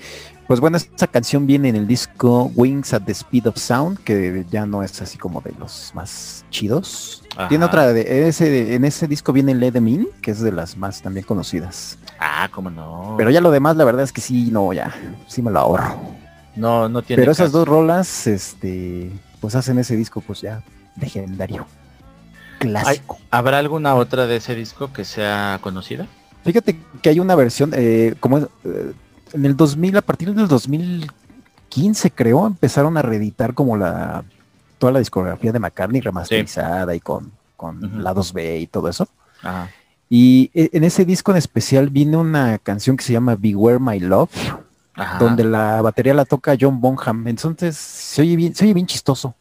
[0.47, 4.45] Pues bueno, esta canción viene en el disco Wings at the Speed of Sound, que
[4.51, 7.23] ya no es así como de los más chidos.
[7.35, 7.47] Ajá.
[7.47, 10.77] Tiene otra de ese, en ese disco viene Let Them In, que es de las
[10.77, 11.97] más también conocidas.
[12.19, 13.15] Ah, cómo no.
[13.17, 14.93] Pero ya lo demás, la verdad es que sí, no, ya,
[15.27, 15.99] sí me lo ahorro.
[16.55, 17.21] no, no tiene.
[17.21, 17.59] Pero esas caso.
[17.59, 19.09] dos rolas, este,
[19.41, 20.61] pues hacen ese disco, pues ya,
[21.01, 21.65] legendario.
[22.59, 23.17] Clásico.
[23.31, 26.07] ¿Habrá alguna otra de ese disco que sea conocida?
[26.43, 28.93] Fíjate que hay una versión, eh, como es, eh,
[29.35, 34.23] en el 2000, a partir del 2015 creo, empezaron a reeditar como la
[34.77, 39.07] toda la discografía de McCartney remasterizada y con, con lados B y todo eso.
[39.41, 39.69] Ajá.
[40.09, 43.99] Y eh, en ese disco en especial viene una canción que se llama Beware My
[43.99, 44.29] Love,
[44.95, 45.17] Ajá.
[45.17, 47.27] donde la batería la toca John Bonham.
[47.27, 49.33] Entonces se oye bien, se oye bien chistoso,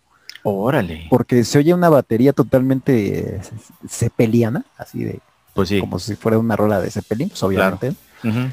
[0.43, 1.07] Órale.
[1.11, 3.41] porque se oye una batería totalmente
[3.89, 5.21] cepeliana, así de
[5.53, 5.81] Pues sí.
[5.81, 7.91] como si fuera una rola de Zeppelin, pues obviamente.
[8.23, 8.49] Ujú.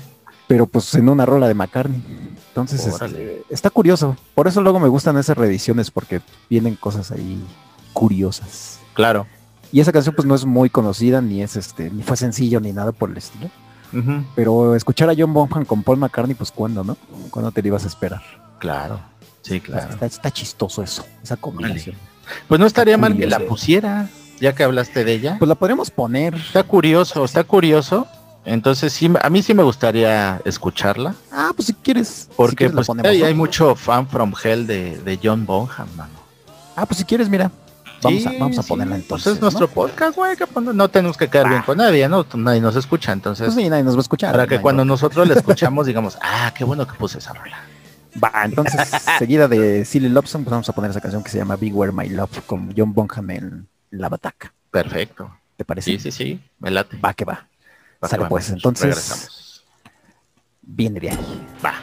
[0.51, 2.03] Pero pues en una rola de McCartney.
[2.49, 4.17] Entonces este, está curioso.
[4.35, 6.19] Por eso luego me gustan esas reediciones porque
[6.49, 7.41] vienen cosas ahí
[7.93, 8.81] curiosas.
[8.93, 9.27] Claro.
[9.71, 12.73] Y esa canción pues no es muy conocida ni es este ni fue sencillo ni
[12.73, 13.49] nada por el estilo.
[14.35, 16.97] Pero escuchar a John Bonham con Paul McCartney pues cuándo, ¿no?
[17.29, 18.21] ¿Cuándo te lo ibas a esperar?
[18.59, 18.99] Claro.
[19.43, 19.93] Sí, claro.
[19.93, 21.95] Está, está chistoso eso, esa combinación.
[22.49, 24.09] Pues no estaría mal que la pusiera,
[24.41, 25.35] ya que hablaste de ella.
[25.39, 26.35] Pues la podríamos poner.
[26.35, 28.05] Está curioso, está curioso.
[28.43, 31.13] Entonces sí, a mí sí me gustaría escucharla.
[31.31, 32.07] Ah, pues si quieres.
[32.07, 36.19] si Porque quieres pues, ponemos, hay, mucho fan from hell de, de John Bonham, mano.
[36.75, 37.51] Ah, pues si quieres, mira.
[38.03, 39.33] Vamos, a, vamos a sí, ponerla pues entonces.
[39.33, 39.73] es nuestro ¿no?
[39.73, 40.35] podcast, güey.
[40.35, 42.25] que pues, no tenemos que quedar bien con nadie, ¿no?
[42.33, 43.45] Nadie nos escucha, entonces.
[43.45, 44.31] Pues sí, nadie nos va a escuchar.
[44.31, 47.59] para que cuando nosotros la escuchamos digamos, ah, qué bueno que puse esa rola.
[48.21, 48.89] Va, entonces,
[49.19, 51.91] seguida de Silly Lobson, pues vamos a poner esa canción que se llama Big Where
[51.91, 54.51] My Love con John Bonham en la bataca.
[54.71, 55.31] Perfecto.
[55.55, 55.91] ¿Te parece?
[55.91, 56.97] Sí, sí, sí, me late.
[56.97, 57.50] Va que va.
[58.09, 59.65] Sale pues, entonces Regresamos.
[60.61, 61.09] viene de.
[61.63, 61.73] Va.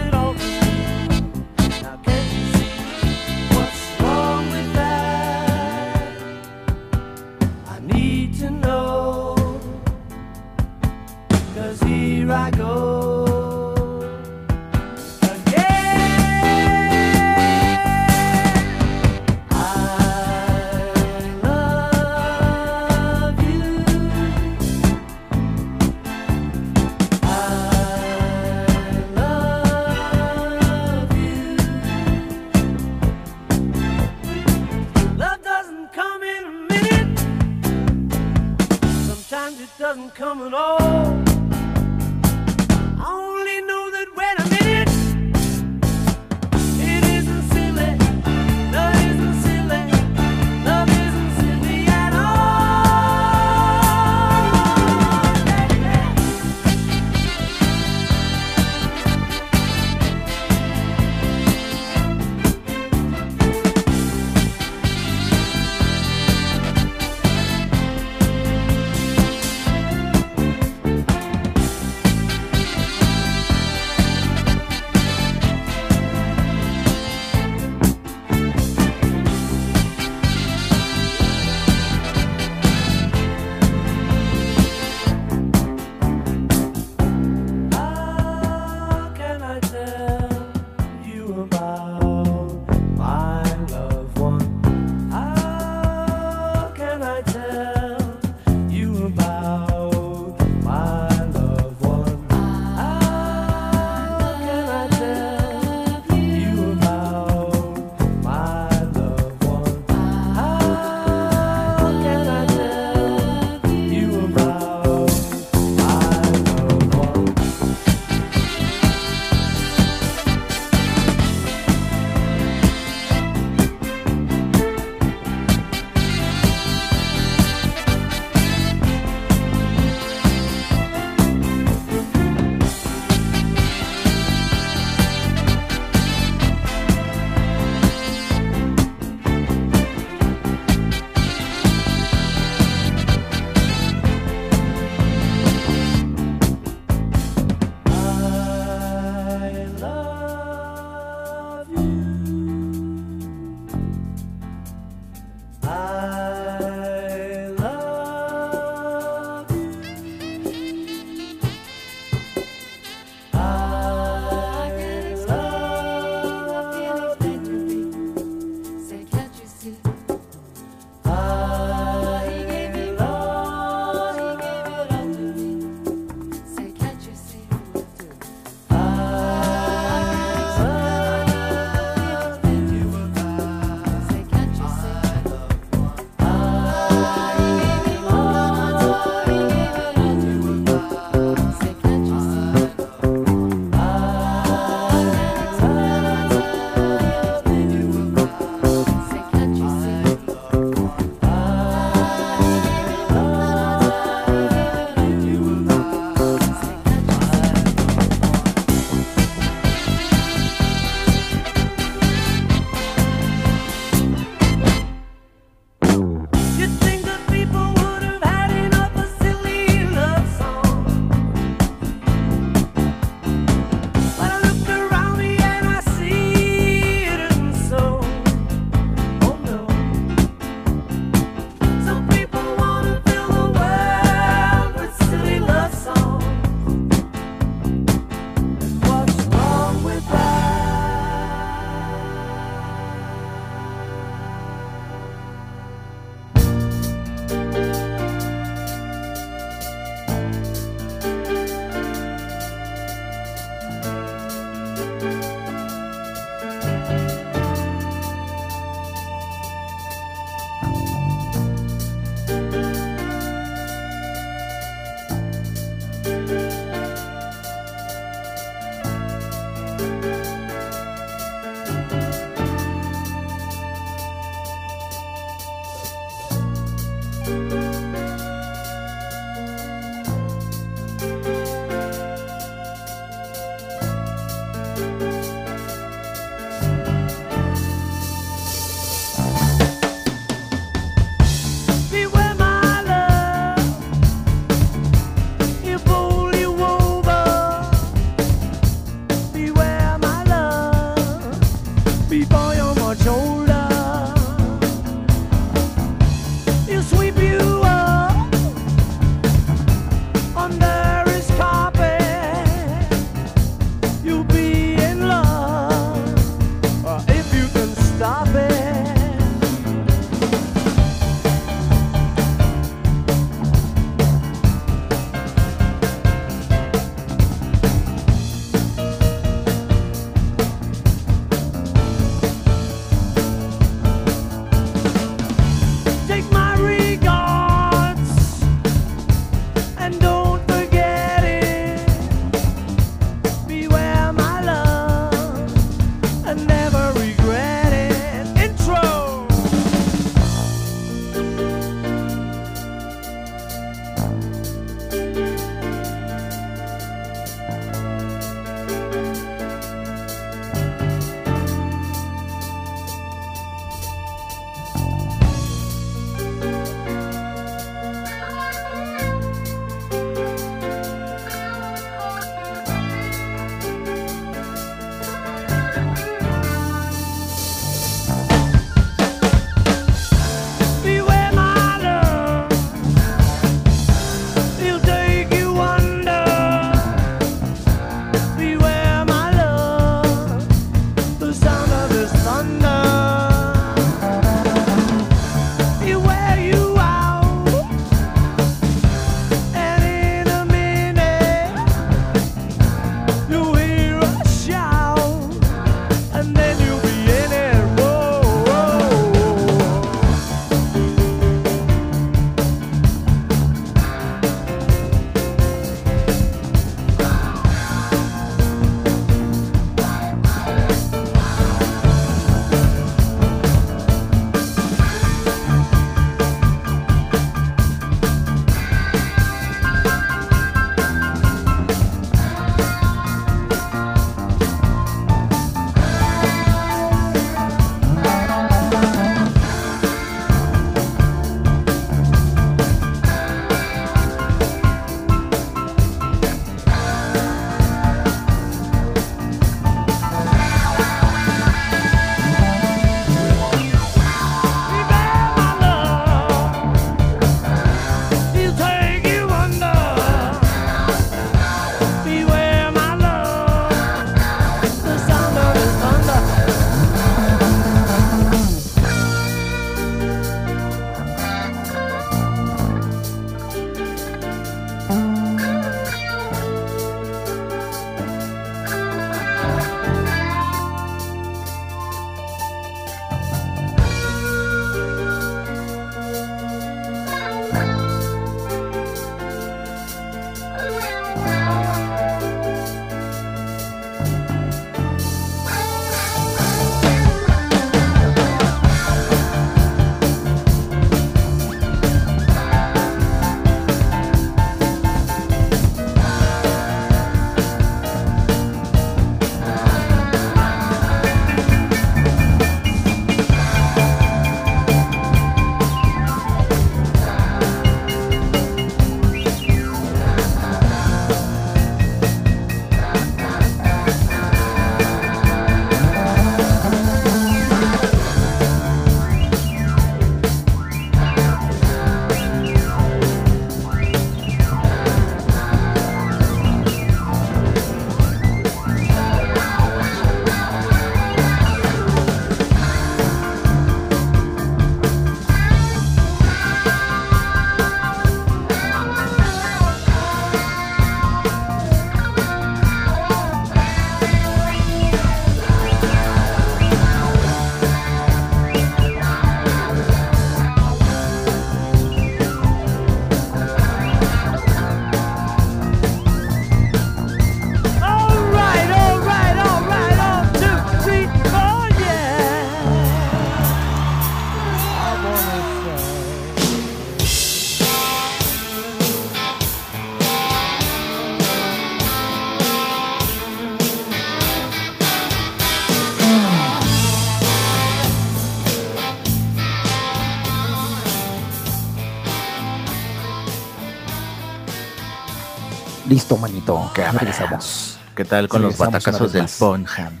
[596.08, 596.70] Listo, manito.
[596.72, 597.00] Cámara.
[597.00, 597.78] Regresamos.
[597.94, 599.26] ¿Qué tal con Sí, los batacazos del.
[599.38, 600.00] Bonham?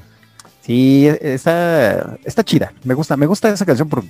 [0.62, 2.72] Sí, está, está chida.
[2.84, 4.02] Me gusta, me gusta esa canción por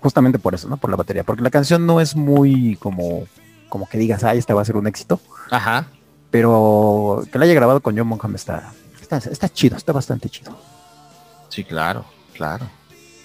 [0.00, 0.78] justamente por eso, ¿no?
[0.78, 1.24] Por la batería.
[1.24, 3.26] Porque la canción no es muy como,
[3.68, 5.20] como que digas, ay, esta va a ser un éxito.
[5.50, 5.88] Ajá.
[6.30, 10.56] Pero que la haya grabado con John Bonham está, está, está chido, está bastante chido.
[11.50, 12.66] Sí, claro, claro.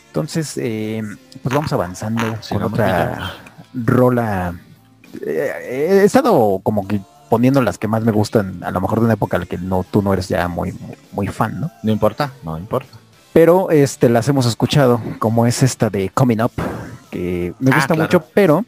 [0.07, 1.01] Entonces, eh,
[1.41, 3.33] pues vamos avanzando con Sigamos otra
[3.73, 4.55] rola.
[5.25, 6.99] Eh, he estado como que
[7.33, 9.57] poniendo las que más me gustan, a lo mejor de una época en la que
[9.57, 11.71] no, tú no eres ya muy, muy, muy fan, ¿no?
[11.81, 12.89] No importa, no importa.
[13.33, 16.51] Pero este las hemos escuchado, como es esta de Coming Up,
[17.09, 18.03] que me Ah, gusta claro.
[18.03, 18.63] mucho, pero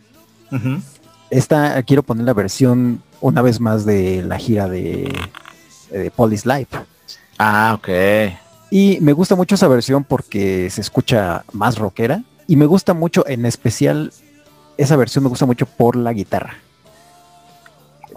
[1.29, 5.13] esta quiero poner la versión una vez más de la gira de,
[5.91, 6.67] de Police Live.
[7.37, 7.89] Ah, ok.
[8.71, 12.23] Y me gusta mucho esa versión porque se escucha más rockera.
[12.47, 14.11] Y me gusta mucho, en especial,
[14.77, 16.55] esa versión me gusta mucho por la guitarra.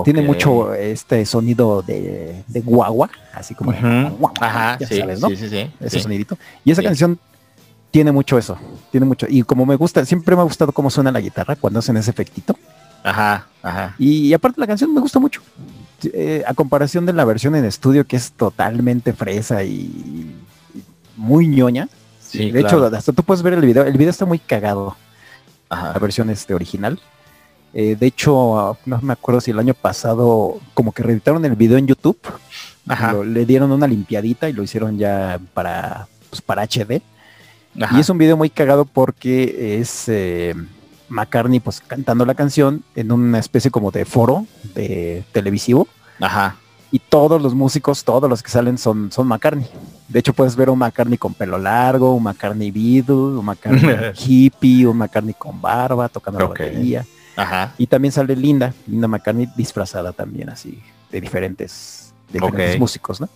[0.05, 4.16] Tiene mucho este sonido de, de guagua, así como de Ujú.
[4.16, 5.29] guau, Ajá, ya sí, sabes, ¿no?
[5.29, 5.70] sí, sí, sí.
[5.81, 6.39] Ese sonidito.
[6.65, 7.19] Y esa canción
[7.91, 8.57] tiene mucho eso,
[8.91, 9.27] tiene mucho.
[9.29, 12.11] Y como me gusta, siempre me ha gustado cómo suena la guitarra cuando hacen ese
[12.11, 12.57] efectito.
[13.03, 13.95] Ajá, ajá.
[13.99, 15.41] Y, y aparte la canción me gusta mucho.
[16.12, 20.35] Eh, a comparación de la versión en estudio que es totalmente fresa y, y
[21.16, 21.89] muy ñoña.
[22.20, 22.87] Sí, de claro.
[22.87, 23.85] hecho, hasta tú puedes ver el video.
[23.85, 24.97] El video está muy cagado,
[25.70, 25.93] Ajá.
[25.95, 27.01] la versión este original.
[27.74, 31.78] Eh, de hecho, no me acuerdo si el año pasado como que reeditaron el video
[31.78, 32.19] en YouTube.
[32.89, 33.12] Ajá.
[33.12, 37.03] Lo- le dieron una limpiadita y lo hicieron ya para, pues, para HD.
[37.81, 37.97] Ajá.
[37.97, 40.55] Y es un video muy cagado porque es eh,
[41.11, 45.86] McCartney pues cantando la canción en una especie como de foro de televisivo
[46.20, 46.57] Ajá.
[46.90, 49.66] y todos los músicos, todos los que salen son, son McCartney.
[50.09, 53.95] De hecho puedes ver un McCartney con pelo largo, un McCartney Beatle, un McCartney
[54.27, 57.05] hippie, un McCartney con barba tocando la batería.
[57.39, 57.73] Ajá.
[57.78, 63.28] Y también sale Linda, Linda McCartney disfrazada también así de diferentes, de diferentes músicos, ¿no?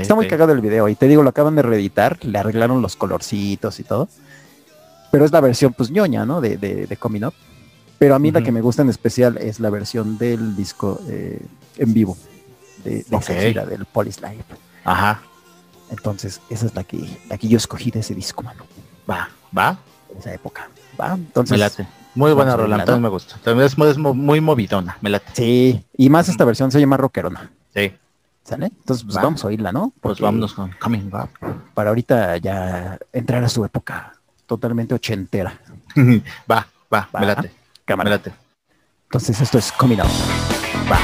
[0.00, 2.96] Está muy cagado el video y te digo, lo acaban de reeditar, le arreglaron los
[2.96, 4.08] colorcitos y todo.
[5.12, 6.40] Pero es la versión pues ñoña, ¿no?
[6.40, 7.34] De, de, de Coming Up.
[7.98, 11.38] Pero a mí la que me gusta en especial es la versión del disco eh,
[11.76, 12.16] en vivo,
[12.82, 14.44] de, de gira del Police Live.
[14.84, 15.20] Ajá.
[15.90, 18.64] Entonces, esa es la que, la que yo escogí de ese disco, mano,
[19.10, 19.78] Va, va.
[20.12, 20.70] de esa época.
[20.98, 21.12] ¿Va?
[21.14, 21.86] Entonces, Me late.
[22.14, 23.36] Muy buena rola, también me gusta.
[23.44, 25.30] También es, muy- es mo- muy movidona, me late.
[25.34, 27.92] sí, y más esta versión se llama Rockerona, Sí.
[28.44, 28.66] ¿sale?
[28.66, 29.22] Entonces, pues Va.
[29.22, 29.92] vamos a oírla, ¿no?
[30.00, 31.28] Pues vámonos con Coming Up.
[31.74, 34.12] Para ahorita ya entrar a su época
[34.46, 35.58] totalmente ochentera.
[36.50, 37.20] va, va, Va.
[37.20, 37.42] me late.
[37.48, 37.54] Me
[37.84, 38.10] Cámara.
[38.10, 38.32] late.
[39.04, 40.10] Entonces esto es Coming Out.
[40.90, 40.98] Va.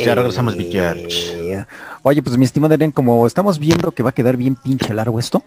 [0.00, 1.66] Pues ya regresamos, Big Eh.
[2.02, 5.18] Oye, pues mi estimado Adrián, como estamos viendo que va a quedar bien pinche largo
[5.18, 5.42] esto,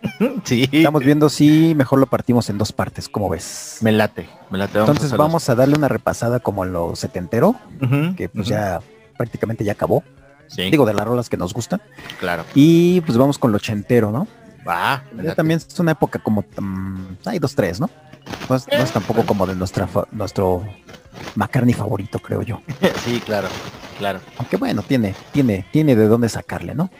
[0.44, 3.78] Sí, estamos viendo si mejor lo partimos en dos partes, ¿cómo ves?
[3.80, 4.78] me late, me late.
[4.78, 7.56] Vamos Entonces vamos a darle una repasada como en lo setentero,
[8.16, 8.78] que pues ya
[9.16, 10.04] prácticamente ya acabó.
[10.46, 11.82] Sí, Digo, de las rolas que nos gustan.
[12.20, 12.44] claro.
[12.54, 14.28] Y pues vamos con lo ochentero, ¿no?
[15.12, 16.44] Me Ya también es una época como...
[16.56, 17.90] mm, hay dos, tres, ¿no?
[18.48, 20.62] No es, no es tampoco como de nuestra nuestro
[21.34, 22.60] McCartney favorito, creo yo.
[23.04, 23.48] Sí, claro,
[23.98, 24.20] claro.
[24.38, 26.90] Aunque bueno, tiene, tiene, tiene de dónde sacarle, ¿no?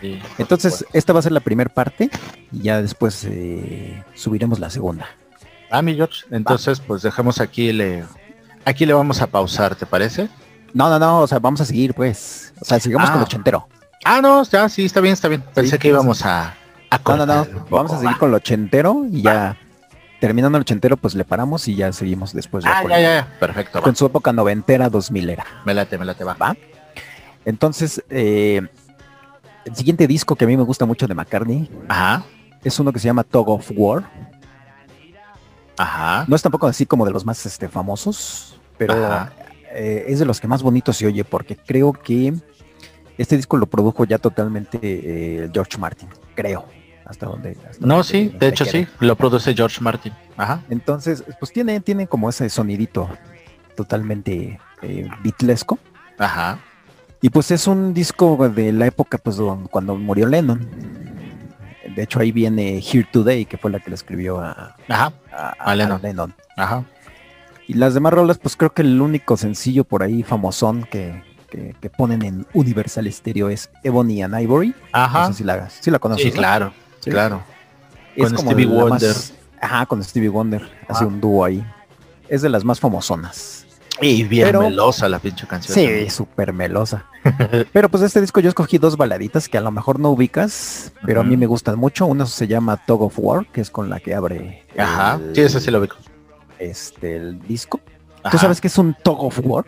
[0.00, 2.10] Sí, Entonces, esta va a ser la primera parte
[2.52, 5.06] y ya después eh, subiremos la segunda.
[5.70, 6.24] Ah, mi George.
[6.30, 8.04] Entonces, pues dejamos aquí le.
[8.64, 10.28] Aquí le vamos a pausar, ¿te parece?
[10.74, 12.52] No, no, no, o sea, vamos a seguir, pues.
[12.60, 13.12] O sea, sigamos Ah.
[13.12, 13.68] con lo ochentero.
[14.04, 15.42] Ah, no, ya, sí, está bien, está bien.
[15.54, 16.54] Pensé Sí, que íbamos a.
[16.90, 19.56] a No, no, no, vamos a seguir con lo ochentero y ya
[20.20, 23.38] terminando el ochentero, pues le paramos y ya seguimos después ya Ah, ya, ya, ya.
[23.38, 23.78] Perfecto.
[23.78, 23.84] va.
[23.84, 25.44] con su época noventera, dos milera.
[25.64, 26.34] Me late, me late, va.
[26.34, 26.56] ¿Va?
[27.44, 28.62] Entonces, eh,
[29.64, 32.24] el siguiente disco que a mí me gusta mucho de McCartney Ajá,
[32.64, 34.04] es uno que se llama Tug of War.
[35.76, 36.24] ajá.
[36.28, 38.94] No es tampoco así como de los más este, famosos, pero
[39.72, 42.34] eh, es de los que más bonitos se oye porque creo que
[43.18, 46.64] este disco lo produjo ya totalmente eh, George Martin, creo.
[47.06, 47.50] Hasta donde.
[47.70, 48.84] hasta No, donde sí, de hecho quede.
[48.86, 48.90] sí.
[49.00, 50.12] Lo produce George Martin.
[50.36, 50.60] Ajá.
[50.70, 53.08] Entonces, pues tiene, tiene como ese sonidito
[53.76, 55.78] totalmente eh, beatlesco.
[56.18, 56.58] Ajá.
[57.20, 59.38] Y pues es un disco de la época pues
[59.70, 60.68] cuando murió Lennon.
[61.94, 65.12] De hecho ahí viene Here Today, que fue la que le escribió a, Ajá.
[65.32, 65.98] a- A Lennon.
[65.98, 66.34] a Lennon.
[66.56, 66.84] Ajá.
[67.68, 71.74] Y las demás rolas, pues creo que el único sencillo por ahí famosón que, que-
[71.80, 74.74] que ponen en Universal Stereo es Ebony and Ivory.
[74.92, 75.20] Ajá.
[75.22, 76.32] No sé si la, si la conoces.
[76.32, 76.72] Sí, ¿no?
[77.10, 77.42] Claro.
[77.46, 77.52] Sí.
[77.52, 77.56] Claro.
[78.16, 79.16] Es con como Stevie la más- Wonder.
[79.60, 80.70] ajá, con Stevie Wonder.
[80.88, 81.06] Hace Ah.
[81.08, 81.64] un dúo ahí.
[82.28, 83.66] Es de las más famosonas.
[84.02, 85.74] Y bien Pero- melosa la pinche canción.
[85.74, 87.06] Sí, súper melosa.
[87.72, 90.92] pero pues de este disco yo escogí dos baladitas que a lo mejor no ubicas,
[91.04, 92.04] pero a mí me gustan mucho.
[92.06, 95.14] Una se llama Tug of War, que es con la que abre Ajá.
[95.14, 95.96] el, Sí, eso sí lo ubico.
[96.58, 97.80] este, el disco.
[98.22, 98.30] Ajá.
[98.32, 99.64] ¿Tú sabes qué es un Tug of War?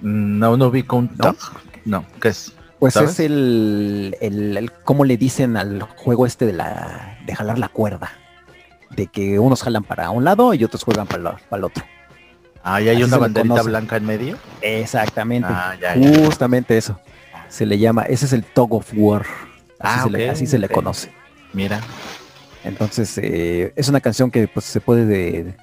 [0.00, 1.32] No, no ubico un ¿No?
[1.32, 1.36] tug.
[1.84, 2.52] No, ¿qué es?
[2.84, 3.10] Pues ¿Sabes?
[3.12, 7.68] es el, el, el- ¿cómo le dicen al juego este de la de jalar la
[7.68, 8.12] cuerda?
[8.90, 11.82] De que unos jalan para un lado y otros juegan para, la- para el otro.
[12.62, 13.68] Ah, y hay Así una banderita conoce.
[13.70, 14.38] blanca en medio.
[14.60, 15.48] Exactamente.
[15.50, 16.24] Ah, ya, ya.
[16.26, 16.98] Justamente eso.
[17.48, 19.22] Se le llama, ese es el Tug of War.
[19.78, 21.10] Así, Ah, se, le, se conoce.
[21.54, 21.80] Mira.
[22.64, 25.54] Entonces, eh, es una canción que pues se puede de-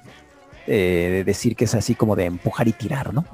[0.66, 3.24] eh, decir que es así como de empujar y tirar, ¿no?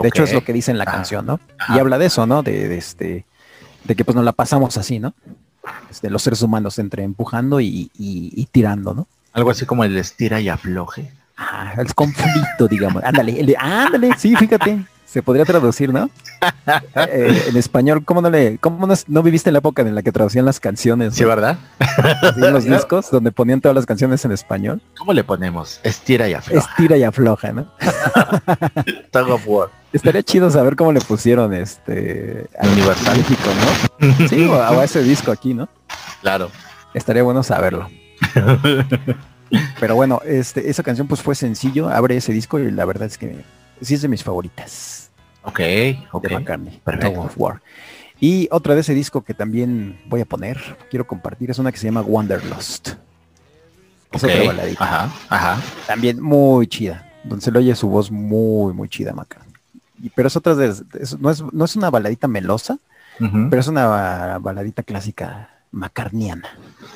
[0.00, 0.92] De hecho, es lo que dice en la Ah.
[0.92, 1.38] canción, ¿no?
[1.68, 2.42] Y habla de eso, ¿no?
[2.42, 3.24] De, de este,
[3.84, 5.14] de que pues nos la pasamos así, ¿no?
[5.90, 9.06] Este, los seres humanos entre empujando y, y- y tirando, ¿no?
[9.32, 11.12] Algo así como el estira y afloje.
[11.36, 13.02] Ah, el conflicto, digamos.
[13.04, 14.84] Ándale, el de- ándale, sí, fíjate.
[15.06, 16.08] Se podría traducir, ¿no?
[17.08, 20.10] Eh, en español, ¿cómo no le, cómo no, no viviste la época en la que
[20.12, 21.14] traducían las canciones?
[21.14, 21.28] Sí, ¿no?
[21.28, 21.58] ¿verdad?
[21.78, 24.80] Así en los discos donde ponían todas las canciones en español.
[24.98, 25.80] ¿Cómo le ponemos?
[25.82, 26.58] Estira y afloje.
[26.68, 27.66] Estira y afloja, ¿no?
[29.12, 29.68] Tug of War.
[29.92, 33.16] Estaría chido saber cómo le pusieron este a Universal.
[33.16, 33.50] México,
[34.00, 34.28] ¿no?
[34.28, 35.68] Sí, o a, ese disco aquí, ¿no?
[36.22, 36.50] Claro.
[36.94, 37.88] Estaría bueno saberlo.
[39.80, 43.18] Pero bueno, este, esa canción pues fue sencillo, abre ese disco y la verdad es
[43.18, 43.44] que
[43.82, 45.10] sí es de mis favoritas
[45.42, 45.60] Ok,
[46.12, 46.22] ok.
[46.28, 47.20] de McCartney, perfecto.
[47.20, 47.60] Of War.
[48.18, 50.58] Y otra de ese disco que también voy a poner,
[50.88, 52.90] quiero compartir, es una que se llama Wanderlust.
[54.12, 54.84] Es otra baladita.
[54.84, 55.62] Ajá, ajá.
[55.86, 59.51] También muy chida, donde se le oye su voz muy, muy chida, McCartney.
[60.02, 60.68] Y, pero es otra de,
[61.00, 62.78] es- no, es, no es una baladita melosa,
[63.18, 66.48] pero es una baladita clásica macarniana.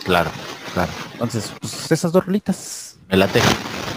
[0.04, 0.30] Claro,
[0.74, 0.90] claro.
[1.12, 3.40] Entonces, pues esas dos rolitas, Me late.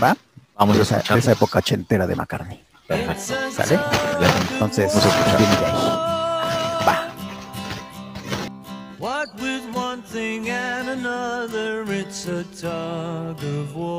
[0.02, 0.16] ¿va?
[0.58, 1.34] Vamos de a esa, escuchar.
[1.34, 2.64] época ochentera de McCartney.
[2.88, 3.34] Perfecto.
[3.52, 3.80] ¿Sale?
[4.54, 4.94] Entonces,
[5.38, 5.74] viene de ahí.
[6.88, 7.08] Va.
[9.00, 13.99] What with one thing and another, it's a tug of war.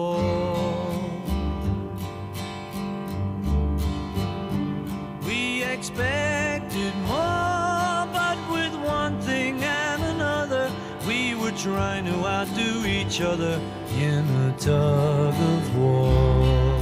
[13.23, 13.61] Other
[13.99, 16.79] in a tug of war.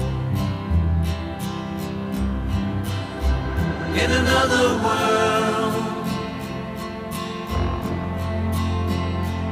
[3.94, 5.98] In another world.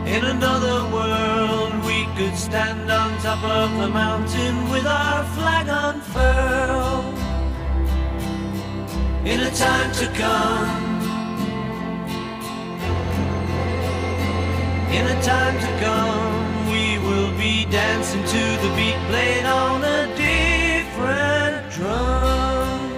[0.06, 7.14] In another world, we could stand on top of the mountain with our flag unfurled.
[9.26, 10.96] In a time to come,
[14.92, 16.25] in a time to come,
[17.46, 22.92] be dancing to the beat played on a different drum.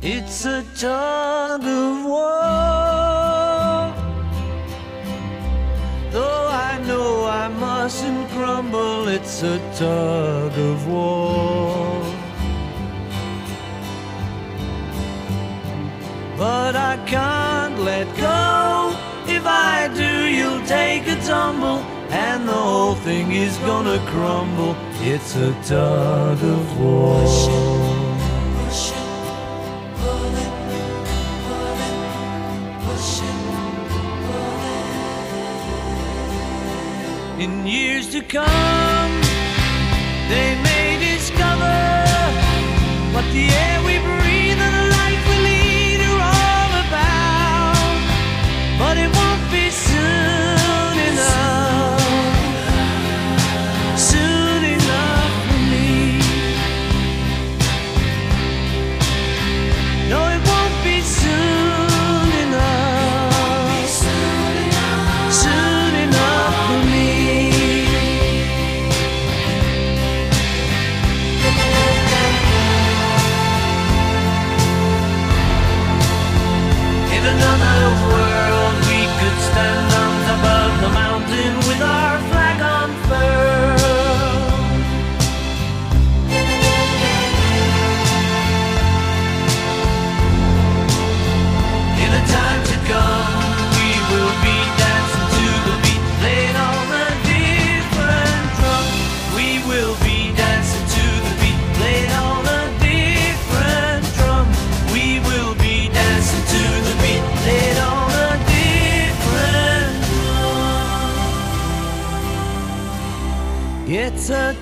[0.00, 3.78] It's a tug of war.
[6.14, 12.04] Though I know I mustn't crumble, it's a tug of war.
[16.38, 18.89] But I can't let go.
[19.40, 21.78] If I do, you'll take a tumble,
[22.10, 24.76] and the whole thing is gonna crumble.
[25.00, 27.24] It's a tug of war.
[37.38, 39.12] In years to come,
[40.28, 41.78] they may discover
[43.14, 44.49] what the air we breathe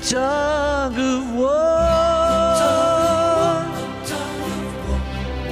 [0.08, 1.58] tug of war.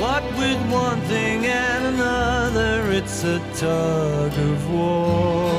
[0.00, 5.52] What with one thing and another, it's a tug of war.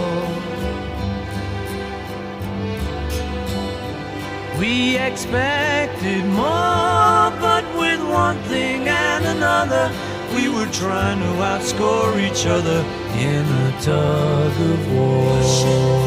[4.59, 9.91] We expected more, but with one thing and another,
[10.35, 12.83] we were trying to outscore each other
[13.15, 16.06] in a tug of war.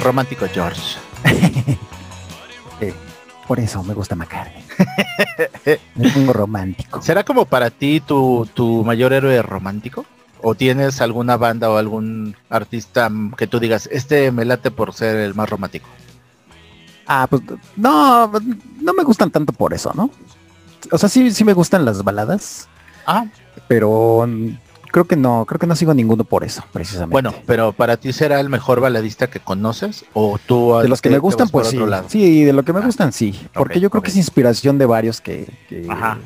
[0.00, 0.98] Romántico George.
[3.46, 4.64] Por eso me gusta McCartney.
[5.96, 7.02] me pongo romántico.
[7.02, 10.06] ¿Será como para ti tu, tu mayor héroe romántico?
[10.40, 15.16] ¿O tienes alguna banda o algún artista que tú digas, este me late por ser
[15.16, 15.88] el más romántico?
[17.08, 17.42] Ah, pues
[17.74, 18.30] no,
[18.80, 20.10] no me gustan tanto por eso, ¿no?
[20.92, 22.68] O sea, sí, sí me gustan las baladas,
[23.04, 23.26] Ah,
[23.66, 24.28] pero
[24.90, 27.12] creo que no, creo que no sigo ninguno por eso, precisamente.
[27.12, 31.10] bueno, pero para ti será el mejor baladista que conoces o tú de los que
[31.10, 31.78] me gustan, pues sí.
[32.08, 32.86] Sí, de lo que me Ah.
[32.86, 33.48] gustan, sí.
[33.54, 36.18] Porque yo creo que es inspiración de varios que, que, Ajá.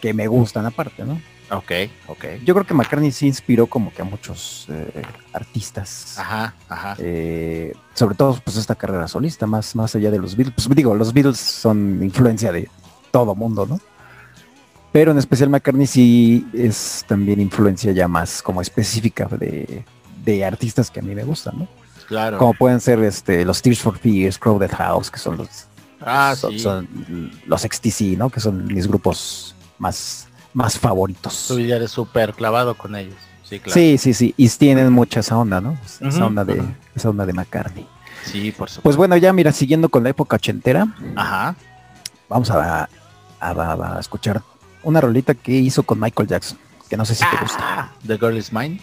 [0.00, 1.20] que me gustan aparte, ¿no?
[1.50, 1.70] Ok,
[2.08, 2.24] ok.
[2.44, 5.02] Yo creo que McCartney sí inspiró como que a muchos eh,
[5.34, 6.18] artistas.
[6.18, 6.96] Ajá, ajá.
[6.98, 10.54] eh, sobre todo pues esta carrera solista, más, más allá de los Beatles.
[10.66, 12.70] Pues digo, los Beatles son influencia de
[13.10, 13.78] todo mundo, ¿no?
[14.92, 19.84] Pero en especial McCartney sí es también influencia ya más como específica de,
[20.24, 21.68] de artistas que a mí me gustan, ¿no?
[22.08, 22.36] Claro.
[22.36, 25.48] Como pueden ser este, los Tears for Fears, Crowded House, que son los,
[26.04, 26.58] Ah, son, sí.
[26.58, 28.28] son los XTC, ¿no?
[28.28, 31.46] Que son mis grupos más, más favoritos.
[31.48, 33.14] Tu vida eres súper clavado con ellos.
[33.44, 33.72] Sí, claro.
[33.72, 34.34] Sí, sí, sí.
[34.36, 35.78] Y tienen mucha esa onda, ¿no?
[36.00, 36.60] Esa onda de,
[36.94, 37.86] esa onda de McCartney.
[38.24, 38.82] Sí, por supuesto.
[38.82, 41.54] Pues bueno, ya mira, siguiendo con la época ochentera, Ajá.
[42.28, 42.88] vamos a, a-
[43.40, 44.42] a- a escuchar
[44.82, 47.58] una rolita que hizo con Michael Jackson, que no sé si te gusta.
[47.60, 48.80] Ah, The Girl is Mine.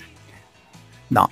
[1.09, 1.27] No,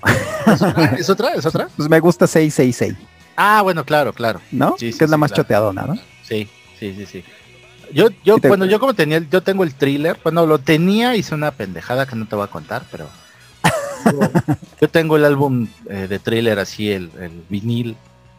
[0.48, 0.96] ¿Es otra?
[0.96, 1.34] ¿Es otra?
[1.36, 1.70] ¿Es otra?
[1.78, 2.96] pues me gusta 666,
[3.36, 4.42] Ah, bueno, claro, claro.
[4.52, 4.76] ¿no?
[4.80, 5.44] Sí, sí, que es la sí, más claro.
[5.44, 5.96] choteadona, ¿no?
[6.24, 6.50] Sí,
[6.80, 7.24] sí, sí, sí.
[7.94, 10.58] Yo, yo, Sí te- bueno, yo como tenía, el- yo tengo el thriller, bueno, lo
[10.58, 13.08] tenía, hice una pendejada que no te voy a contar, pero
[14.06, 14.20] yo,
[14.82, 17.96] yo tengo el álbum eh, de thriller así, el, el vinil,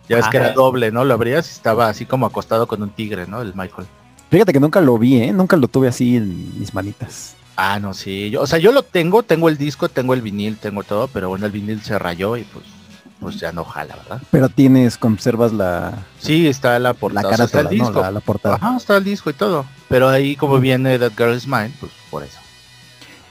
[0.09, 1.05] ya ves que era doble, ¿no?
[1.05, 3.41] Lo abrías y estaba así como acostado con un tigre, ¿no?
[3.41, 3.87] El Michael.
[4.31, 5.33] Fíjate que nunca lo vi, ¿eh?
[5.33, 7.35] Nunca lo tuve así en mis manitas.
[7.57, 10.59] Ah, no, sí, yo, o sea, yo lo tengo, tengo el disco, tengo el vinil,
[10.59, 12.65] tengo todo, pero bueno, el vinil se rayó y pues,
[13.19, 14.23] pues ya no jala, ¿verdad?
[14.31, 17.71] Pero tienes, conservas la, Sí, está la la portada, o sea, está el ¿no?
[17.71, 18.01] disco.
[18.01, 18.55] La, la portada.
[18.57, 19.65] Ajá, está el disco y todo.
[19.89, 22.39] Pero ahí como viene That Girl is Mine, pues por eso.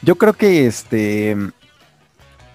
[0.01, 1.31] Yo creo que este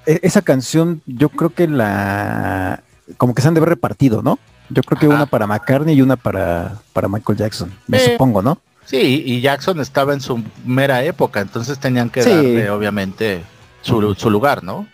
[0.05, 2.82] e- esa canción, yo creo que la
[3.16, 4.39] como que se han de haber repartido, ¿no?
[4.73, 5.15] Yo creo que Ajá.
[5.16, 8.59] una para McCartney y una para, para Michael Jackson, me Eh, supongo, ¿no?
[8.85, 12.31] Sí, y Jackson estaba en su mera época, entonces tenían que Sí.
[12.31, 13.43] darle obviamente
[13.81, 14.86] su, su lugar, ¿no?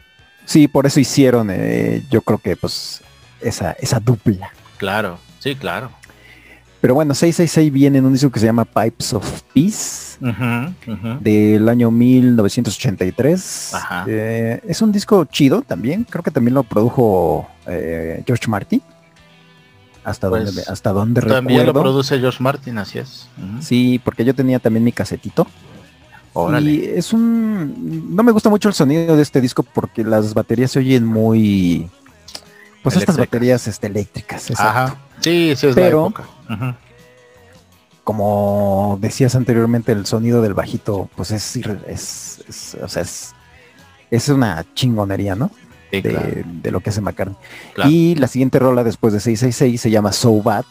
[0.45, 3.03] Sí, por eso hicieron, eh, yo creo que pues
[3.41, 4.51] esa, esa dupla.
[4.79, 5.91] Claro, sí, claro.
[6.81, 10.17] Pero bueno, 666 viene en un disco que se llama Pipes of Peace
[11.21, 13.75] del año 1983.
[13.75, 14.05] Ajá.
[14.07, 18.81] Eh, es un disco chido también, creo que también lo produjo eh, George Martin.
[20.09, 23.29] Hasta Pues, donde, hasta donde También lo produce George Martin, así es.
[23.61, 25.47] Sí, porque yo tenía también mi casetito.
[26.33, 26.71] Órale.
[26.71, 28.15] Y es un...
[28.15, 31.89] No me gusta mucho el sonido de este disco porque las baterías se oyen muy...
[32.83, 34.49] Pues estas baterías este, eléctricas.
[34.51, 34.71] exacto.
[34.71, 34.97] Ajá.
[35.21, 36.77] Sí, sí es Pero- la época.
[38.05, 41.57] Como decías anteriormente, el sonido del bajito, pues es...
[41.57, 43.35] es, es- o sea, es,
[44.11, 45.51] es una chingonería, ¿no?
[45.91, 47.37] Sí, de, claro, de lo que hace McCartney.
[47.75, 47.91] claro.
[47.91, 50.65] Y la siguiente rola después de 666 se llama So Bad.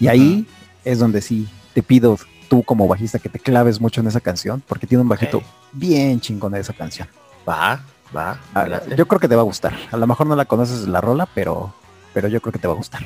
[0.00, 0.46] Y ahí
[0.84, 2.16] es donde sí te pido
[2.48, 6.20] tú como bajista que te claves mucho en esa canción, porque tiene un bajito bien
[6.20, 7.08] chingón de esa canción.
[7.48, 7.82] Va,
[8.16, 8.38] va.
[8.54, 8.66] Ah,
[8.96, 9.74] yo creo que te va a gustar.
[9.90, 11.74] A lo mejor no la conoces la rola, pero,
[12.12, 13.02] pero yo creo que te va a gustar.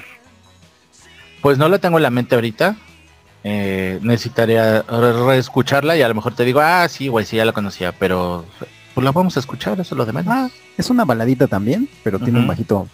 [1.40, 2.76] Pues no la tengo en la mente ahorita.
[3.44, 7.44] Eh, necesitaría re- reescucharla y a lo mejor te digo, ah, sí, güey, sí, ya
[7.44, 8.44] la conocía, pero
[8.98, 10.32] pues la vamos a escuchar, eso es lo de menos.
[10.34, 12.88] Ah, es una baladita también, pero tiene un bajito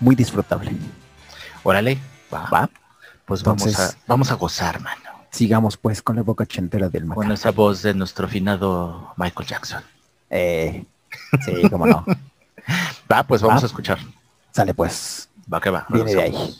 [0.00, 0.72] muy disfrutable.
[1.62, 1.98] Órale,
[2.32, 2.48] va.
[2.50, 2.70] Va,
[3.26, 5.02] Pues vamos a, vamos a gozar, mano.
[5.30, 7.34] sigamos pues con la boca chentera del Con McCartney.
[7.34, 9.82] esa voz de nuestro finado Michael Jackson.
[10.30, 10.84] Eh,
[11.44, 12.04] sí, cómo no.
[13.12, 13.64] Va, pues vamos Va.
[13.64, 13.98] a escuchar.
[14.52, 15.28] Sale pues.
[15.52, 15.84] Va que va.
[15.88, 16.56] Viene de ahí.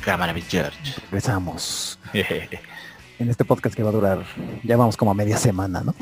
[0.00, 0.94] Cámara, mi George.
[1.10, 1.98] Regresamos.
[3.20, 4.24] En este podcast que va a durar,
[4.64, 5.94] ya vamos como a media semana, ¿no?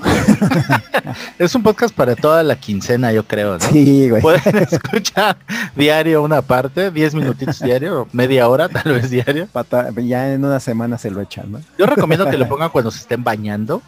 [1.39, 3.59] es un podcast para toda la quincena, yo creo, ¿no?
[3.59, 4.23] Sí, güey.
[4.23, 5.37] Pueden escuchar
[5.75, 9.49] diario una parte, 10 minutitos diario, media hora tal vez diario.
[9.49, 11.61] Pata- ya en una semana se lo echan, ¿no?
[11.77, 13.83] Yo recomiendo que lo pongan cuando se estén bañando,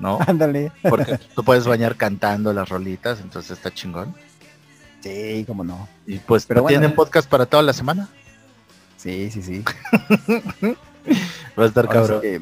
[0.00, 0.18] ¿no?
[0.26, 0.72] Ándale.
[0.82, 4.12] Porque tú puedes bañar cantando las rolitas, entonces está chingón.
[5.02, 5.86] Sí, cómo no.
[6.04, 6.94] Y pues Pero tienen eh.
[6.94, 8.08] podcast para toda la semana.
[9.04, 9.62] Sí, sí, sí.
[11.58, 12.20] Va a estar Ahora sí cabrón.
[12.22, 12.40] que,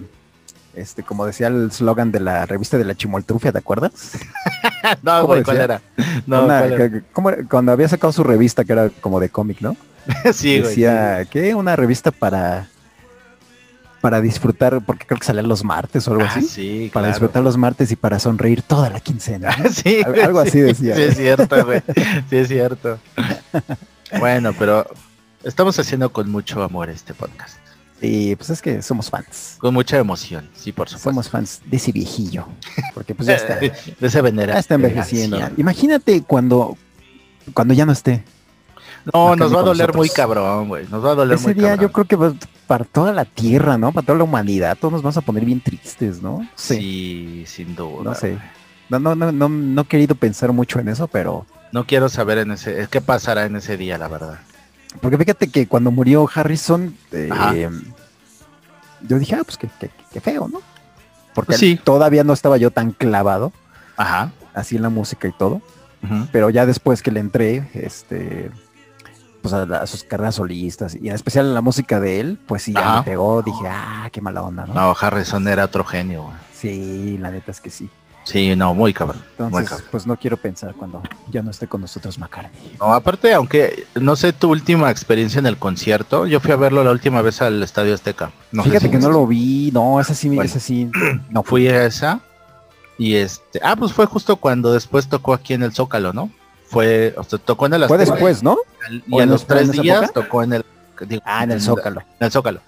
[0.74, 4.12] este, como decía el slogan de la revista de la Chimoltrufia, ¿te acuerdas?
[5.02, 5.82] no, ¿cómo güey, ¿cuál era?
[6.26, 6.90] No, Una- ¿cuál era?
[6.90, 9.76] que- ¿cómo cuando había sacado su revista que era como de cómic, ¿no?
[10.32, 10.68] sí, güey.
[10.68, 12.68] decía que una revista para
[14.00, 16.42] para disfrutar, porque creo que salía los martes o algo Ah, así.
[16.42, 17.08] sí, Para claro.
[17.08, 19.56] disfrutar los martes y para sonreír toda la quincena.
[19.56, 19.68] ¿no?
[19.70, 20.48] sí, algo sí.
[20.48, 20.96] así decía.
[20.96, 21.82] Sí, es cierto, güey.
[22.30, 22.98] Sí, es cierto.
[24.18, 24.86] bueno, pero
[25.44, 27.56] estamos haciendo con mucho amor este podcast.
[28.00, 29.56] Y pues es que somos fans.
[29.58, 31.10] Con mucha emoción, sí, por supuesto.
[31.10, 32.46] Somos fans de ese viejillo.
[32.94, 34.54] Porque pues ya está, de ese venera.
[34.54, 35.36] ya está envejeciendo.
[35.36, 35.54] anciano.
[35.58, 36.76] Imagínate cuando,
[37.54, 38.24] cuando ya no esté.
[39.12, 39.96] No, nos va a doler nosotros.
[39.96, 40.86] muy cabrón, güey.
[40.88, 41.82] Nos va a doler Ese muy día cabrón.
[41.82, 42.34] yo creo que va-
[42.66, 43.92] para toda la tierra, ¿no?
[43.92, 46.48] Para toda la humanidad, todos nos vamos a poner bien tristes, ¿no?
[46.56, 48.02] Sí, sin duda.
[48.04, 48.38] No sé.
[48.88, 52.38] No, no, no, no, no he querido pensar mucho en eso, pero No quiero saber
[52.38, 54.38] en ese, qué pasará en ese día, la verdad.
[55.00, 57.68] Porque fíjate que cuando murió Harrison, eh,
[59.08, 60.60] yo dije, ah, pues qué, qué- qué feo, ¿no?
[61.34, 61.80] Porque Pues sí.
[61.82, 63.52] todavía no estaba yo tan clavado
[63.96, 64.32] Ajá.
[64.54, 65.60] así en la música y todo.
[66.32, 68.50] Pero ya después que le entré, este,
[69.40, 72.38] pues a, la- a sus carreras solistas y en especial en la música de él,
[72.46, 72.98] pues sí, ya Ajá.
[72.98, 74.74] me pegó, dije, ah, qué mala onda, ¿no?
[74.74, 76.36] No, Harrison era otro genio, güey.
[76.52, 77.88] Sí, la neta es que sí.
[78.24, 79.20] Sí, no, muy cabrón.
[79.38, 79.88] muy Entonces, cabrón.
[79.90, 82.76] pues no quiero pensar cuando ya no esté con nosotros McCartney.
[82.78, 86.84] No, aparte, aunque no sé tu última experiencia en el concierto, yo fui a verlo
[86.84, 88.30] la última vez al Estadio Azteca.
[88.52, 90.42] No Fíjate si que no lo vi, no, esa sí, Bueno.
[90.44, 90.88] esa sí,
[91.30, 92.20] no fui a esa
[92.98, 96.30] y este, ah, pues fue justo cuando después tocó aquí en el Zócalo, ¿no?
[96.68, 98.56] Fue, o sea, tocó en el Fue Azteca después, ¿no?
[99.08, 100.20] y ¿O a los tres días época?
[100.22, 100.64] tocó en el
[101.06, 102.00] digo, Ah, en el Zócalo.
[102.20, 102.60] En el Zócalo.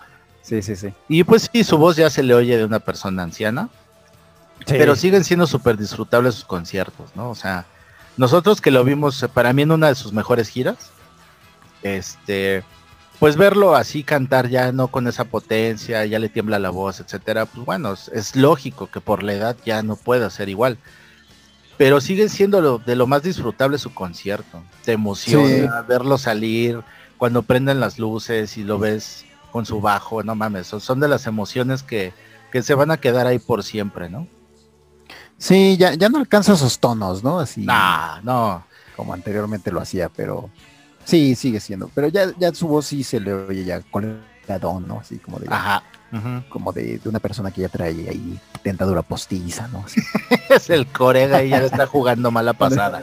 [0.43, 0.93] Sí, sí, sí.
[1.09, 3.68] Y pues sí, su voz ya se le oye de una persona anciana,
[4.66, 7.31] pero siguen siendo súper disfrutables sus conciertos, ¿no?
[7.31, 7.66] O sea,
[8.16, 10.90] nosotros que lo vimos para mí en una de sus mejores giras,
[11.82, 12.64] este,
[13.18, 17.47] pues verlo así cantar ya no con esa potencia, ya le tiembla la voz, etcétera,
[17.47, 20.78] pues bueno, es, es lógico que por la edad ya no pueda ser igual.
[21.76, 24.62] Pero siguen siendo lo, de lo más disfrutable su concierto.
[24.85, 26.81] Te emociona verlo salir
[27.18, 31.09] cuando prenden las luces y lo ves con su bajo, no mames, son, son de
[31.09, 32.12] las emociones que,
[32.51, 34.26] que se van a quedar ahí por siempre, ¿no?
[35.44, 37.38] Sí, ya, ya no alcanza esos tonos, ¿no?
[37.38, 38.64] Así Nah, no.
[38.96, 40.48] como anteriormente lo hacía, pero
[41.04, 41.88] sí, sigue siendo.
[41.94, 45.00] Pero ya, ya su voz sí se le oye ya colgadón, ¿no?
[45.00, 45.82] Así como de, Ajá.
[46.49, 49.85] Como de, de una persona que ya trae ahí dentadura postiza, ¿no?
[50.51, 53.03] Es el corega y ya le está jugando mala pasada.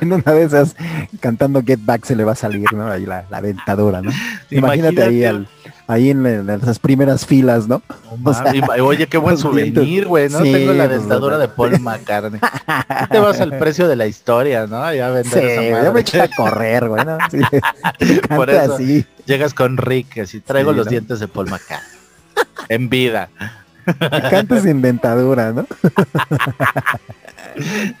[0.00, 0.76] en una de esas
[1.20, 2.86] cantando Get Back se le va a salir, ¿no?
[2.90, 4.10] Ahí la, la dentadura, ¿no?
[4.50, 5.48] Imagínate, ahí al,
[5.86, 7.82] ahí en, en esas primeras filas, ¿no?
[8.22, 10.40] O sea, Oye, qué buen souvenir, güey, ¿no?
[10.42, 12.40] Sí, Tengo la pues, dentadura de Paul McCartney.
[13.10, 14.92] Te vas al precio de la historia, ¿no?
[14.94, 15.90] Ya vender Sí, esa yo madre.
[15.92, 17.18] me eché a correr, güey, ¿no?
[17.30, 17.40] Sí.
[18.28, 18.74] Por eso.
[18.74, 19.06] así.
[19.26, 20.90] Llegas con Rick, así traigo Sí, los ¿no?
[20.90, 21.98] dientes de Paul McCartney.
[22.68, 23.28] En vida.
[24.30, 25.66] Canta sin dentadura, ¿no?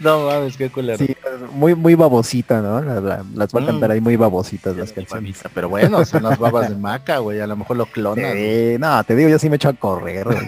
[0.00, 0.98] No mames, qué culero.
[0.98, 1.14] Sí,
[1.52, 2.80] muy, muy babosita, ¿no?
[2.80, 3.66] La- la- las va a Mm.
[3.66, 5.38] cantar ahí muy babositas las canciones.
[5.54, 7.40] Pero bueno, son las babas de maca, güey.
[7.40, 8.32] A lo mejor lo clonas.
[8.32, 10.38] Sí, no, te digo, yo sí me echo a correr, güey.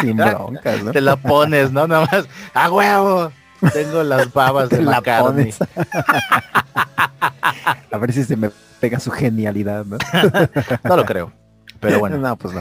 [0.00, 0.92] sin broncas, ¿no?
[0.92, 1.86] Te la pones, ¿no?
[1.86, 2.26] Nada más.
[2.54, 3.30] ¡A huevo!
[3.74, 5.58] Tengo las babas de la pones.
[7.90, 9.98] A ver si se me pega su genialidad, ¿no?
[10.84, 11.32] No lo creo.
[11.78, 12.16] Pero bueno.
[12.16, 12.60] No, pues no.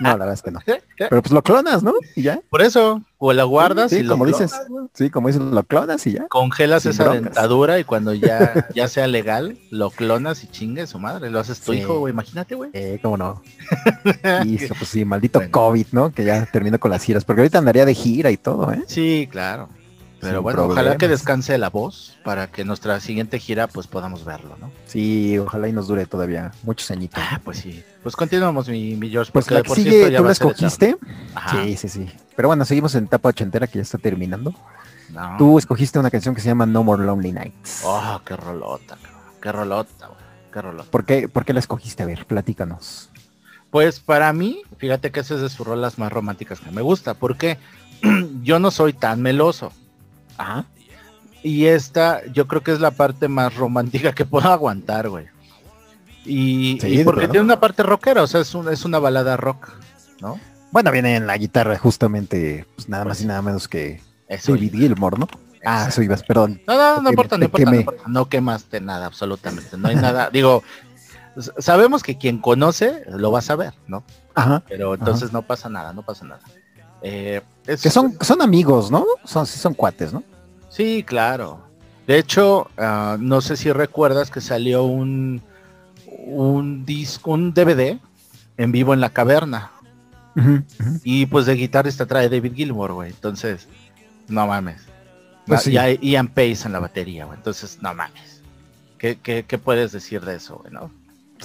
[0.00, 0.60] No, la verdad es que no.
[0.96, 1.92] Pero pues lo clonas, ¿no?
[2.16, 2.40] Y ya.
[2.48, 4.50] Por eso, o la guardas Sí, y lo como dices.
[4.66, 4.90] clonas.
[4.94, 6.26] Sí, como dices, lo clonas y ya.
[6.28, 7.22] congelas Sin esa broncas.
[7.24, 11.28] dentadura y cuando ya, ya sea legal, lo clonas y chingue su madre.
[11.30, 11.80] Lo haces tu Sí.
[11.80, 12.12] hijo, güey.
[12.14, 12.70] Imagínate, güey.
[12.72, 13.42] Eh, cómo no.
[14.46, 15.52] Hijo, pues sí, maldito Bueno.
[15.52, 16.10] COVID, ¿no?
[16.12, 17.24] Que ya terminó con las giras.
[17.26, 18.82] Porque ahorita andaría de gira y todo, ¿eh?
[18.86, 19.68] Sí, claro.
[20.20, 24.24] Pero Sin bueno, ojalá que descanse la voz para que nuestra siguiente gira pues podamos
[24.24, 24.70] verlo, ¿no?
[24.86, 27.22] Sí, ojalá y nos dure todavía muchos añitos.
[27.22, 27.84] Ah, pues sí.
[28.02, 29.30] Pues continuamos, mi, mi George.
[29.32, 30.96] Pues la que por sigue, cierto ya ¿tú va la a ser escogiste?
[31.52, 32.10] Sí, sí, sí.
[32.34, 34.54] Pero bueno, seguimos en etapa ochentera que ya está terminando.
[35.10, 35.36] No.
[35.38, 37.82] Tú escogiste una canción que se llama No More Lonely Nights.
[37.84, 38.96] Oh, qué rolota,
[39.40, 40.10] qué rolota.
[40.52, 40.90] Qué rolota.
[40.90, 42.02] ¿Por qué, ¿Por qué la escogiste?
[42.02, 43.10] A ver, platícanos.
[43.70, 47.12] Pues para mí, fíjate que esa es de sus rolas más románticas que me gusta,
[47.12, 47.58] porque
[48.42, 49.72] yo no soy tan meloso.
[50.38, 50.64] Ajá.
[51.42, 55.26] Y esta, yo creo que es la parte más romántica que puedo aguantar, güey.
[56.24, 58.98] Y, Sí, y de porque tiene una parte rockera, o sea, es, un- es una
[58.98, 59.70] balada rock,
[60.20, 60.40] ¿no?
[60.72, 64.52] Bueno, viene en la guitarra justamente, pues nada más Pues y nada menos que Eso.
[64.52, 65.28] David Gilmore, ¿no?
[65.64, 66.60] Ah, eso ibas, perdón.
[66.66, 67.80] No, no, no importa, no importa, no quemé.
[67.82, 68.02] importa.
[68.08, 69.76] No quemaste nada, absolutamente.
[69.76, 70.30] No hay nada.
[70.30, 70.62] Digo,
[71.58, 74.04] sabemos que quien conoce lo va a saber, ¿no?
[74.34, 74.62] Ajá.
[74.68, 76.40] Pero entonces no pasa nada, no pasa nada.
[77.02, 79.04] Eh, es- Que son, son amigos, ¿no?
[79.24, 80.22] Son, sí son cuates, ¿no?
[80.70, 81.60] Sí, claro.
[82.06, 85.42] De hecho, ah, no sé si recuerdas que salió un,
[86.26, 87.98] un disco, un DVD
[88.56, 89.70] en vivo en la caverna.
[91.02, 93.10] Y pues de guitarrista trae David Gilmour, güey.
[93.10, 93.66] Entonces,
[94.28, 94.82] no mames.
[95.46, 95.72] Pues Ah, sí.
[95.72, 97.38] Y hay Ian Pace en la batería, güey.
[97.38, 98.42] Entonces, no mames.
[98.98, 100.72] ¿Qué, qué, qué puedes decir de eso, güey?
[100.72, 100.90] no?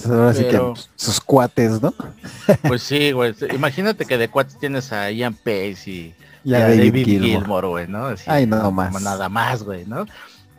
[0.06, 0.60] Ahora sí que
[0.96, 1.94] sus cuates, ¿no?
[2.68, 3.34] Pues sí, güey.
[3.54, 6.14] Imagínate que de cuates tienes a Ian Pace y,
[6.44, 7.04] Y a a David, David.
[7.22, 8.06] Gilmour, güey, ¿no?
[8.06, 9.00] Así, Ay, no más.
[9.02, 10.06] Nada más, güey, ¿no?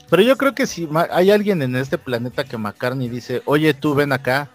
[0.09, 3.95] Pero yo creo que si hay alguien en este planeta que McCartney dice, oye, tú
[3.95, 4.49] ven acá,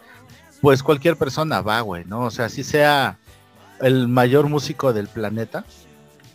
[0.60, 2.20] pues cualquier persona va, güey, ¿no?
[2.20, 3.18] O sea, si sea
[3.81, 5.65] el mayor músico del planeta,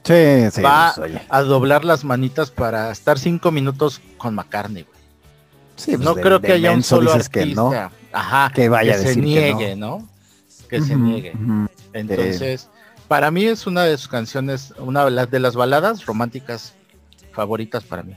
[0.03, 0.61] Sí, sí.
[0.61, 4.99] Va- pues, a doblar las manitas para estar cinco minutos con McCartney, güey.
[5.77, 7.91] Sí, pues, no de- creo de que haya un solo dices que artista, no.
[8.13, 10.07] Ajá, que vaya a se decir que niegue, ¿no?
[10.69, 11.33] Que se niegue.
[11.93, 12.69] Entonces,
[13.07, 16.73] para mí es una de sus canciones, una de las- baladas románticas
[17.31, 18.15] favoritas para mí.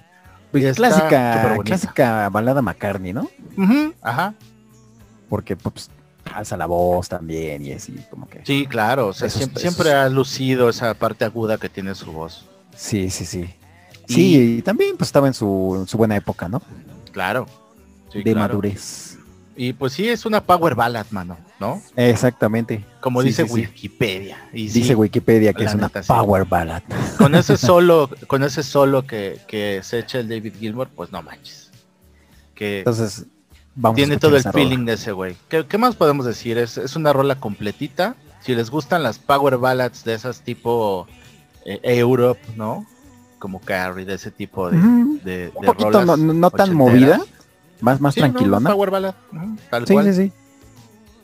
[0.53, 3.29] Pues, clásica, clásica balada McCartney, ¿no?
[3.59, 4.35] Ujú, Ajá,
[5.29, 5.91] Porque pues
[6.33, 8.41] alza la voz también y así como que.
[8.45, 11.95] sí, claro, o sea, Esos- siempre, esos- siempre ha lucido esa parte aguda que tiene
[11.95, 12.47] su voz.
[12.77, 13.55] Sí, sí, sí.
[14.09, 16.63] Y- Sí, y también pues estaba en su, en su buena época, ¿no?
[17.13, 17.47] Claro.
[18.13, 18.39] Sí, de claro.
[18.55, 19.16] madurez.
[19.57, 21.81] Y pues sí, es una power ballad, mano, ¿no?
[21.97, 22.85] Exactamente.
[23.01, 23.53] Como Sí, dice sí.
[23.55, 24.39] Wikipedia.
[24.53, 26.83] Y Dice Wikipedia que es una neta, power ballad.
[27.17, 31.23] con ese solo, con ese solo que, que se echa el David Gilmour, pues no
[31.23, 31.71] manches.
[32.55, 33.25] Que Entonces,
[33.75, 34.53] vamos tiene todo el rola.
[34.53, 35.37] feeling de ese güey.
[35.49, 36.59] ¿Qué, qué más podemos decir?
[36.59, 38.15] Es, es una rola completita.
[38.41, 41.07] Si les gustan las power ballads de esas tipo
[41.65, 42.87] eh, Europe, ¿no?
[43.39, 47.21] Como Carrie, de ese tipo de, de Un poquito rolas no, no tan movida,
[47.81, 48.27] más, más Sí, ¿no?
[48.31, 48.71] tranquilona.
[48.71, 50.07] Power ballad, ujú, tal Sí, cual.
[50.07, 50.33] sí, sí.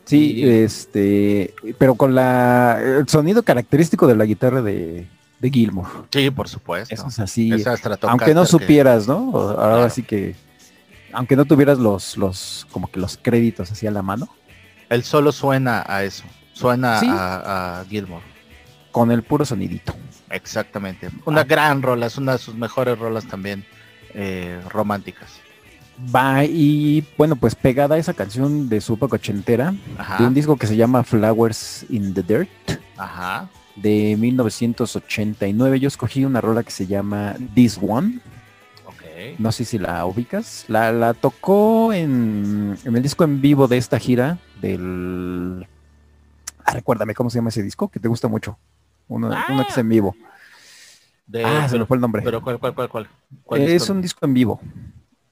[0.05, 5.07] Sí, este, pero con la el sonido característico de la guitarra de,
[5.39, 5.87] de Gilmour.
[6.11, 6.93] Sí, por supuesto.
[6.95, 9.31] Eso es así, Esa aunque no que- supieras, ¿no?
[9.35, 9.91] Ahora Claro.
[9.91, 10.35] sí que,
[11.13, 14.29] aunque no tuvieras los, los, como que los créditos así a la mano,
[14.91, 16.25] El solo suena a eso.
[16.53, 17.07] Suena Sí.
[17.09, 18.25] a, a Gilmore.
[18.91, 19.95] con el puro sonidito.
[20.29, 21.09] Exactamente.
[21.25, 21.45] Una Ah.
[21.45, 23.65] gran rola, es una de sus mejores rolas también
[24.15, 25.31] eh, románticas.
[26.15, 30.19] Va y bueno, pues pegada a esa canción de su época ochentera, Ajá.
[30.19, 32.49] de un disco que se llama Flowers in the Dirt
[32.97, 33.49] Ajá.
[33.77, 38.21] de 1989, yo escogí una rola que se llama This One.
[39.39, 40.65] No sé si la ubicas.
[40.67, 45.65] La, la tocó en, en el disco en vivo de esta gira del...
[46.65, 48.59] Ah, recuérdame cómo se llama ese disco, que te gusta mucho.
[49.07, 50.17] Uno, uno que es en vivo.
[51.29, 52.21] De- ah, se me fue el nombre.
[52.23, 53.09] pero ¿cuál, cuál, cuál, cuál?
[53.45, 53.93] ¿Cuál es disco?
[53.93, 54.61] un disco en vivo.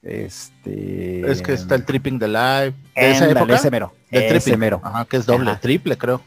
[0.01, 1.29] Este...
[1.31, 2.73] Es que está el Tripping the Live.
[2.95, 3.53] ¿De esa época?
[3.55, 3.93] ese mero.
[4.09, 4.59] Del ese Tripping.
[4.59, 4.81] mero.
[4.83, 5.59] Ajá, que es doble, Ajá.
[5.59, 6.21] triple, creo.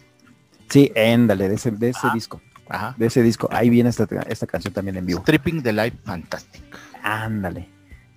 [0.68, 2.14] Sí, éndale, de ese, de ese Ajá.
[2.14, 2.40] disco.
[2.68, 2.94] Ajá.
[2.96, 3.48] De ese disco.
[3.52, 5.22] Ahí viene esta, esta canción también en vivo.
[5.24, 6.78] Tripping the Live, fantástico.
[7.02, 7.68] Ándale.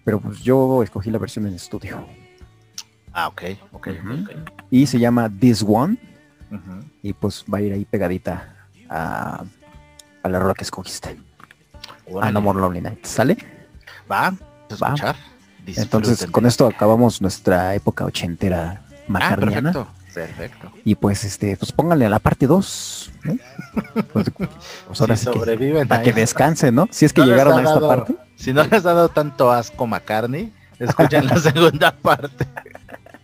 [0.06, 2.06] Pero pues yo escogí la versión en estudio.
[3.12, 4.14] Ah, ok, ok, Ujú.
[4.24, 4.30] ok.
[4.70, 5.98] Y se llama This One.
[7.02, 8.56] Y pues va a ir ahí pegadita
[8.90, 9.44] a,
[10.24, 11.10] a la rola que escogiste.
[11.10, 12.32] A Órale.
[12.34, 13.10] No More Lonely Nights.
[13.10, 13.36] ¿Sale?
[14.10, 14.94] Va, a Va.
[14.94, 15.16] escuchar.
[15.76, 19.72] Entonces con esto acabamos nuestra época ochentera Ah, macarniana.
[19.74, 19.94] perfecto.
[20.14, 20.72] Perfecto.
[20.84, 23.12] y pues este, pues pónganle a la parte 2.
[24.14, 24.32] Pues,
[24.88, 26.88] pues ahora Si sí que, sobreviven para que descansen, ¿no?
[26.92, 28.16] Si es que No llegaron a esta dado- parte.
[28.36, 32.48] Si no les ha dado tanto asco McCartney, escuchen la segunda parte.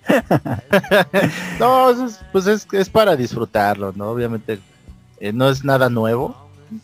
[1.59, 4.09] no, eso es- pues es, es para disfrutarlo, ¿no?
[4.09, 4.59] Obviamente
[5.19, 6.35] eh, no es nada nuevo,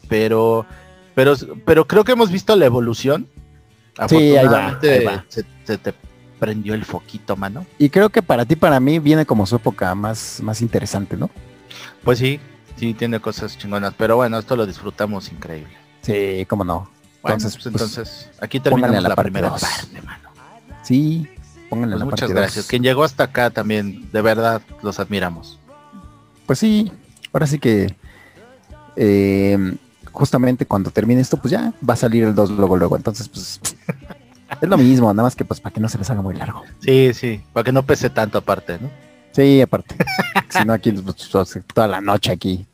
[0.07, 0.65] pero,
[1.15, 1.33] pero,
[1.65, 3.27] pero creo que hemos visto la evolución.
[4.07, 5.25] Sí, ahí va, Afortunadamente, ahí va.
[5.27, 5.93] Se, se te
[6.39, 7.65] prendió el foquito, mano.
[7.77, 11.29] Y creo que para ti, para mí, viene como su época más, más interesante, ¿no?
[12.03, 12.39] Pues sí,
[12.77, 15.73] sí tiene cosas chingonas, pero bueno, esto lo disfrutamos increíble.
[16.01, 16.89] Sí, cómo no.
[17.21, 19.61] Bueno, Entonces, pues, pues, entonces, aquí terminamos la la, parte primera dos.
[19.61, 20.29] parte, mano.
[20.83, 21.27] Sí,
[21.69, 22.55] pónganle Pues la muchas parte gracias.
[22.65, 22.67] dos.
[22.67, 25.59] Quien llegó hasta acá también, de verdad, los admiramos.
[26.45, 26.89] Pues sí,
[27.33, 27.93] ahora sí que
[28.95, 29.75] eh,
[30.11, 32.95] justamente cuando termine esto, pues ya va a salir el 2 luego, luego.
[32.95, 33.59] Entonces, pues
[34.61, 36.63] es lo mismo, nada más que pues para que no se les haga muy largo.
[36.79, 38.89] Sí, sí, para que no pese tanto aparte, ¿no?
[39.31, 39.95] Sí, aparte.
[40.49, 41.29] si no, aquí pues,
[41.73, 42.65] toda la noche aquí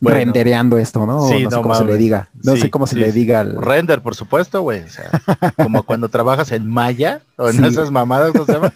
[0.00, 0.18] Bueno.
[0.18, 1.26] rendereando esto, ¿no?
[1.28, 2.28] Sí, no sé no cómo se le diga.
[2.42, 3.56] No Sí, sé cómo se sí, le diga al...
[3.56, 4.82] Render, por supuesto, güey.
[4.82, 5.10] O sea,
[5.56, 8.72] como cuando trabajas en Maya o en esas mamadas, ¿cómo se llama?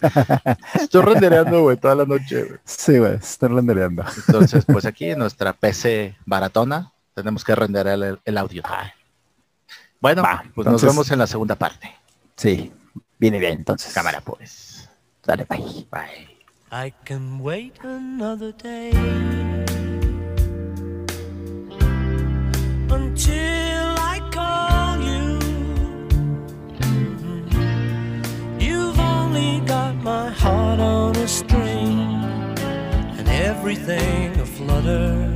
[0.73, 2.59] Estoy rendereando, güey, toda la noche, güey.
[2.65, 4.03] Sí, güey, está rendereando.
[4.27, 8.63] Entonces, pues aquí en nuestra PC baratona tenemos que renderear el, el audio.
[10.01, 11.93] Bueno, Va, pues entonces- nos vemos en la segunda parte.
[12.35, 12.71] Sí,
[13.17, 13.93] viene bien entonces.
[13.93, 14.89] Cámara, pues.
[15.25, 15.87] Dale, bye.
[15.91, 16.27] Bye.
[16.71, 18.91] I can wait another day
[22.91, 25.39] until I call you.
[26.79, 28.61] Mhm.
[28.61, 31.99] You've only got my heart on a string
[33.17, 35.35] and everything aflutter.